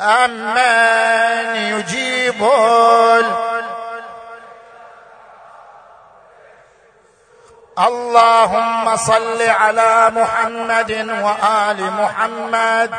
أمن 0.00 1.56
يجيب 1.56 2.42
اللهم 7.78 8.96
صل 8.96 9.42
على 9.42 10.10
محمد 10.14 10.90
وآل 11.22 11.92
محمد. 11.92 12.90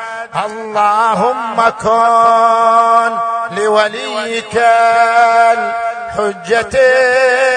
اللهم 0.45 1.69
كن 1.69 3.17
لوليك 3.57 4.55
الحجة 5.57 6.79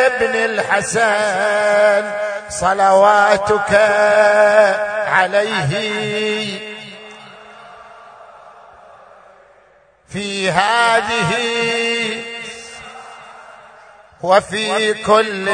ابن 0.06 0.34
الحسن. 0.34 2.10
صلواتك 2.50 3.72
عليه 5.08 5.72
في 10.08 10.50
هذه 10.50 11.32
وفي 14.22 14.94
كل 14.94 15.48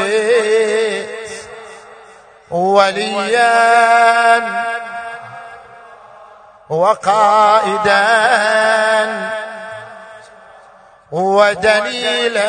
وليا 2.50 4.42
وقائدا 6.68 7.98
ودليلا 11.12 12.48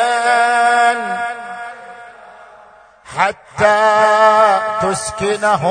حتى 3.17 4.59
تسكنه 4.81 5.63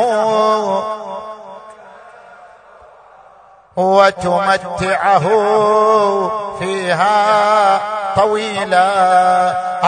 وتمتعه 3.79 5.27
فيها 6.59 7.81
طويلا. 8.17 8.89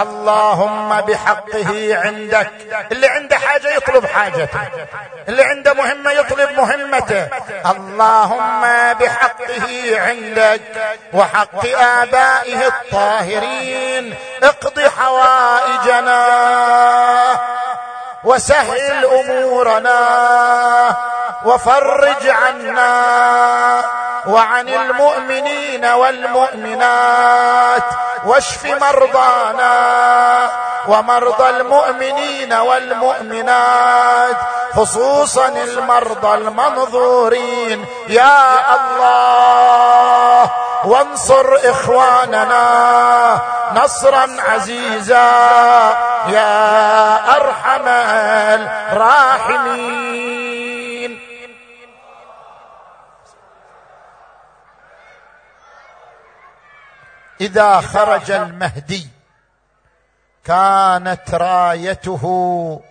اللهم 0.03 1.01
بحقه 1.01 1.97
عندك. 2.05 2.51
اللي 2.93 3.09
عنده 3.09 3.37
حاجة 3.37 3.69
يطلب 3.77 4.07
حاجته. 4.07 4.61
اللي 5.29 5.45
عنده 5.45 5.75
مهمة 5.75 6.11
يطلب 6.11 6.51
مهمته. 6.57 7.29
اللهم 7.71 8.63
بحقه 9.01 10.01
عندك. 10.01 10.61
وحق 11.13 11.67
آبائه 11.77 12.67
الطاهرين. 12.67 14.15
اقض 14.43 14.81
حوائجنا. 14.81 16.27
وسهل 18.25 19.05
أمورنا. 19.05 20.01
وفرج 21.45 22.29
عنا 22.29 23.85
وعن 24.27 24.69
المؤمنين 24.69 25.85
والمؤمنات 25.85 27.83
واشف 28.27 28.65
مرضانا 28.65 30.51
ومرضى 30.89 31.49
المؤمنين 31.51 32.53
والمؤمنات 32.53 34.37
خصوصا 34.77 35.49
المرضى 35.49 36.35
المنظورين. 36.35 37.87
يا 38.09 38.75
الله 38.77 40.51
وانصر 40.85 41.57
إخواننا 41.65 43.39
نصرا 43.75 44.27
عزيزا. 44.49 45.31
يا 46.27 47.15
أرحم 47.37 47.89
الراحمين. 48.93 50.01
إذا 57.41 57.81
خرج 57.81 58.31
المهدي. 58.31 59.09
كانت 60.45 61.35
رايته 61.35 62.83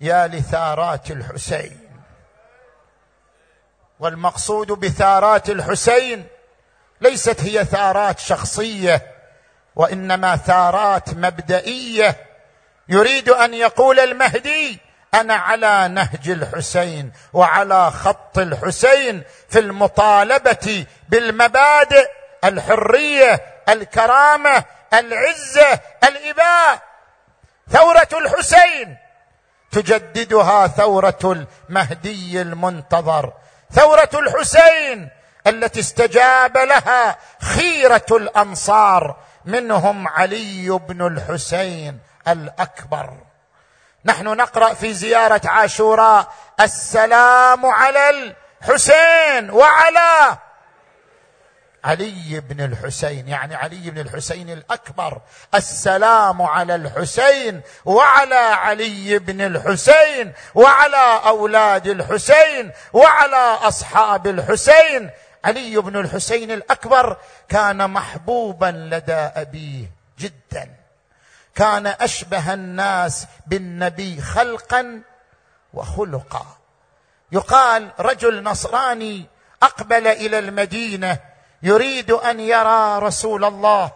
يا 0.00 0.26
لثارات 0.26 1.10
الحسين. 1.10 1.78
والمقصود 4.00 4.66
بثارات 4.66 5.50
الحسين 5.50 6.26
ليست 7.00 7.40
هي 7.40 7.64
ثارات 7.64 8.18
شخصية 8.18 9.02
وإنما 9.76 10.36
ثارات 10.36 11.14
مبدئية. 11.14 12.16
يريد 12.88 13.28
أن 13.28 13.54
يقول 13.54 14.00
المهدي 14.00 14.78
أنا 15.14 15.34
على 15.34 15.88
نهج 15.88 16.30
الحسين 16.30 17.12
وعلى 17.32 17.90
خط 17.90 18.38
الحسين 18.38 19.22
في 19.48 19.58
المطالبة 19.58 20.86
بالمبادئ 21.08 22.10
الحرية 22.44 23.51
الكرامة 23.68 24.64
العزة 24.94 25.80
الإباء. 26.04 26.82
ثورة 27.70 28.08
الحسين. 28.12 28.96
تجددها 29.72 30.66
ثورة 30.66 31.18
المهدي 31.68 32.42
المنتظر. 32.42 33.32
ثورة 33.72 34.10
الحسين 34.14 35.10
التي 35.46 35.80
استجاب 35.80 36.58
لها 36.58 37.18
خيرة 37.40 38.06
الأنصار. 38.10 39.16
منهم 39.44 40.08
علي 40.08 40.68
بن 40.68 41.06
الحسين 41.06 41.98
الأكبر. 42.28 43.10
نحن 44.04 44.24
نقرأ 44.24 44.74
في 44.74 44.94
زيارة 44.94 45.40
عاشوراء. 45.44 46.32
السلام 46.60 47.66
على 47.66 48.10
الحسين 48.10 49.50
وعلى 49.50 50.38
علي 51.84 52.40
بن 52.40 52.64
الحسين 52.64 53.28
يعني 53.28 53.54
علي 53.54 53.90
بن 53.90 53.98
الحسين 53.98 54.50
الأكبر. 54.50 55.20
السلام 55.54 56.42
على 56.42 56.74
الحسين 56.74 57.60
وعلى 57.84 58.34
علي 58.34 59.18
بن 59.18 59.40
الحسين 59.40 60.32
وعلى 60.54 61.20
أولاد 61.26 61.86
الحسين 61.86 62.72
وعلى 62.92 63.58
أصحاب 63.62 64.26
الحسين. 64.26 65.10
علي 65.44 65.76
بن 65.76 66.00
الحسين 66.00 66.50
الأكبر 66.50 67.16
كان 67.48 67.90
محبوبا 67.90 68.66
لدى 68.66 69.12
أبيه 69.12 69.90
جدا. 70.18 70.70
كان 71.54 71.86
أشبه 71.86 72.54
الناس 72.54 73.26
بالنبي 73.46 74.20
خلقا 74.20 75.02
وخلقا. 75.74 76.46
يقال 77.32 77.90
رجل 78.00 78.42
نصراني 78.42 79.26
أقبل 79.62 80.06
إلى 80.06 80.38
المدينة 80.38 81.31
يريد 81.62 82.10
أن 82.10 82.40
يرى 82.40 82.98
رسول 82.98 83.44
الله. 83.44 83.90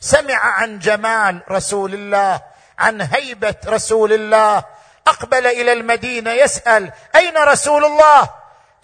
سمع 0.00 0.36
عن 0.36 0.78
جمال 0.78 1.42
رسول 1.50 1.94
الله 1.94 2.40
عن 2.78 3.00
هيبة 3.00 3.54
رسول 3.66 4.12
الله. 4.12 4.64
أقبل 5.06 5.46
إلى 5.46 5.72
المدينة 5.72 6.30
يسأل 6.30 6.92
أين 7.16 7.38
رسول 7.38 7.84
الله؟ 7.84 8.30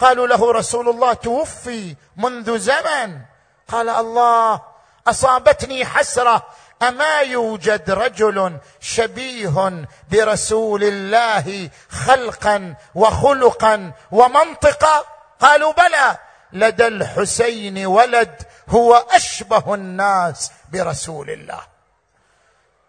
قالوا 0.00 0.26
له 0.26 0.52
رسول 0.52 0.88
الله 0.88 1.12
توفي 1.12 1.96
منذ 2.16 2.58
زمن. 2.58 3.20
قال 3.68 3.88
الله 3.88 4.60
أصابتني 5.06 5.86
حسرة. 5.86 6.46
أما 6.82 7.20
يوجد 7.20 7.90
رجل 7.90 8.56
شبيه 8.80 9.86
برسول 10.10 10.84
الله 10.84 11.70
خلقا 11.90 12.74
وخلقا 12.94 13.92
ومنطقا؟ 14.10 15.04
قالوا 15.40 15.72
بلى. 15.72 16.18
لدى 16.58 16.86
الحسين 16.86 17.86
ولد 17.86 18.42
هو 18.68 18.94
أشبه 19.10 19.74
الناس 19.74 20.52
برسول 20.72 21.30
الله. 21.30 21.60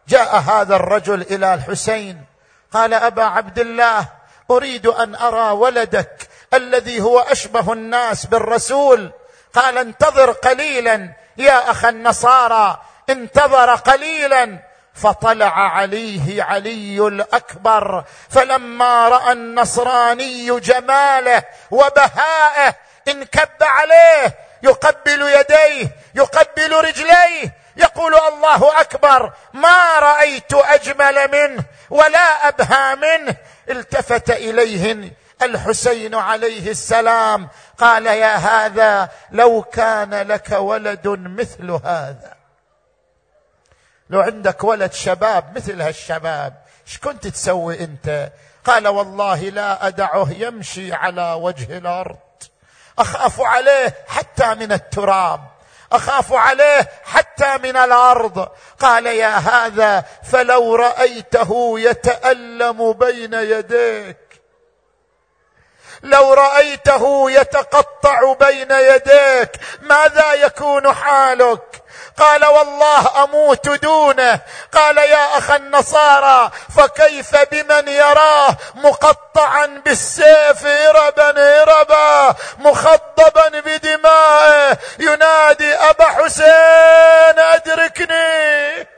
جاء 0.07 0.35
هذا 0.35 0.76
الرجل 0.76 1.22
إلى 1.22 1.53
الحسين 1.53 2.26
قال 2.72 2.94
أبا 2.94 3.23
عبد 3.23 3.60
الله 3.60 4.06
أريد 4.52 4.88
أن 4.88 5.15
أرى 5.15 5.52
ولدك 5.52 6.30
الذي 6.53 7.02
هو 7.02 7.19
أشبه 7.19 7.73
الناس 7.73 8.26
بالرسول. 8.26 9.11
قال 9.53 9.77
انتظر 9.77 10.31
قليلا 10.31 11.14
يا 11.38 11.72
أخ 11.72 11.85
النصارى 11.85 12.81
انتظر 13.10 13.76
قليلا. 13.76 14.68
فطلع 14.94 15.76
عليه 15.77 16.44
علي 16.44 17.07
الأكبر 17.07 18.03
فلما 18.30 19.10
رأى 19.10 19.31
النصراني 19.31 20.60
جماله 20.60 21.44
وبهائه 21.72 22.76
انكب 23.08 23.64
عليه 23.64 24.36
يقبل 24.64 25.22
يديه 25.22 25.96
يقبل 26.16 26.74
رجليه 26.74 27.58
يقول 27.78 28.16
الله 28.16 28.82
أكبر 28.82 29.34
ما 29.54 30.00
رأيت 30.00 30.54
أجمل 30.54 31.32
منه 31.32 31.64
ولا 31.90 32.48
أبهى 32.48 32.96
منه. 32.96 33.36
التفت 33.70 34.30
اليه 34.30 35.12
الحسين 35.42 36.16
عليه 36.16 36.72
السلام 36.72 37.50
قال 37.78 38.06
يا 38.06 38.36
هذا 38.36 39.10
لو 39.32 39.62
كان 39.62 40.14
لك 40.14 40.52
ولد 40.52 41.08
مثل 41.08 41.72
هذا. 41.72 42.34
لو 44.10 44.22
عندك 44.22 44.64
ولد 44.64 44.94
شباب 44.94 45.56
مثل 45.56 45.82
هالشباب 45.82 46.54
إيش 46.88 46.98
كنت 46.98 47.28
تسوي 47.28 47.80
أنت؟ 47.80 48.32
قال 48.66 48.88
والله 48.88 49.40
لا 49.40 49.88
أدعه 49.88 50.32
يمشي 50.38 50.94
على 50.94 51.34
وجه 51.34 51.78
الأرض. 51.78 52.18
أخاف 52.99 53.41
عليه 53.41 53.95
حتى 54.07 54.56
من 54.56 54.72
التراب. 54.72 55.41
أخاف 55.91 56.34
عليه 56.34 56.90
حتى 57.06 57.57
من 57.57 57.78
الأرض. 57.78 58.49
قال 58.80 59.06
يا 59.06 59.38
هذا 59.38 60.06
فلو 60.32 60.76
رأيته 60.76 61.80
يتألم 61.80 62.94
بين 62.94 63.34
يديك. 63.34 64.18
لو 66.03 66.34
رأيته 66.34 67.32
يتقطع 67.32 68.34
بين 68.34 68.72
يديك. 68.72 69.52
ماذا 69.82 70.34
يكون 70.34 70.94
حالك؟ 70.94 71.84
قال 72.19 72.45
والله 72.45 73.23
أموت 73.23 73.69
دونه. 73.69 74.39
قال 74.73 74.98
يا 74.98 75.38
أخ 75.38 75.52
النصارى 75.52 76.52
فكيف 76.77 77.35
بمن 77.52 77.88
يراه؟ 77.88 78.56
مقطعا 78.76 79.65
بالسيف 79.85 80.65
هربا 80.65 81.34
هربا 81.38 82.35
مخضبا 82.57 83.49
بدمائه. 83.49 84.77
ينادي 84.99 85.76
أبا 85.76 86.06
حسين 86.06 87.39
أدركني. 87.39 88.97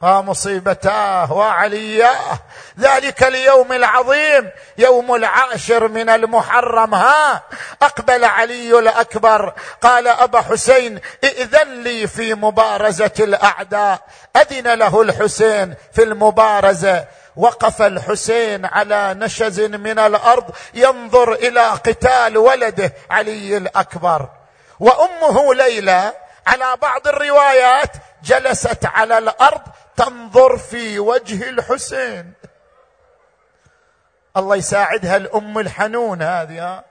ومصيبتاه 0.00 1.32
وعلياه 1.32 2.38
ذلك 2.80 3.22
اليوم 3.22 3.72
العظيم 3.72 4.50
يوم 4.78 5.14
العاشر 5.14 5.88
من 5.88 6.08
المحرم 6.08 6.94
ها؟ 6.94 7.42
أقبل 7.82 8.24
علي 8.24 8.78
الأكبر. 8.78 9.52
قال 9.82 10.08
أبا 10.08 10.40
حسين 10.40 11.00
إئذن 11.24 11.82
لي 11.82 12.06
في 12.06 12.34
مبارزة 12.34 13.12
الأعداء. 13.20 14.00
أذن 14.36 14.74
له 14.74 15.02
الحسين 15.02 15.74
في 15.92 16.02
المبارزة. 16.02 17.04
وقف 17.36 17.82
الحسين 17.82 18.64
على 18.66 19.14
نشز 19.18 19.60
من 19.60 19.98
الأرض 19.98 20.50
ينظر 20.74 21.32
إلى 21.32 21.60
قتال 21.60 22.38
ولده 22.38 22.92
علي 23.10 23.56
الأكبر. 23.56 24.28
وأمه 24.80 25.54
ليلى 25.54 26.12
على 26.46 26.76
بعض 26.82 27.08
الروايات 27.08 27.90
جلست 28.24 28.86
على 28.86 29.18
الأرض 29.18 29.60
تنظر 29.98 30.58
في 30.58 30.98
وجه 30.98 31.48
الحسين. 31.48 32.32
الله 34.36 34.56
يساعدها 34.56 35.16
الأم 35.16 35.58
الحنون 35.58 36.22
هذه 36.22 36.84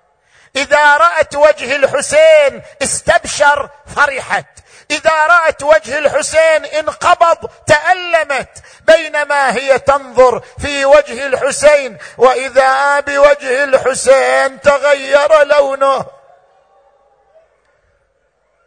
إذا 0.55 0.97
رأت 0.97 1.35
وجه 1.35 1.75
الحسين 1.75 2.61
استبشر 2.81 3.69
فرحت. 3.95 4.45
إذا 4.91 5.25
رأت 5.27 5.63
وجه 5.63 5.97
الحسين 5.97 6.65
انقبض 6.65 7.49
تألمت. 7.67 8.63
بينما 8.87 9.55
هي 9.55 9.79
تنظر 9.79 10.39
في 10.39 10.85
وجه 10.85 11.27
الحسين 11.27 11.97
وإذا 12.17 12.99
بوجه 12.99 13.63
الحسين 13.63 14.61
تغير 14.61 15.43
لونه. 15.43 16.05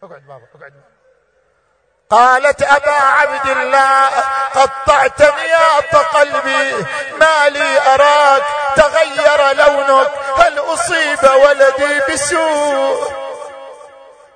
أقعد 0.02 0.22
بابا 0.26 0.46
أقعد 0.54 0.72
بابا. 0.72 0.89
قالت 2.10 2.62
أبا 2.62 2.92
عبد 2.92 3.46
الله 3.46 4.08
قطعت 4.54 5.22
مياط 5.22 6.06
قلبي 6.14 6.86
ما 7.20 7.48
لي 7.48 7.80
أراك 7.94 8.42
تغير 8.76 9.52
لونك 9.56 10.08
هل 10.38 10.58
أصيب 10.58 11.30
ولدي 11.34 12.00
بسوء؟ 12.08 13.12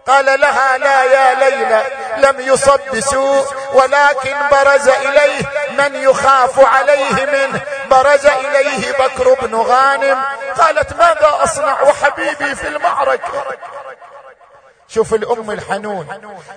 قال 0.07 0.41
لها 0.41 0.79
لا 0.79 1.05
يا 1.05 1.35
ليلى 1.35 1.85
لم 2.17 2.41
يصب 2.41 2.81
بسوء 2.95 3.47
ولكن 3.73 4.37
برز 4.51 4.89
إليه 4.89 5.43
من 5.79 5.95
يخاف 5.95 6.61
عليه 6.75 7.27
منه 7.27 7.61
برز 7.91 8.27
إليه 8.27 8.93
بكر 8.93 9.35
بن 9.35 9.55
غانم. 9.55 10.23
قالت 10.59 10.93
ماذا 10.93 11.39
أصنع 11.43 11.83
وحبيبي 11.83 12.55
في 12.55 12.69
المعركة؟ 12.69 13.45
شوف 14.95 15.15
الأم 15.15 15.51
الحنون. 15.51 16.09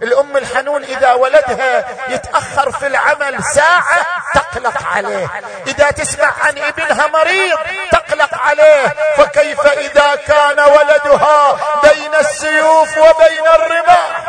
الأم 0.03 0.37
الحنون 0.37 0.83
إذا 0.83 1.13
ولدها 1.13 1.85
يتأخر 2.09 2.71
في 2.71 2.87
العمل 2.87 3.43
ساعة 3.43 4.05
تقلق 4.33 4.83
عليه. 4.83 5.27
إذا 5.67 5.91
تسمع 5.91 6.33
عن 6.43 6.57
ابنها 6.57 7.07
مريض 7.07 7.57
تقلق 7.91 8.33
عليه. 8.33 8.95
فكيف 9.17 9.67
إذا 9.67 10.15
كان 10.15 10.59
ولدها 10.59 11.57
بين 11.83 12.15
السيوف 12.15 12.97
وبين 12.97 13.47
الرماح 13.55 14.23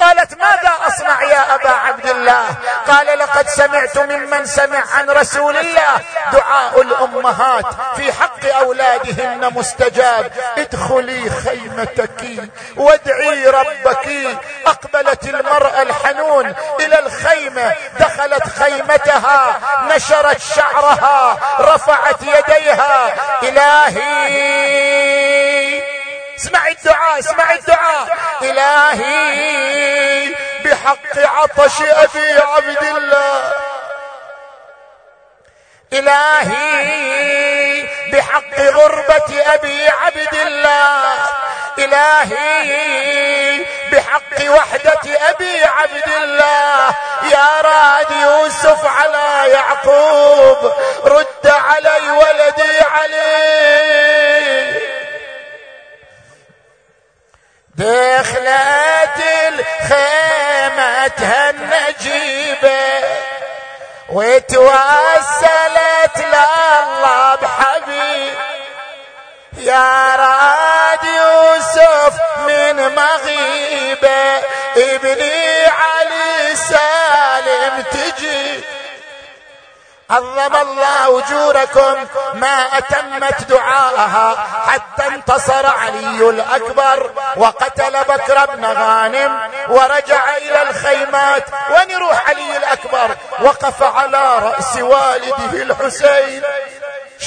قالت 0.00 0.34
ماذا 0.34 0.72
أصنع 0.86 1.22
يا 1.22 1.54
أبا 1.54 1.70
عبد 1.70 2.06
الله؟ 2.06 2.46
قال 2.88 3.18
لقد 3.18 3.48
سمعت 3.48 3.98
ممن 3.98 4.46
سمع 4.46 4.82
عن 4.94 5.10
رسول 5.10 5.56
الله. 5.56 6.00
دعاء 6.32 6.80
الأمهات 6.80 7.64
في 7.96 8.12
حق 8.12 8.46
أولادهن 8.54 9.52
مستجاب. 9.54 10.32
ادخلي 10.58 11.30
خيمتك 11.30 12.50
وادعي 12.76 13.46
ربك. 13.46 14.08
أقبلت 14.66 15.24
المرأة 15.24 15.82
الحنون 15.82 16.54
إلى 16.80 16.98
الخيمة. 16.98 17.74
دخلت 18.00 18.48
خيمتها. 18.48 19.60
نشرت 19.94 20.40
شعرها. 20.40 21.38
رفعت 21.60 22.22
يديها. 22.22 23.14
إلهي 23.42 24.02
اسمع 26.36 26.68
الدعاء 26.68 27.18
اسمع 27.18 27.52
الدعاء. 27.54 28.18
إلهي 28.42 30.34
بحق 30.64 31.18
عطش 31.18 31.82
أبي 31.82 32.38
عبد 32.38 32.82
الله. 32.82 33.52
إلهي 35.92 37.86
بحق 38.12 38.60
غربة 38.60 39.42
أبي 39.54 39.88
عبد 39.88 40.34
الله. 40.34 41.14
إلهي 41.78 43.64
بحق 43.92 44.50
وحدة 44.50 45.30
أبي 45.30 45.64
عبد 45.64 46.08
الله. 46.16 46.94
يا 47.22 47.60
راد 47.60 48.10
يوسف 48.10 48.86
على 48.86 49.50
يعقوب 49.50 50.72
رد 51.04 51.46
علي 51.46 52.10
ولدي 52.10 52.80
علي. 52.80 54.71
دخلت 57.82 59.18
الخيمة 59.48 61.20
النجيبة 61.50 62.82
وتوسلت 64.08 65.36
لله 66.18 67.34
بحبيب. 67.34 68.34
يا 69.58 70.16
راد 70.16 71.04
يوسف 71.04 72.14
من 72.46 72.94
مغيبة 72.94 74.42
ابني 74.76 75.66
علي 75.66 76.56
سالم 76.56 77.84
تجي. 77.92 78.64
عظم 80.12 80.56
الله 80.56 81.18
أجوركم 81.18 82.06
ما 82.34 82.78
أتمت 82.78 83.42
دعاءها 83.48 84.46
حتى 84.66 85.06
انتصر 85.06 85.66
علي 85.66 86.30
الأكبر 86.30 87.10
وقتل 87.36 88.04
بكر 88.04 88.46
بن 88.46 88.64
غانم 88.64 89.40
ورجع 89.68 90.36
إلى 90.36 90.62
الخيمات 90.62 91.44
وين 91.70 91.90
يروح 91.90 92.28
علي 92.28 92.56
الأكبر 92.56 93.16
وقف 93.40 93.82
على 93.82 94.38
رأس 94.38 94.76
والده 94.76 95.62
الحسين. 95.62 96.42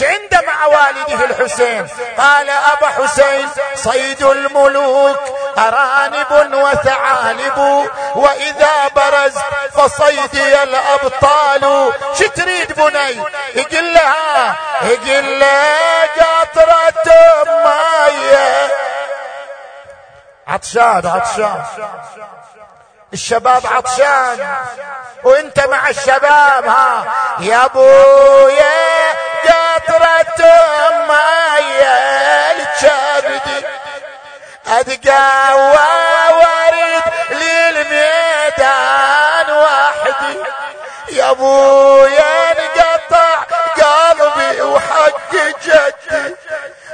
عنده 0.02 0.42
مع 0.48 0.66
والده 0.66 1.26
الحسين؟ 1.26 1.88
قال 2.18 2.50
أبا 2.50 2.88
حسين 2.88 3.50
صيد 3.76 4.24
الملوك. 4.24 5.20
أرانب 5.58 6.54
وثعالب 6.54 7.88
وإذا 8.16 8.88
برز 8.96 9.36
فصيدي 9.74 10.64
الأبطال. 10.64 11.94
شو 12.20 12.28
تريد 12.28 12.74
بني 12.74 13.24
يقول 13.56 13.94
لها 13.94 14.56
يقول 14.82 15.40
له 15.40 16.10
قطرة 16.18 17.14
مايه 17.64 18.70
عطشان 20.48 21.08
عطشان. 21.08 21.64
الشباب 23.14 23.68
عطشان. 23.68 24.56
وانت 25.24 25.60
مع 25.60 25.90
الشباب 25.90 26.68
ها. 26.68 27.04
يا 27.40 27.66
أبويا 27.66 28.76
قطرة 29.46 30.46
الكبدي 31.60 32.25
اتقوى 34.68 35.88
وارد 36.32 37.04
للميدان 37.32 39.48
وحدي 39.52 40.40
يا 41.10 41.32
أبويا 41.32 42.52
انقطع 42.52 43.36
قلبي 43.78 44.62
وحق 44.62 45.32
جدي. 45.34 46.36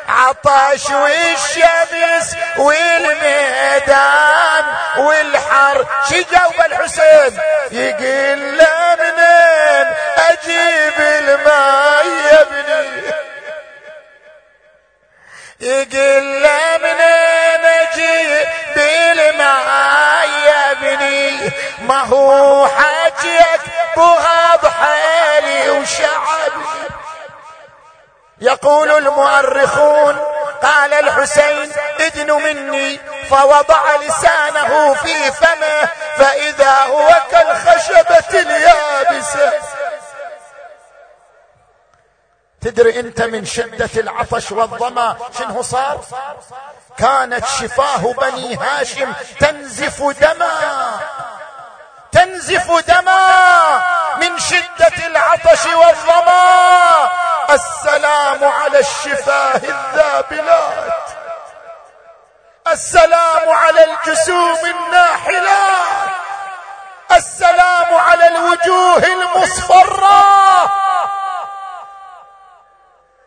عطش 0.09 0.89
والشمس 0.89 2.35
والميدان 2.57 4.63
والحر. 4.97 5.85
شي 6.09 6.23
جاوب 6.23 6.59
الحسين؟ 6.65 7.39
يقول 7.71 8.57
له 8.57 8.95
منين 8.99 9.87
أجيب 10.29 10.93
الماء 10.99 12.05
يا 12.05 12.41
ابني؟ 12.41 13.11
يقول 15.61 16.43
له 16.43 16.77
منين 16.77 17.20
أجيب 17.93 18.47
الماء 19.19 20.29
يا 20.29 20.71
ابني. 20.71 21.51
ما 21.81 22.03
هو 22.03 22.67
حاجيك 22.67 23.61
بغض 23.97 24.67
حالي 24.67 25.69
وشعبي 25.69 26.65
يقول 28.41 28.91
المؤرخون 28.91 30.19
قال 30.63 30.93
الحسين 30.93 31.71
ادن 31.99 32.31
مني 32.31 32.99
فوضع 33.29 33.95
لسانه 33.95 34.93
في 34.93 35.31
فمه 35.31 35.89
فإذا 36.17 36.73
هو 36.83 37.09
كالخشبة 37.31 38.39
اليابسة. 38.39 39.53
تدري 42.61 42.99
انت 42.99 43.21
من 43.21 43.45
شدة 43.45 43.89
العطش 44.01 44.51
والظما 44.51 45.17
شنو 45.39 45.61
صار؟ 45.61 46.01
كانت 46.97 47.45
شفاه 47.45 48.13
بني 48.13 48.55
هاشم 48.55 49.13
تنزف 49.39 50.03
دما 50.03 50.99
تنزف 52.11 52.71
دما 52.87 53.83
من 54.17 54.39
شدة 54.39 55.07
العطش 55.07 55.65
والظما. 55.65 57.09
السلام 57.49 58.43
على 58.45 58.79
الشفاه 58.79 59.61
الذابلات. 59.63 61.09
السلام 62.71 63.49
على 63.49 63.83
الجسوم 63.83 64.57
الناحلات. 64.65 66.09
السلام 67.11 67.95
على 67.95 68.27
الوجوه 68.27 69.03
المصفرة. 69.03 70.71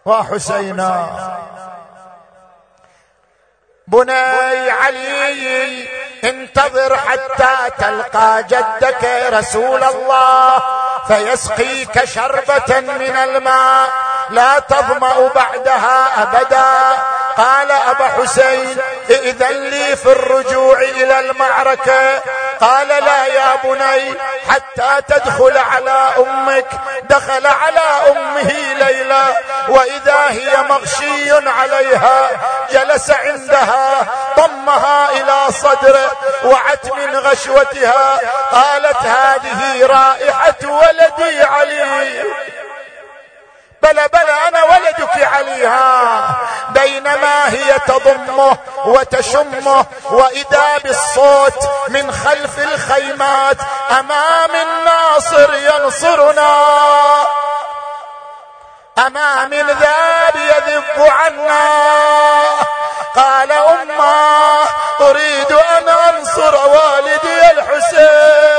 وحسينا 0.04 1.08
بني 3.86 4.70
علي 4.70 5.88
انتظر 6.24 6.96
حتى 6.96 7.70
تلقى 7.78 8.42
جدك 8.42 9.04
رسول 9.32 9.84
الله 9.84 10.62
فيسقيك 11.08 12.04
شربة 12.04 12.80
من 12.80 13.16
الماء 13.16 13.88
لا 14.30 14.58
تظمأ 14.58 15.30
بعدها 15.34 16.22
أبدا. 16.22 16.96
قال 17.36 17.70
أبا 17.70 18.08
حسين 18.08 18.76
ائذن 19.10 19.70
لي 19.70 19.96
في 19.96 20.12
الرجوع 20.12 20.78
إلى 20.78 21.20
المعركة. 21.20 22.20
قال 22.60 22.88
لا 22.88 23.26
يا 23.26 23.56
بني 23.64 24.14
حتى 24.50 25.02
تدخل 25.08 25.58
على 25.58 26.08
أمك. 26.18 26.66
دخل 27.02 27.46
على 27.46 28.10
أمه 28.10 28.52
ليلى 28.74 29.24
وإذا 29.68 30.24
هي 30.28 30.62
مغشي 30.62 31.48
عليها 31.48 32.30
جلس 32.70 33.10
عندها 33.10 34.06
ضمها 34.36 35.10
إلى 35.10 35.52
صدره 35.52 36.12
وعت 36.44 36.92
من 36.92 37.16
غشوتها. 37.16 38.20
قالت 38.52 39.02
هذه 39.02 39.86
رائحة 39.86 40.56
ولدي 40.64 41.42
علي. 41.42 42.24
بلى 43.82 44.08
بلى 44.12 44.48
أنا 44.48 44.64
ولدك 44.64 45.24
عليها 45.24 46.23
بينما 46.74 47.48
هي 47.48 47.78
تضمه 47.86 48.56
وتشمه 48.84 49.86
وإذا 50.10 50.78
بالصوت 50.84 51.70
من 51.88 52.12
خلف 52.12 52.58
الخيمات 52.58 53.56
أمام 53.90 54.50
الناصر 54.50 55.54
ينصرنا. 55.54 56.64
أمام 58.98 59.52
الذاب 59.52 60.36
يذب 60.36 60.98
عنا. 60.98 61.70
قال 63.16 63.52
أمة 63.52 64.64
أريد 65.00 65.52
أن 65.52 65.88
أنصر 65.88 66.54
والدي 66.54 67.50
الحسين. 67.52 68.53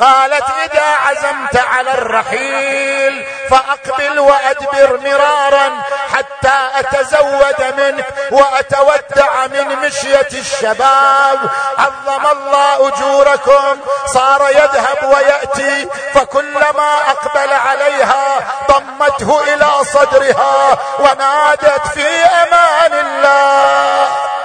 قالت 0.00 0.44
إذا 0.64 0.86
عزمت 1.06 1.56
على 1.56 1.90
الرحيل 1.90 3.26
فأقبل 3.50 4.18
وأدبر 4.18 5.00
مرارا 5.04 5.82
حتى 6.14 6.70
أتزود 6.78 7.74
منك 7.78 8.06
وأتودع 8.30 9.46
من 9.46 9.76
مشية 9.76 10.28
الشباب. 10.32 11.38
عظم 11.78 12.26
الله 12.26 12.88
أجوركم 12.88 13.80
صار 14.06 14.48
يذهب 14.50 15.04
ويأتي 15.04 15.88
فكلما 16.14 16.94
أقبل 17.10 17.52
عليها 17.52 18.38
ضمته 18.70 19.54
إلى 19.54 19.70
صدرها 19.84 20.78
ونادت 20.98 21.86
في 21.94 22.24
أمان 22.24 22.92
الله. 22.92 24.35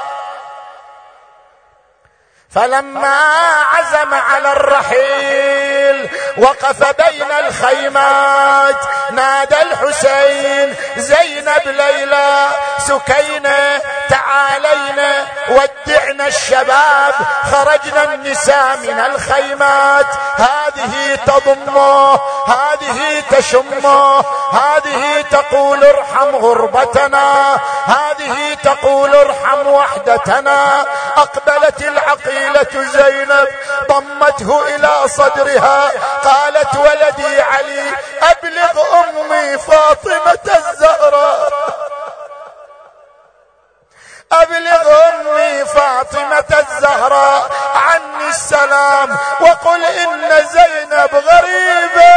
فلما 2.55 3.19
عزم 3.73 4.13
على 4.13 4.51
الرحيل 4.51 6.09
وقف 6.37 6.83
بين 7.01 7.31
الخيمات. 7.31 8.75
نادى 9.11 9.55
الحسين 9.61 10.75
زينب 10.97 11.61
ليلى 11.65 12.47
سكينة 12.87 13.81
تعالينا 14.09 15.27
ودعنا 15.49 16.27
الشباب. 16.27 17.13
خرجنا 17.51 18.03
النساء 18.13 18.77
من 18.77 18.99
الخيمات. 18.99 20.05
هذه 20.35 21.15
تضمه 21.25 22.19
هذه 22.47 23.23
تشمه 23.31 24.19
هذه 24.53 25.21
تقول 25.31 25.83
ارحم 25.83 26.35
غربتنا 26.35 27.59
هذه 27.85 28.53
تقول 28.63 29.15
ارحم 29.15 29.67
وحدتنا. 29.67 30.85
أقبلت 31.17 31.81
العقيلة 31.81 32.91
زينب 32.93 33.47
ضمته 33.89 34.75
إلى 34.75 35.07
صدرها. 35.07 35.91
قالت 36.23 36.75
ولدي 36.75 37.41
علي 37.41 37.91
أبلغ 38.21 38.81
أمي 38.99 39.57
فاطمة 39.57 40.39
الزهراء. 40.55 41.49
أبلغ 44.31 45.09
أمي 45.09 45.65
فاطمة 45.65 46.45
الزهراء 46.59 47.51
عني 47.75 48.29
السلام 48.29 49.17
وقل 49.41 49.85
إن 49.85 50.47
زينب 50.47 51.15
غريبة. 51.15 52.11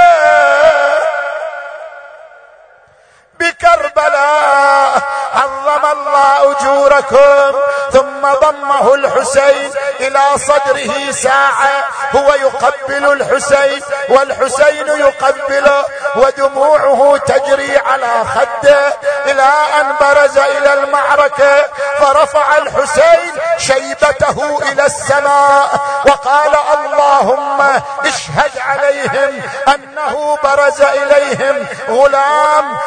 بكربلاء. 3.41 5.03
عظم 5.35 5.87
الله 5.93 6.53
أجوركم 6.53 7.59
ثم 7.93 8.23
ضمه 8.23 8.95
الحسين 8.95 9.71
إلى 10.01 10.21
صدره 10.37 11.11
ساعة. 11.11 11.85
هو 12.17 12.35
يقبل 12.35 13.13
الحسين 13.13 13.83
والحسين 14.09 14.89
يقبله 14.89 15.85
ودموعه 16.17 17.17
تجري 17.27 17.79
على 17.79 18.25
خده. 18.35 18.95
إلى 19.27 19.51
أن 19.81 19.95
برز 20.01 20.39
إلى 20.39 20.75
المعركة 20.75 21.67
فرفع 21.99 22.57
الحسين 22.57 23.33
شيبته 23.59 24.61
إلى 24.63 24.87
السماء. 24.87 25.81
وقال 26.07 26.55
اللهم 26.75 27.61
اشهد 28.05 28.59
عليهم 28.59 29.43
أنه 29.69 30.39
برز 30.43 30.81
إليهم 30.83 31.67
غلام 31.89 32.79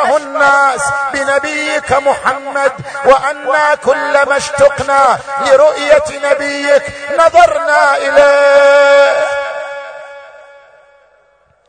أشبه 0.00 0.16
الناس 0.16 0.82
بنبيك 1.12 1.92
محمد 1.92 2.72
وأنا 3.04 3.74
كلما 3.74 4.36
اشتقنا 4.36 5.18
لرؤية 5.46 6.04
نبيك 6.10 6.82
نظرنا 7.18 7.96
إليه. 7.96 9.26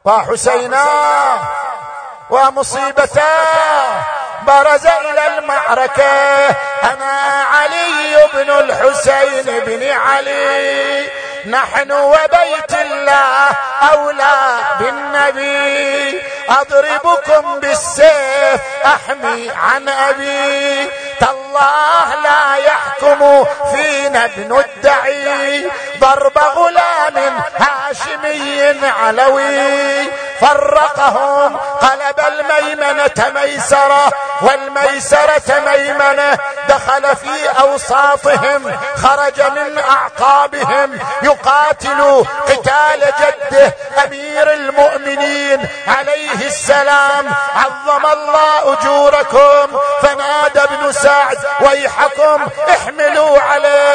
وحسينا 0.06 0.86
ومصيبتاه 2.30 4.04
برز 4.42 4.86
إلى 4.86 5.38
المعركة. 5.38 6.50
أنا 6.84 7.44
علي 7.54 8.30
بن 8.34 8.50
الحسين 8.50 9.60
بن 9.66 9.92
علي. 9.92 11.21
نحن 11.46 11.92
وبيت 11.92 12.74
الله 12.82 13.50
أولى 13.94 14.60
بالنبي. 14.80 16.22
أضربكم 16.50 17.60
بالسيف 17.60 18.62
أحمي 18.86 19.50
عن 19.50 19.90
أبي. 19.90 20.90
تالله 21.20 22.16
لا 22.24 22.56
يحكم 22.56 23.46
فينا 23.72 24.26
ابن 24.26 24.60
الدعي. 24.60 25.72
ضرب 26.00 26.38
غلام 26.38 27.44
هاشمي 27.58 28.76
علوي. 28.84 30.31
فرقهم. 30.42 31.58
قلب 31.58 32.20
الميمنة 32.28 33.32
ميسرة 33.36 34.12
والميسرة 34.42 35.60
ميمنة. 35.68 36.38
دخل 36.70 37.16
في 37.16 37.50
أوساطهم 37.60 38.80
خرج 38.96 39.42
من 39.42 39.80
أعقابهم. 39.80 41.00
يقاتل 41.24 42.26
قتال 42.48 43.14
جده 43.20 43.76
أمير 44.04 44.54
المؤمنين. 44.54 45.68
عليه 45.88 46.48
السلام 46.48 47.34
عظم 47.56 48.06
الله 48.06 48.74
أجوركم. 48.74 49.80
فنادى 50.02 50.60
ابن 50.60 50.92
سعد 50.92 51.38
ويحكم 51.62 52.48
احملوا 52.70 53.40
عليه. 53.40 53.92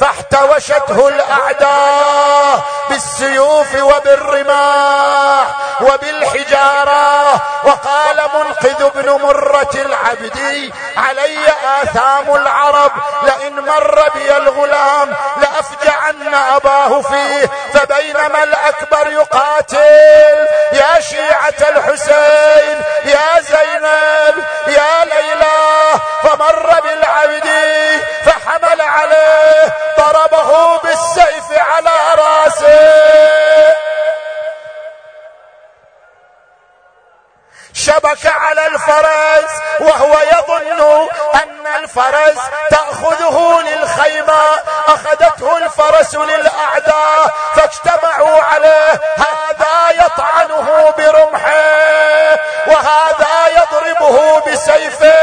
فاحتوشته 0.00 1.08
الأعداء 1.08 2.62
بالسيوف 2.90 3.74
وبالرماح 3.74 5.46
وبالحجارة. 5.80 7.40
وقال 7.64 8.16
منقذ 8.34 8.90
بن 8.90 9.10
مرة 9.10 9.70
العبدي 9.74 10.72
علي 10.96 11.38
آثام 11.82 12.34
العرب. 12.36 12.92
لئن 13.22 13.60
مر 13.60 14.08
بي 14.14 14.36
الغلام 14.36 15.14
لأفجعن 15.36 16.34
أباه 16.34 17.00
فيه. 17.00 17.50
فبينما 17.74 18.42
الأكبر 18.42 19.10
يقاتل 19.12 20.48
يا 20.72 21.00
شيعة 21.00 21.68
الحسين 21.70 22.82
يا 23.04 23.40
زينب 23.40 24.44
يا 24.66 25.04
ليلى. 25.04 26.00
فمر 26.22 26.80
بالعبد 26.80 27.48
فحمل 28.24 28.80
عليه 28.80 29.74
ضربه 29.96 30.78
بالسيف 30.82 31.52
على 31.52 32.14
راسه. 32.18 33.79
شبك 37.86 38.26
على 38.26 38.66
الفرس 38.66 39.50
وهو 39.80 40.16
يظن 40.32 41.08
أن 41.34 41.66
الفرس 41.82 42.38
تأخذه 42.70 43.60
للخيمة. 43.60 44.42
أخذته 44.88 45.58
الفرس 45.58 46.14
للأعداء 46.14 47.34
فاجتمعوا 47.56 48.42
عليه. 48.42 49.00
هذا 49.16 50.04
يطعنه 50.04 50.94
برمحه 50.98 52.36
وهذا 52.66 53.48
يضربه 53.56 54.40
بسيفه 54.40 55.14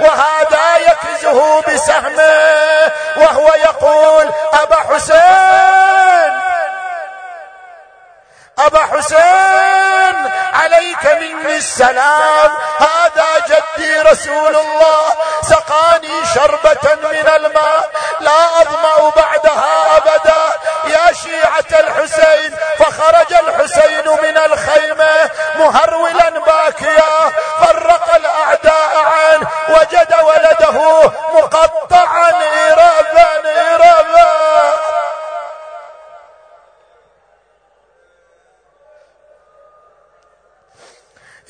وهذا 0.00 0.76
يكزه 0.78 1.60
بسهمه 1.60 2.92
وهو 3.16 3.48
يقول 3.48 4.30
أبا 4.62 4.76
حسين 4.76 6.57
أبا 8.60 8.78
حسين 8.78 10.30
عليك 10.52 11.04
مني 11.20 11.56
السلام. 11.56 12.50
هذا 12.78 13.28
جدي 13.48 14.00
رسول 14.00 14.56
الله. 14.56 15.04
سقاني 15.42 16.26
شربة 16.34 16.94
من 16.94 17.28
الماء. 17.36 17.90
لا 18.20 18.62
أظمأ 18.62 19.12
بعدها 19.16 19.96
أبدا. 19.96 20.42
يا 20.84 21.12
شيعة 21.12 21.80
الحسين 21.80 22.56
فخرج 22.78 23.32
الحسين 23.32 24.08
من 24.22 24.38
الخيمة 24.38 25.30
مهرولا 25.56 26.28
باكيا. 26.30 27.32
فرق 27.60 28.14
الأعداء 28.14 28.92
عنه. 28.96 29.48
وجد 29.68 30.14
ولده 30.22 31.12
مقطعا 31.34 32.32
إرابا 32.70 33.28
إرابا 33.74 34.87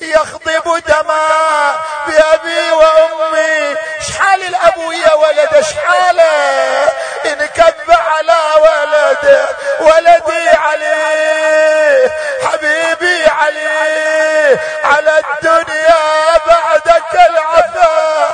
يخضب 0.01 0.83
دماء 0.87 1.79
بأبي 2.07 2.71
وأمي 2.71 3.75
شحال 4.07 4.43
الأبو 4.43 4.91
يا 4.91 5.13
ولد 5.13 5.63
شحاله 5.63 6.91
انكب 7.25 7.91
على 7.91 8.37
ولده 8.61 9.47
ولدي 9.79 10.49
علي 10.49 12.11
حبيبي 12.43 13.25
علي 13.27 14.59
على 14.83 15.19
الدنيا 15.19 16.37
بعدك 16.47 17.13
العفا. 17.29 18.29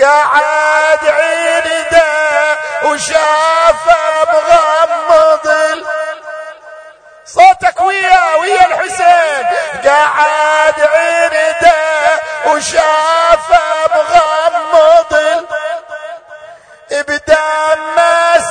قاعد 0.00 1.06
عينده 1.06 2.02
وشافه 2.84 4.24
مغمض 4.32 5.51
صوتك 7.34 7.80
ويا 7.80 8.34
ويا 8.40 8.66
الحسين. 8.66 9.46
قاعد 9.84 10.74
عنده 10.80 11.72
وشافه 12.46 13.60
مغمض 13.94 15.12
بدم 16.90 17.96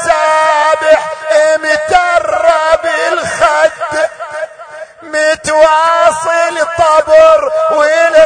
سابح 0.06 1.12
مترب 1.58 2.86
الخد 3.12 3.72
متواصل 5.02 6.68
طبر 6.78 7.52
والراس 7.72 8.21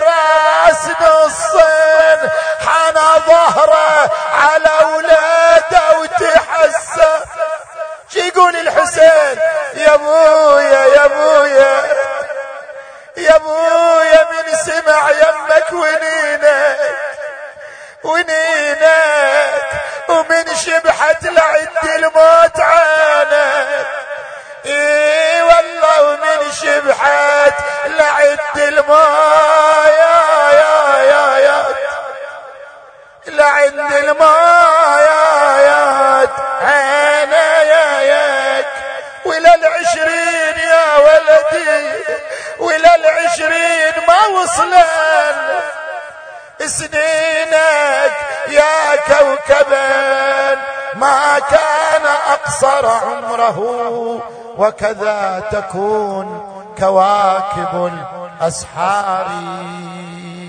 وكذا 54.57 55.39
تكون 55.39 56.55
كواكب 56.77 57.93
الأسحار. 57.93 59.27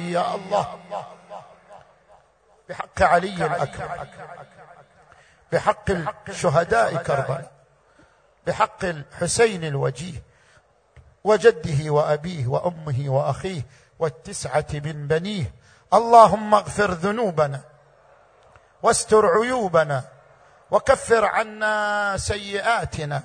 يا 0.09 0.35
الله. 0.35 0.67
بحق 2.69 3.03
علي 3.03 3.47
الأكبر. 3.47 4.07
بحق 5.53 5.91
الشهداء 6.29 6.97
كربلاء. 6.97 7.51
بحق 8.47 8.85
الحسين 8.85 9.65
الوجيه. 9.65 10.23
وجده 11.25 11.91
وأبيه 11.91 12.47
وأمه 12.47 13.05
وأخيه 13.07 13.63
والتسعة 13.99 14.67
من 14.73 15.07
بنيه. 15.09 15.55
اللهم 15.95 16.55
اغفر 16.55 16.91
ذنوبنا. 16.91 17.61
واستر 18.83 19.27
عيوبنا. 19.27 20.05
وكفر 20.71 21.25
عنا 21.25 22.17
سيئاتنا. 22.17 23.23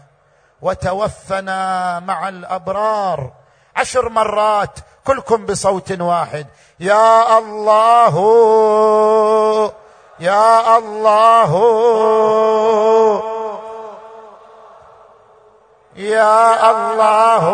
وتوفنا 0.61 1.99
مع 1.99 2.29
الأبرار. 2.29 3.29
عشر 3.75 4.09
مرات 4.09 4.79
كلكم 5.07 5.45
بصوت 5.45 6.01
واحد. 6.01 6.47
يا 6.79 7.37
الله 7.37 8.15
يا 10.19 10.77
الله 10.77 11.51
يا 15.95 16.71
الله 16.71 17.45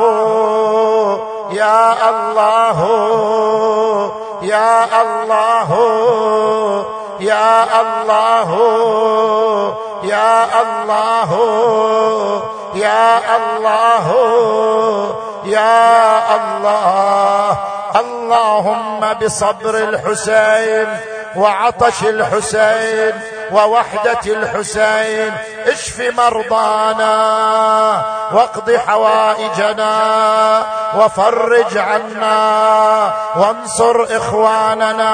يا 1.51 2.09
الله 2.09 2.79
يا 4.41 5.01
الله 5.01 5.69
يا 7.19 7.81
الله 7.81 8.49
يا 10.03 10.61
الله. 10.61 12.56
یا 12.77 13.19
اللہ 13.27 13.97
ہو 14.05 15.41
یا 15.45 15.71
اللہ 16.29 17.76
اللهم 17.99 19.13
بصبر 19.13 19.75
الحسين 19.77 20.87
وعطش 21.35 22.03
الحسين 22.03 23.13
ووحدة 23.51 24.19
الحسين 24.25 25.33
اشف 25.67 25.99
مرضانا 26.17 27.13
واقض 28.33 28.75
حوائجنا 28.87 29.97
وفرج 30.97 31.77
عنا 31.77 33.13
وانصر 33.35 34.17
إخواننا 34.17 35.13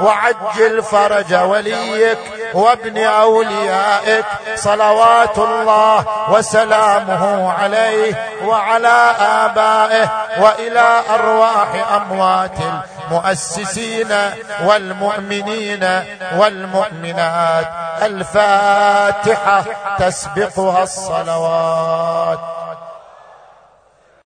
وعجل 0.00 0.82
فرج 0.82 1.34
وليك 1.34 2.18
وابن 2.54 2.98
أوليائك 3.04 4.24
صلوات 4.54 5.38
الله 5.38 6.04
وسلامه 6.30 7.52
عليه 7.52 8.14
وعلى 8.44 9.14
آبائه 9.20 10.08
وإلى 10.40 11.02
ارواح 11.14 11.75
أموات 11.76 12.58
المؤسسين 12.60 14.12
والمؤمنين 14.64 15.84
والمؤمنات. 16.36 17.66
الفاتحة 18.02 19.64
تسبقها 19.98 20.82
الصلوات. 20.82 22.38